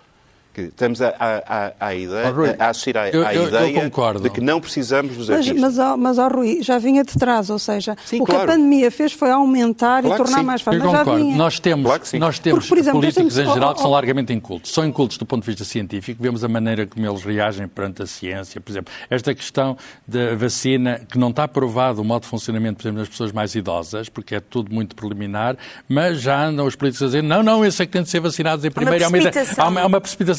estamos 0.63 1.01
a, 1.03 1.09
a, 1.19 1.67
a, 1.67 1.73
a 1.81 1.95
ideia, 1.95 2.35
oh, 2.37 2.63
a 2.63 2.69
assistir 2.69 2.97
à, 2.97 3.09
eu, 3.09 3.23
eu, 3.23 3.49
ideia 3.49 3.91
eu 3.93 4.21
de 4.21 4.31
que 4.31 4.41
não 4.41 4.61
precisamos 4.61 5.17
dos 5.17 5.31
artistas. 5.31 5.61
Mas, 5.61 5.77
mas, 5.77 5.99
mas 5.99 6.19
oh, 6.19 6.29
Rui, 6.29 6.63
já 6.63 6.79
vinha 6.79 7.03
de 7.05 7.15
trás, 7.15 7.51
ou 7.51 7.59
seja, 7.59 7.97
sim, 8.05 8.21
o 8.21 8.25
claro. 8.25 8.47
que 8.47 8.51
a 8.51 8.55
pandemia 8.55 8.91
fez 8.91 9.13
foi 9.13 9.31
aumentar 9.31 10.03
claro 10.03 10.23
e 10.23 10.25
tornar 10.25 10.43
mais 10.43 10.63
fácil. 10.63 10.81
Eu 10.81 10.87
concordo. 10.87 11.17
Vinha... 11.17 11.37
Nós 11.37 11.59
temos, 11.59 11.87
claro 11.87 12.03
nós 12.19 12.39
temos 12.39 12.69
Porque, 12.69 12.81
exemplo, 12.81 13.01
políticos 13.01 13.39
em 13.39 13.53
geral 13.53 13.75
que 13.75 13.81
são 13.81 13.91
largamente 13.91 14.33
incultos. 14.33 14.73
São 14.73 14.85
incultos 14.85 15.19
do 15.19 15.27
ponto 15.27 15.43
de 15.43 15.51
vista 15.51 15.65
científico, 15.65 16.23
vemos 16.23 16.45
a 16.45 16.49
maneira 16.49 16.87
como 16.87 17.07
eles 17.07 17.23
reagem 17.23 17.67
perante 17.69 18.03
a 18.03 18.07
ciência. 18.07 18.61
Por 18.61 18.71
exemplo, 18.71 18.93
esta 19.11 19.35
questão 19.35 19.77
da 20.07 20.35
vacina, 20.35 21.01
que 21.09 21.19
não 21.19 21.31
está 21.31 21.47
provado 21.49 22.01
o 22.01 22.05
modo 22.05 22.23
de 22.23 22.29
funcionamento, 22.29 22.77
por 22.77 22.83
exemplo, 22.83 23.01
nas 23.01 23.09
pessoas 23.09 23.33
mais 23.33 23.55
idosas, 23.55 24.09
porque 24.09 24.35
é 24.37 24.41
tudo 24.41 24.73
muito 24.73 24.95
preliminar, 24.95 25.57
mas 25.89 26.21
já 26.21 26.47
andam 26.47 26.67
os 26.67 26.77
políticos 26.77 27.03
a 27.03 27.07
dizer 27.07 27.23
não, 27.23 27.43
não, 27.43 27.65
esse 27.65 27.83
é 27.83 27.87
que 27.87 27.93
tem 27.93 28.03
de 28.03 28.09
ser 28.09 28.21
vacinados 28.21 28.65
em 28.65 28.71
primeiro. 28.71 29.05
Há 29.05 29.69
uma, 29.69 29.81
há 29.81 29.87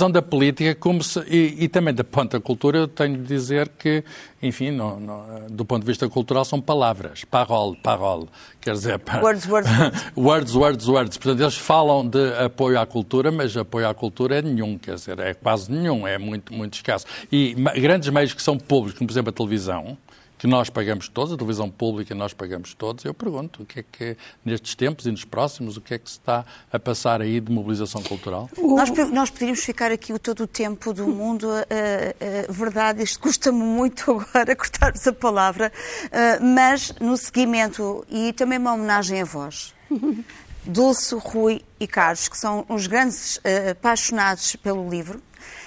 precipitação 0.05 0.11
da 0.11 0.21
política 0.21 0.75
como 0.75 1.03
se, 1.03 1.19
e, 1.27 1.63
e, 1.63 1.67
também 1.67 1.93
da 1.93 2.03
ponto 2.03 2.31
da 2.31 2.39
cultura, 2.39 2.79
eu 2.79 2.87
tenho 2.87 3.17
de 3.17 3.23
dizer 3.23 3.69
que, 3.69 4.03
enfim, 4.41 4.71
não, 4.71 4.99
não, 4.99 5.47
do 5.49 5.65
ponto 5.65 5.81
de 5.81 5.87
vista 5.87 6.07
cultural, 6.09 6.45
são 6.45 6.61
palavras. 6.61 7.23
Parole, 7.23 7.77
parole. 7.77 8.27
Quer 8.61 8.73
dizer, 8.73 9.01
words, 9.21 9.47
words, 9.47 9.69
words, 10.15 10.55
words, 10.55 10.87
words. 10.87 11.17
Portanto, 11.17 11.41
eles 11.41 11.57
falam 11.57 12.07
de 12.07 12.33
apoio 12.35 12.79
à 12.79 12.85
cultura, 12.85 13.31
mas 13.31 13.55
apoio 13.55 13.87
à 13.87 13.93
cultura 13.93 14.37
é 14.37 14.41
nenhum, 14.41 14.77
quer 14.77 14.95
dizer, 14.95 15.19
é 15.19 15.33
quase 15.33 15.71
nenhum, 15.71 16.07
é 16.07 16.17
muito, 16.17 16.53
muito 16.53 16.75
escasso. 16.75 17.05
E 17.31 17.55
grandes 17.79 18.09
meios 18.09 18.33
que 18.33 18.41
são 18.41 18.57
públicos, 18.57 18.97
como 18.97 19.07
por 19.07 19.13
exemplo 19.13 19.29
a 19.29 19.33
televisão, 19.33 19.97
que 20.37 20.47
nós 20.47 20.69
pagamos 20.69 21.07
todos, 21.07 21.33
a 21.33 21.37
televisão 21.37 21.69
pública 21.69 22.13
nós 22.13 22.33
pagamos 22.33 22.73
todos, 22.73 23.05
eu 23.05 23.13
pergunto 23.13 23.63
o 23.63 23.65
que 23.65 23.79
é 23.79 23.83
que, 23.83 24.17
nestes 24.43 24.75
tempos 24.75 25.05
e 25.05 25.11
nos 25.11 25.23
próximos, 25.23 25.77
o 25.77 25.81
que 25.81 25.93
é 25.93 25.97
que 25.97 26.09
se 26.09 26.17
está 26.17 26.45
a 26.71 26.79
passar 26.79 27.21
aí 27.21 27.39
de 27.39 27.51
mobilização 27.51 28.01
cultural? 28.03 28.49
Nós, 28.57 28.89
nós 29.11 29.29
poderíamos 29.29 29.63
ficar 29.63 29.91
aqui 29.91 30.13
o 30.13 30.19
todo 30.19 30.43
o 30.43 30.47
tempo 30.47 30.93
do 30.93 31.07
mundo, 31.07 31.47
uh, 31.47 32.49
uh, 32.49 32.53
verdade, 32.53 33.03
isto 33.03 33.19
custa-me 33.19 33.63
muito 33.63 34.11
agora 34.33 34.55
cortarmos 34.55 35.07
a 35.07 35.13
palavra, 35.13 35.71
uh, 36.05 36.43
mas 36.43 36.93
no 36.99 37.15
seguimento, 37.17 38.05
e 38.09 38.33
também 38.33 38.57
uma 38.57 38.73
homenagem 38.73 39.21
a 39.21 39.25
vós, 39.25 39.73
Dulce, 40.67 41.15
Rui 41.15 41.61
e 41.79 41.87
Carlos, 41.87 42.27
que 42.27 42.35
são 42.35 42.65
os 42.67 42.87
grandes 42.87 43.39
apaixonados 43.69 44.55
pelo 44.55 44.89
livro, 44.89 45.21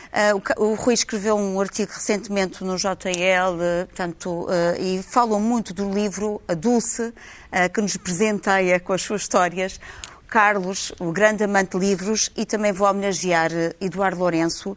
Uh, 0.08 0.62
o, 0.62 0.70
o, 0.70 0.74
Rui 0.74 0.94
escreveu 0.94 1.36
um 1.36 1.60
artigo 1.60 1.92
recentemente 1.92 2.64
no 2.64 2.76
JL, 2.76 3.54
uh, 3.54 3.86
portanto, 3.86 4.46
uh, 4.46 4.48
e 4.80 5.02
falam 5.02 5.38
muito 5.38 5.74
do 5.74 5.92
livro 5.92 6.40
A 6.48 6.54
Dulce, 6.54 7.12
que 7.72 7.80
nos 7.80 7.96
presenteia 7.96 8.78
com 8.78 8.92
as 8.92 9.02
suas 9.02 9.22
histórias. 9.22 9.80
Carlos, 10.28 10.92
o 11.00 11.10
grande 11.10 11.42
amante 11.42 11.78
de 11.78 11.78
livros, 11.78 12.30
e 12.36 12.44
também 12.44 12.72
vou 12.72 12.86
homenagear 12.86 13.50
Eduardo 13.80 14.18
Lourenço, 14.18 14.76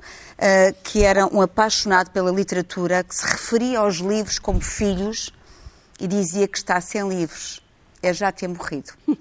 que 0.81 1.03
era 1.03 1.25
um 1.25 1.41
apaixonado 1.41 2.09
pela 2.11 2.31
literatura, 2.31 3.03
que 3.03 3.13
se 3.13 3.25
referia 3.25 3.79
aos 3.79 3.97
livros 3.97 4.39
como 4.39 4.61
filhos 4.61 5.33
e 5.99 6.07
dizia 6.07 6.47
que 6.47 6.57
está 6.57 6.79
sem 6.79 7.05
livros. 7.09 7.61
É 8.01 8.13
já 8.13 8.31
ter 8.31 8.47
morrido. 8.47 8.93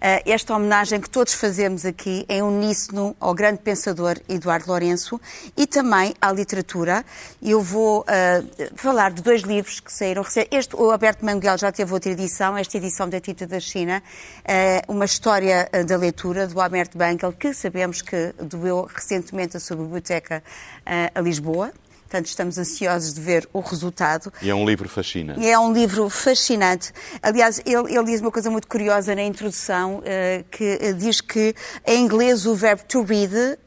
Eh, 0.00 0.22
esta 0.26 0.54
homenagem 0.54 1.00
que 1.00 1.08
todos 1.08 1.34
fazemos 1.34 1.84
aqui 1.84 2.24
em 2.28 2.42
uníssono 2.42 3.16
ao 3.20 3.34
grande 3.34 3.58
pensador 3.58 4.18
Eduardo 4.28 4.68
Lourenço 4.68 5.20
e 5.56 5.66
também 5.66 6.14
à 6.20 6.32
literatura. 6.32 7.04
Eu 7.42 7.60
vou 7.62 8.00
uh, 8.00 8.76
falar 8.76 9.12
de 9.12 9.22
dois 9.22 9.42
livros 9.42 9.80
que 9.80 9.92
saíram 9.92 10.24
Este, 10.50 10.76
o 10.76 10.90
Alberto 10.90 11.24
Manguel 11.24 11.56
já 11.58 11.70
teve 11.72 11.92
outra 11.92 12.10
edição, 12.10 12.56
esta 12.56 12.76
edição 12.76 13.08
da 13.08 13.20
Tita 13.20 13.46
da 13.46 13.60
China, 13.60 14.02
uh, 14.40 14.92
uma 14.92 15.04
história 15.04 15.68
da 15.86 15.96
leitura 15.96 16.46
do 16.46 16.60
Alberto 16.60 16.98
Manguel, 16.98 17.32
que 17.32 17.52
sabemos 17.54 18.02
que 18.02 18.34
doeu 18.38 18.88
recentemente 18.92 19.56
a 19.56 19.60
sua 19.60 19.76
biblioteca 19.76 20.42
uh, 20.86 21.18
a 21.18 21.20
Lisboa. 21.20 21.72
Portanto, 22.14 22.26
estamos 22.26 22.58
ansiosos 22.58 23.12
de 23.12 23.20
ver 23.20 23.48
o 23.52 23.58
resultado. 23.58 24.32
E 24.40 24.48
é 24.48 24.54
um 24.54 24.64
livro 24.64 24.88
fascinante. 24.88 25.44
É 25.44 25.58
um 25.58 25.72
livro 25.72 26.08
fascinante. 26.08 26.92
Aliás, 27.20 27.60
ele, 27.66 27.92
ele 27.92 28.04
diz 28.04 28.20
uma 28.20 28.30
coisa 28.30 28.48
muito 28.50 28.68
curiosa 28.68 29.16
na 29.16 29.24
introdução, 29.24 29.96
uh, 29.98 30.44
que 30.48 30.92
diz 30.92 31.20
que 31.20 31.56
em 31.84 32.04
inglês 32.04 32.46
o 32.46 32.54
verbo 32.54 32.84
to 32.84 33.02
read 33.02 33.58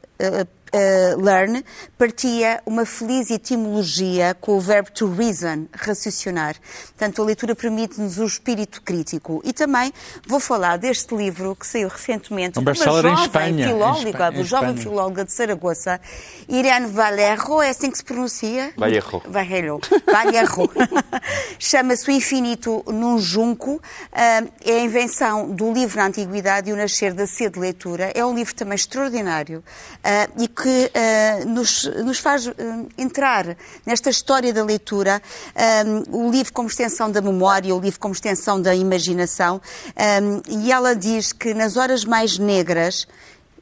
uh, 0.73 1.17
uh, 1.17 1.21
learn, 1.21 1.63
partia 1.97 2.61
uma 2.65 2.85
feliz 2.85 3.29
etimologia 3.29 4.35
com 4.39 4.57
o 4.57 4.59
verbo 4.59 4.91
to 4.91 5.11
reason, 5.11 5.65
raciocinar. 5.73 6.55
Portanto, 6.87 7.21
a 7.21 7.25
leitura 7.25 7.55
permite-nos 7.55 8.17
o 8.17 8.25
espírito 8.25 8.81
crítico. 8.81 9.41
E 9.43 9.53
também 9.53 9.91
vou 10.27 10.39
falar 10.39 10.77
deste 10.77 11.15
livro 11.15 11.55
que 11.55 11.65
saiu 11.65 11.87
recentemente 11.87 12.59
Um 12.59 12.63
de 12.63 12.69
uma 12.69 12.75
jovem 12.75 13.13
Espanha, 13.13 13.67
filóloga, 13.67 14.29
uma 14.29 14.43
jovem 14.43 14.77
filóloga 14.77 15.25
de 15.25 15.31
Saragoça, 15.31 15.99
Irene 16.47 16.87
Vallejo, 16.87 17.61
é 17.61 17.69
assim 17.69 17.91
que 17.91 17.97
se 17.97 18.03
pronuncia? 18.03 18.73
Vallejo. 18.77 19.21
Vallejo. 19.25 19.79
Vallejo. 20.05 20.69
Chama-se 21.59 22.09
O 22.09 22.11
Infinito 22.11 22.83
num 22.87 23.17
Junco. 23.17 23.81
Ah, 24.11 24.43
É 24.63 24.79
a 24.79 24.79
invenção 24.79 25.49
do 25.49 25.71
livro 25.71 25.97
na 25.97 26.07
Antiguidade 26.07 26.69
e 26.69 26.73
o 26.73 26.75
nascer 26.75 27.13
da 27.13 27.27
sede 27.27 27.55
de 27.55 27.59
leitura. 27.59 28.11
É 28.13 28.25
um 28.25 28.33
livro 28.33 28.53
também 28.53 28.75
extraordinário 28.75 29.63
ah, 30.03 30.27
e 30.37 30.47
que 30.61 30.91
ah, 30.93 31.45
nos, 31.45 31.85
nos 32.03 32.17
faz 32.17 32.47
ah, 32.47 32.51
entrar 32.97 33.55
nesta 33.85 34.09
história 34.09 34.51
da 34.51 34.63
leitura. 34.63 35.21
Ah, 35.55 35.83
o 36.09 36.31
livro 36.31 36.51
como 36.51 36.67
extensão 36.67 37.11
da 37.11 37.21
memória, 37.21 37.75
o 37.75 37.79
livro 37.79 37.99
como 37.99 38.13
extensão 38.13 38.59
da 38.59 38.73
imaginação. 38.73 39.61
Ah, 39.95 40.19
E 40.49 40.71
ela 40.71 40.95
diz 40.95 41.31
que 41.31 41.53
nas 41.53 41.77
horas 41.77 42.03
mais 42.03 42.37
negras 42.37 43.07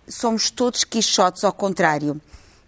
somos 0.07 0.49
todos 0.49 0.83
quixotes 0.83 1.43
ao 1.43 1.51
contrário. 1.51 2.19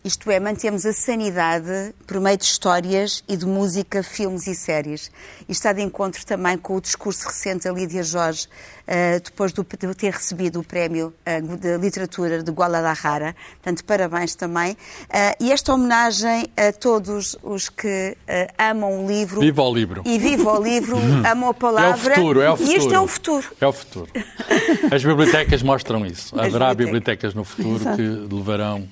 Isto 0.07 0.31
é, 0.31 0.39
mantemos 0.39 0.85
a 0.85 0.93
sanidade 0.93 1.93
por 2.07 2.21
meio 2.21 2.37
de 2.37 2.45
histórias 2.45 3.25
e 3.27 3.35
de 3.35 3.45
música, 3.45 4.01
filmes 4.01 4.47
e 4.47 4.55
séries. 4.55 5.11
E 5.49 5.51
está 5.51 5.73
de 5.73 5.81
encontro 5.81 6.25
também 6.25 6.57
com 6.57 6.77
o 6.77 6.81
discurso 6.81 7.27
recente 7.27 7.65
da 7.65 7.73
Lídia 7.73 8.01
Jorge, 8.03 8.47
eh, 8.87 9.19
depois 9.19 9.51
de 9.51 9.61
ter 9.95 10.13
recebido 10.13 10.61
o 10.61 10.63
prémio 10.63 11.13
eh, 11.25 11.41
de 11.41 11.77
literatura 11.77 12.41
de 12.41 12.49
Guadalajara. 12.49 13.35
Portanto, 13.55 13.83
parabéns 13.83 14.33
também. 14.33 14.77
Eh, 15.09 15.35
e 15.41 15.51
esta 15.51 15.73
homenagem 15.73 16.45
a 16.55 16.71
todos 16.71 17.35
os 17.43 17.67
que 17.67 18.15
amam 18.57 19.03
o 19.03 19.07
livro. 19.09 19.41
Viva 19.41 19.61
o 19.61 19.75
livro. 19.75 20.03
E 20.05 20.17
viva 20.17 20.57
o 20.57 20.63
livro, 20.63 20.95
amam 21.29 21.49
a 21.49 21.51
É 21.51 21.51
o 21.51 21.53
palavra. 21.53 22.15
futuro, 22.15 22.39
é 22.39 22.49
o 22.49 22.55
futuro. 22.55 22.73
E 22.73 22.79
isto 22.79 22.93
é 22.93 22.99
o 23.01 23.07
futuro. 23.07 23.47
É 23.59 23.67
o 23.67 23.73
futuro. 23.73 24.09
As 24.89 25.03
bibliotecas 25.03 25.61
mostram 25.61 26.05
isso. 26.05 26.33
As 26.39 26.45
Haverá 26.47 26.73
bibliotecas. 26.73 27.33
bibliotecas 27.33 27.33
no 27.33 27.43
futuro 27.43 27.75
Exato. 27.81 27.97
que 27.97 28.33
levarão 28.33 28.87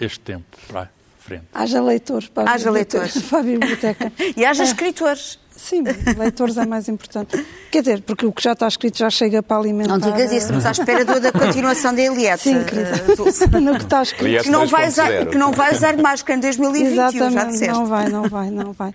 este 0.00 0.20
tempo 0.20 0.59
para 0.68 0.82
a 0.82 0.88
frente. 1.18 1.44
Haja 1.54 1.80
leitores 1.82 2.28
para 2.28 2.50
a 2.50 2.54
Haja 2.54 2.70
biblioteca- 2.70 3.02
leitores. 3.04 3.22
para 3.30 3.38
a 3.38 3.42
biblioteca. 3.42 4.12
E 4.36 4.44
haja 4.44 4.64
escritores. 4.64 5.38
Sim, 5.56 5.82
leitores 6.16 6.56
é 6.56 6.64
mais 6.64 6.88
importante. 6.88 7.44
Quer 7.70 7.80
dizer, 7.82 8.00
porque 8.00 8.24
o 8.24 8.32
que 8.32 8.42
já 8.42 8.52
está 8.52 8.66
escrito 8.66 8.96
já 8.96 9.10
chega 9.10 9.42
para 9.42 9.58
alimentar. 9.58 9.98
Não 9.98 10.10
digas 10.10 10.32
isso, 10.32 10.46
estamos 10.46 10.64
à 10.64 10.70
espera 10.70 11.04
do- 11.04 11.20
da 11.20 11.30
continuação 11.30 11.94
da 11.94 12.00
Eliette. 12.00 12.44
Sim, 12.44 12.64
querida. 12.64 13.04
eh, 13.10 13.12
Dulce. 13.14 13.46
no 13.60 13.76
que 13.76 13.82
está 13.82 14.02
escrito. 14.02 14.44
Que 14.44 14.50
não, 14.50 14.66
vai 14.66 14.88
usar, 14.88 15.10
3.0. 15.10 15.28
que 15.28 15.36
não 15.36 15.52
vai 15.52 15.74
usar 15.74 15.96
máscara 15.98 16.38
em 16.38 16.40
2021, 16.40 16.94
já 16.94 17.08
Exatamente, 17.10 17.52
disseste. 17.52 17.74
não 17.74 17.84
vai, 17.84 18.08
não 18.08 18.22
vai, 18.22 18.50
não 18.50 18.72
vai. 18.72 18.94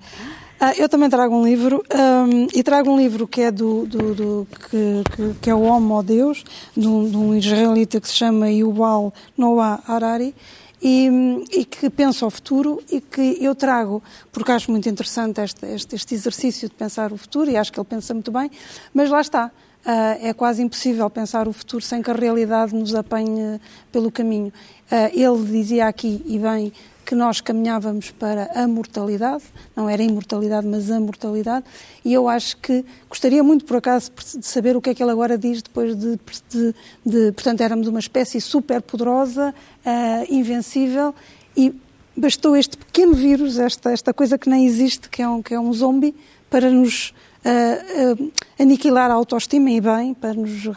Ah, 0.59 0.73
eu 0.75 0.89
também 0.89 1.07
trago 1.07 1.35
um 1.35 1.43
livro, 1.45 1.83
ahm, 1.93 2.47
e 2.51 2.63
trago 2.63 2.89
um 2.89 2.97
livro 2.97 3.27
que 3.27 3.41
é 3.41 3.51
do, 3.51 3.85
do- 3.85 4.15
do- 4.15 4.47
que, 4.71 5.03
que- 5.15 5.35
que 5.41 5.49
é 5.51 5.53
o 5.53 5.61
Homo 5.61 6.01
Deus, 6.01 6.43
de 6.75 6.87
um, 6.87 7.07
de 7.07 7.15
um 7.17 7.35
israelita 7.35 8.01
que 8.01 8.07
se 8.07 8.15
chama 8.15 8.49
Yuval 8.49 9.13
Noah 9.37 9.81
Harari, 9.87 10.33
e, 10.81 11.09
e 11.51 11.65
que 11.65 11.89
pensa 11.89 12.25
o 12.25 12.29
futuro 12.29 12.81
e 12.91 12.99
que 13.01 13.37
eu 13.41 13.55
trago, 13.55 14.03
porque 14.31 14.51
acho 14.51 14.71
muito 14.71 14.87
interessante 14.89 15.41
este, 15.41 15.65
este, 15.67 15.95
este 15.95 16.15
exercício 16.15 16.69
de 16.69 16.75
pensar 16.75 17.11
o 17.11 17.17
futuro, 17.17 17.49
e 17.49 17.57
acho 17.57 17.71
que 17.71 17.79
ele 17.79 17.87
pensa 17.87 18.13
muito 18.13 18.31
bem, 18.31 18.49
mas 18.93 19.09
lá 19.09 19.21
está. 19.21 19.51
Ah, 19.87 20.17
é 20.19 20.33
quase 20.33 20.63
impossível 20.63 21.07
pensar 21.11 21.47
o 21.47 21.53
futuro 21.53 21.83
sem 21.83 22.01
que 22.01 22.09
a 22.09 22.13
realidade 22.13 22.73
nos 22.73 22.95
apanhe 22.95 23.61
pelo 23.91 24.11
caminho. 24.11 24.51
Ah, 24.89 25.11
ele 25.13 25.45
dizia 25.45 25.87
aqui, 25.87 26.23
e 26.25 26.39
bem, 26.39 26.73
que 27.05 27.13
nós 27.13 27.39
caminhávamos 27.39 28.11
para 28.11 28.49
a 28.55 28.67
mortalidade, 28.67 29.43
não 29.75 29.87
era 29.87 30.01
imortalidade, 30.01 30.65
mas 30.65 30.89
a 30.89 30.99
mortalidade, 30.99 31.65
e 32.03 32.11
eu 32.11 32.27
acho 32.27 32.57
que 32.57 32.83
gostaria 33.07 33.43
muito, 33.43 33.63
por 33.63 33.77
acaso, 33.77 34.11
de 34.37 34.45
saber 34.45 34.75
o 34.75 34.81
que 34.81 34.89
é 34.89 34.95
que 34.95 35.03
ele 35.03 35.11
agora 35.11 35.37
diz 35.37 35.61
depois 35.61 35.95
de, 35.95 36.19
de, 36.49 36.75
de 37.05 37.31
portanto, 37.31 37.61
éramos 37.61 37.87
uma 37.87 37.99
espécie 37.99 38.41
super 38.41 38.81
poderosa, 38.81 39.53
ah, 39.85 40.23
invencível, 40.29 41.13
e 41.55 41.73
bastou 42.17 42.57
este 42.57 42.75
pequeno 42.75 43.13
vírus, 43.13 43.59
esta, 43.59 43.91
esta 43.91 44.13
coisa 44.13 44.37
que 44.37 44.49
nem 44.49 44.65
existe, 44.65 45.09
que 45.09 45.21
é 45.21 45.29
um, 45.29 45.43
que 45.43 45.53
é 45.53 45.59
um 45.59 45.71
zombie, 45.71 46.15
para 46.49 46.71
nos 46.71 47.13
ah, 47.43 47.49
ah, 47.49 48.63
aniquilar 48.63 49.11
a 49.11 49.13
autoestima 49.13 49.69
e 49.69 49.79
bem, 49.79 50.13
para 50.13 50.33
nos 50.33 50.67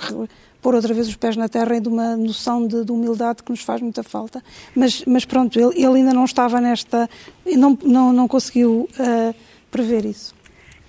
pôr 0.69 0.75
outra 0.75 0.93
vez 0.93 1.09
os 1.09 1.17
pés 1.17 1.35
na 1.35 1.49
terra 1.49 1.77
e 1.77 1.81
de 1.81 1.89
uma 1.89 2.15
noção 2.15 2.67
de, 2.67 2.85
de 2.85 2.93
humildade 2.93 3.43
que 3.43 3.51
nos 3.51 3.63
faz 3.63 3.81
muita 3.81 4.03
falta. 4.03 4.45
Mas, 4.77 5.03
mas 5.07 5.25
pronto, 5.25 5.59
ele, 5.59 5.83
ele 5.83 6.01
ainda 6.01 6.13
não 6.13 6.27
estava 6.27 6.61
nesta, 6.61 7.09
não, 7.57 7.79
não, 7.83 8.13
não 8.13 8.29
conseguiu 8.29 8.87
ah, 9.01 9.35
prever 9.71 10.05
isso. 10.05 10.35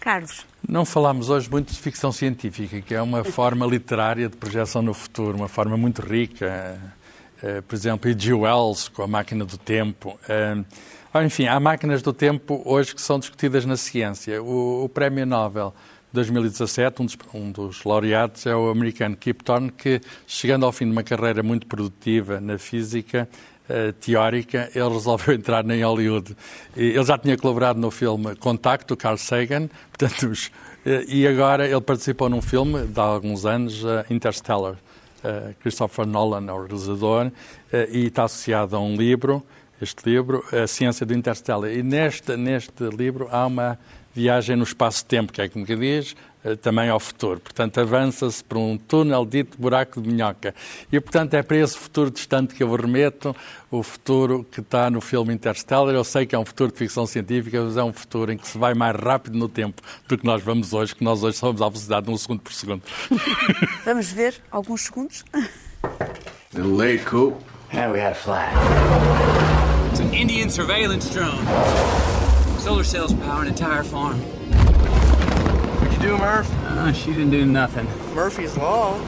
Carlos, 0.02 0.46
Não 0.68 0.84
falámos 0.84 1.30
hoje 1.30 1.50
muito 1.50 1.72
de 1.72 1.80
ficção 1.80 2.12
científica, 2.12 2.82
que 2.82 2.94
é 2.94 3.02
uma 3.02 3.24
forma 3.24 3.66
literária 3.66 4.28
de 4.28 4.36
projeção 4.36 4.82
no 4.82 4.94
futuro, 4.94 5.38
uma 5.38 5.48
forma 5.48 5.78
muito 5.78 6.02
rica. 6.02 6.78
Eh, 7.42 7.62
Por 7.62 7.74
exemplo, 7.74 8.10
E.G. 8.12 8.34
Wells 8.34 8.90
com 8.90 9.04
a 9.04 9.08
máquina 9.08 9.46
do 9.46 9.58
tempo. 9.58 10.20
Eh, 10.28 10.58
ora, 11.14 11.26
Enfim, 11.26 11.48
há 11.48 11.58
máquinas 11.58 12.02
do 12.02 12.12
tempo 12.12 12.62
hoje 12.66 12.94
que 12.94 13.02
são 13.02 13.18
discutidas 13.18 13.66
na 13.66 13.78
ciência. 13.78 14.44
O, 14.44 14.84
o 14.84 14.90
Prémio 14.90 15.26
Nobel 15.26 15.74
2017, 16.12 17.02
um 17.02 17.06
dos, 17.06 17.18
um 17.34 17.52
dos 17.52 17.84
laureados 17.84 18.46
é 18.46 18.56
o 18.56 18.70
americano 18.70 19.16
Kip 19.16 19.44
Thorne, 19.44 19.72
que, 19.72 20.02
chegando 20.26 20.66
ao 20.66 20.72
fim 20.72 20.86
de 20.86 20.92
uma 20.92 21.04
carreira 21.04 21.44
muito 21.44 21.68
produtiva 21.68 22.42
na 22.42 22.58
física, 22.58 23.30
eh, 23.72 23.92
teórica, 23.92 24.72
ele 24.74 24.90
resolveu 24.90 25.36
entrar 25.36 25.64
em 25.70 25.84
Hollywood. 25.84 26.36
E 26.76 26.86
Ele 26.86 27.04
já 27.04 27.20
tinha 27.20 27.38
colaborado 27.38 27.80
no 27.80 27.92
filme 27.92 28.36
Contacto, 28.36 28.98
Carl 28.98 29.16
Sagan, 29.16 29.70
portanto, 29.96 30.32
eh, 30.84 31.06
e 31.08 31.28
agora 31.28 31.68
ele 31.68 31.82
participou 31.82 32.30
num 32.30 32.42
filme 32.42 32.88
de 32.88 33.00
há 33.00 33.04
alguns 33.04 33.46
anos, 33.46 33.86
eh, 33.86 34.06
Interstellar. 34.10 34.76
Christopher 35.60 36.06
Nolan 36.06 36.46
é 36.48 36.54
o 36.54 36.62
realizador 36.64 37.30
e 37.92 38.06
está 38.06 38.24
associado 38.24 38.78
a 38.78 38.80
um 38.80 38.96
livro, 38.96 39.44
este 39.82 40.10
livro, 40.10 40.42
A 40.50 40.66
Ciência 40.66 41.06
do 41.06 41.14
Interstellar. 41.14 41.70
E 41.74 41.84
neste, 41.84 42.38
neste 42.38 42.86
livro 42.86 43.28
há 43.30 43.46
uma 43.46 43.78
viagem 44.20 44.58
no 44.58 44.64
espaço-tempo, 44.64 45.32
que 45.32 45.42
é 45.42 45.48
como 45.48 45.66
que 45.66 45.76
diz, 45.78 46.14
eh, 46.44 46.56
também 46.58 46.90
ao 46.90 47.00
futuro. 47.00 47.40
Portanto, 47.40 47.80
avança-se 47.80 48.44
por 48.44 48.58
um 48.58 48.78
túnel 48.78 49.26
dito 49.26 49.58
buraco 49.58 50.02
de 50.02 50.10
minhoca. 50.10 50.54
E, 50.92 51.00
portanto, 51.00 51.34
é 51.36 51.42
para 51.42 51.56
esse 51.56 51.78
futuro 51.78 52.12
distante 52.12 52.54
que 52.54 52.62
eu 52.62 52.76
remeto, 52.76 53.34
o 53.72 53.82
futuro 53.82 54.46
que 54.52 54.60
está 54.60 54.90
no 54.90 55.00
filme 55.00 55.34
Interstellar. 55.34 55.94
Eu 55.94 56.04
sei 56.04 56.26
que 56.26 56.36
é 56.36 56.40
um 56.40 56.46
futuro 56.46 56.70
de 56.70 56.78
ficção 56.78 57.06
científica, 57.06 57.64
mas 57.64 57.78
é 57.78 57.84
um 57.84 57.94
futuro 57.94 58.32
em 58.34 58.38
que 58.38 58.46
se 58.46 58.58
vai 58.58 58.74
mais 58.74 58.96
rápido 58.96 59.38
no 59.38 59.48
tempo 59.48 59.82
do 60.08 60.18
que 60.18 60.26
nós 60.26 60.44
vamos 60.44 60.74
hoje, 60.74 60.94
que 60.94 61.04
nós 61.04 61.24
hoje 61.24 61.38
somos 61.38 61.62
à 61.62 61.70
velocidade 61.70 62.06
de 62.08 62.12
um 62.12 62.18
segundo 62.18 62.42
por 62.42 62.52
segundo. 62.52 62.84
vamos 63.86 64.12
ver 64.12 64.36
alguns 64.52 64.82
segundos. 64.82 65.24
Little 66.54 66.76
late, 66.76 67.06
Coop. 67.06 67.42
Yeah, 67.72 67.90
we 67.92 68.00
had 68.02 68.12
a 68.12 68.16
flag. 68.16 68.52
It's 69.92 70.02
an 70.02 70.14
Indian 70.14 70.50
surveillance 70.50 71.10
drone. 71.10 72.29
Solar 72.60 72.84
cells 72.84 73.14
power 73.14 73.42
an 73.42 73.48
entire 73.48 73.84
farm. 73.84 74.20
What'd 74.20 75.94
you 75.94 76.00
do, 76.10 76.18
Murph? 76.18 76.54
Uh, 76.66 76.92
she 76.92 77.12
didn't 77.12 77.32
do 77.32 77.46
nothing. 77.46 77.88
Murphy's 78.14 78.58
Law. 78.58 79.00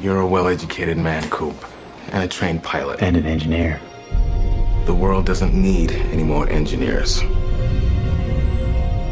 You're 0.00 0.20
a 0.20 0.26
well 0.26 0.46
educated 0.46 0.98
man, 0.98 1.28
Coop, 1.30 1.56
and 2.12 2.22
a 2.22 2.28
trained 2.28 2.62
pilot. 2.62 3.02
And 3.02 3.16
an 3.16 3.26
engineer. 3.26 3.80
The 4.86 4.94
world 4.94 5.26
doesn't 5.26 5.52
need 5.52 5.90
any 5.90 6.22
more 6.22 6.48
engineers. 6.48 7.22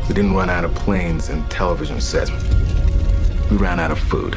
We 0.08 0.14
didn't 0.14 0.34
run 0.34 0.48
out 0.48 0.64
of 0.64 0.72
planes 0.76 1.30
and 1.30 1.50
television 1.50 2.00
sets. 2.00 2.30
We 3.50 3.56
ran 3.56 3.80
out 3.80 3.90
of 3.90 3.98
food. 3.98 4.34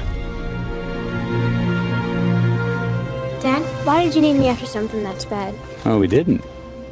Dad, 3.39 3.61
why 3.85 4.03
did 4.03 4.15
you 4.15 4.21
name 4.21 4.39
me 4.39 4.47
after 4.47 4.65
something 4.65 5.03
that's 5.03 5.25
bad? 5.25 5.53
Oh, 5.85 5.99
we 5.99 6.07
didn't. 6.07 6.43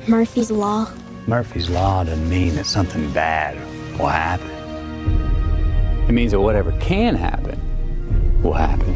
Murphy's 0.07 0.51
Law. 0.51 0.91
Murphy's 1.28 1.71
Law 1.71 2.03
doesn't 2.03 2.30
mean 2.30 2.53
that 2.55 2.67
something 2.67 3.11
bad 3.11 3.57
will 3.97 4.07
happen. 4.07 4.51
It 6.07 6.11
means 6.11 6.34
that 6.34 6.39
whatever 6.39 6.71
can 6.73 7.15
happen 7.15 7.59
will 8.43 8.53
happen. 8.53 8.93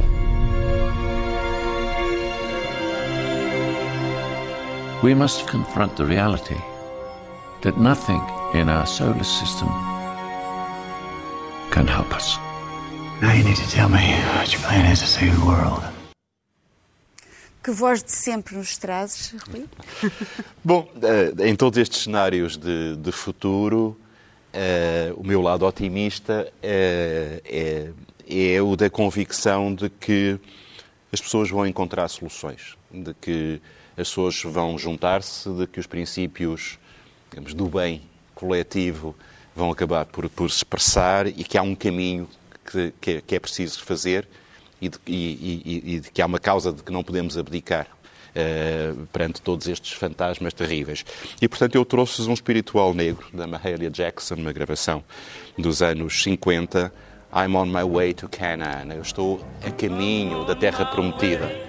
We 5.01 5.15
must 5.15 5.47
confront 5.47 5.97
the 5.97 6.05
reality 6.05 6.57
that 7.61 7.79
nothing 7.79 8.21
in 8.53 8.69
our 8.69 8.85
solar 8.85 9.23
system 9.23 9.69
can 11.71 11.87
help 11.87 12.13
us. 12.13 12.37
Now 13.21 13.33
you 13.33 13.43
need 13.43 13.57
to 13.57 13.69
tell 13.71 13.89
me 13.89 14.13
what 14.35 14.53
your 14.53 14.61
plan 14.61 14.91
is 14.91 14.99
to 14.99 15.07
save 15.07 15.39
the 15.39 15.45
world. 15.47 15.88
Que 17.61 17.71
voz 17.71 18.01
de 18.01 18.11
sempre 18.11 18.55
nos 18.55 18.77
trazes, 18.77 19.35
Rui? 19.49 19.65
Bom, 20.63 20.89
eh, 21.01 21.49
em 21.49 21.55
todos 21.55 21.77
estes 21.77 22.03
cenários 22.03 22.57
de, 22.57 22.95
de 22.95 23.11
futuro, 23.11 23.99
eh, 24.53 25.11
o 25.17 25.23
meu 25.25 25.41
lado 25.41 25.65
otimista 25.65 26.51
eh, 26.63 27.41
é, 27.45 27.91
é 28.55 28.61
o 28.61 28.77
da 28.77 28.89
convicção 28.89 29.75
de 29.75 29.89
que 29.89 30.39
as 31.11 31.19
pessoas 31.19 31.49
vão 31.49 31.67
encontrar 31.67 32.07
soluções, 32.07 32.77
de 32.91 33.13
que 33.15 33.61
as 33.97 34.07
pessoas 34.07 34.41
vão 34.41 34.77
juntar-se, 34.77 35.49
de 35.49 35.67
que 35.67 35.81
os 35.81 35.87
princípios 35.87 36.79
digamos, 37.29 37.53
do 37.53 37.67
bem 37.67 38.01
coletivo 38.33 39.13
vão 39.53 39.69
acabar 39.69 40.05
por, 40.05 40.29
por 40.29 40.49
se 40.49 40.57
expressar 40.57 41.27
e 41.27 41.43
que 41.43 41.57
há 41.57 41.61
um 41.61 41.75
caminho 41.75 42.27
que, 42.71 42.93
que, 43.01 43.11
é, 43.11 43.21
que 43.21 43.35
é 43.35 43.39
preciso 43.39 43.83
fazer 43.83 44.25
e 44.81 44.89
de, 44.89 44.97
e, 45.05 45.13
e, 45.13 45.95
e 45.95 45.99
de 45.99 46.11
que 46.11 46.21
há 46.21 46.25
uma 46.25 46.39
causa 46.39 46.71
de 46.71 46.83
que 46.83 46.91
não 46.91 47.03
podemos 47.03 47.37
abdicar. 47.37 47.87
Uh, 48.29 49.07
perante 49.07 49.41
todos 49.41 49.67
estes 49.67 49.93
fantasmas 49.93 50.53
terríveis. 50.53 51.03
E, 51.41 51.47
portanto, 51.47 51.73
eu 51.73 51.83
trouxe-vos 51.83 52.27
um 52.27 52.33
espiritual 52.33 52.93
negro 52.93 53.25
da 53.33 53.47
Mahalia 53.47 53.89
Jackson, 53.89 54.35
uma 54.35 54.53
gravação 54.53 55.03
dos 55.57 55.81
anos 55.81 56.21
50, 56.21 56.93
I'm 57.33 57.55
on 57.55 57.65
my 57.65 57.83
way 57.83 58.13
to 58.13 58.29
Canaan. 58.29 58.93
Eu 58.93 59.01
estou 59.01 59.43
a 59.65 59.71
caminho 59.71 60.45
da 60.45 60.55
terra 60.55 60.85
prometida. 60.85 61.68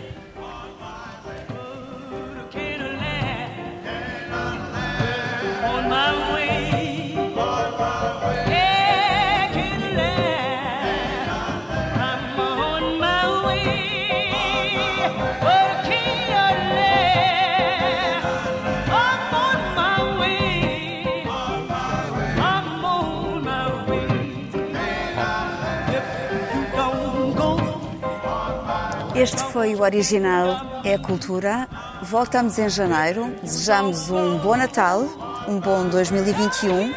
Foi 29.52 29.74
o 29.74 29.82
original 29.82 30.80
É 30.84 30.94
a 30.94 30.98
Cultura. 30.98 31.68
Voltamos 32.02 32.58
em 32.58 32.68
janeiro. 32.68 33.34
Desejamos 33.42 34.10
um 34.10 34.38
bom 34.38 34.56
Natal, 34.56 35.02
um 35.48 35.58
bom 35.58 35.88
2021. 35.88 36.92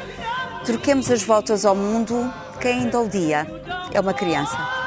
Troquemos 0.63 1.09
as 1.09 1.23
voltas 1.23 1.65
ao 1.65 1.75
mundo. 1.75 2.31
Quem 2.61 2.81
ainda 2.81 2.99
o 2.99 3.09
dia 3.09 3.47
é 3.91 3.99
uma 3.99 4.13
criança. 4.13 4.82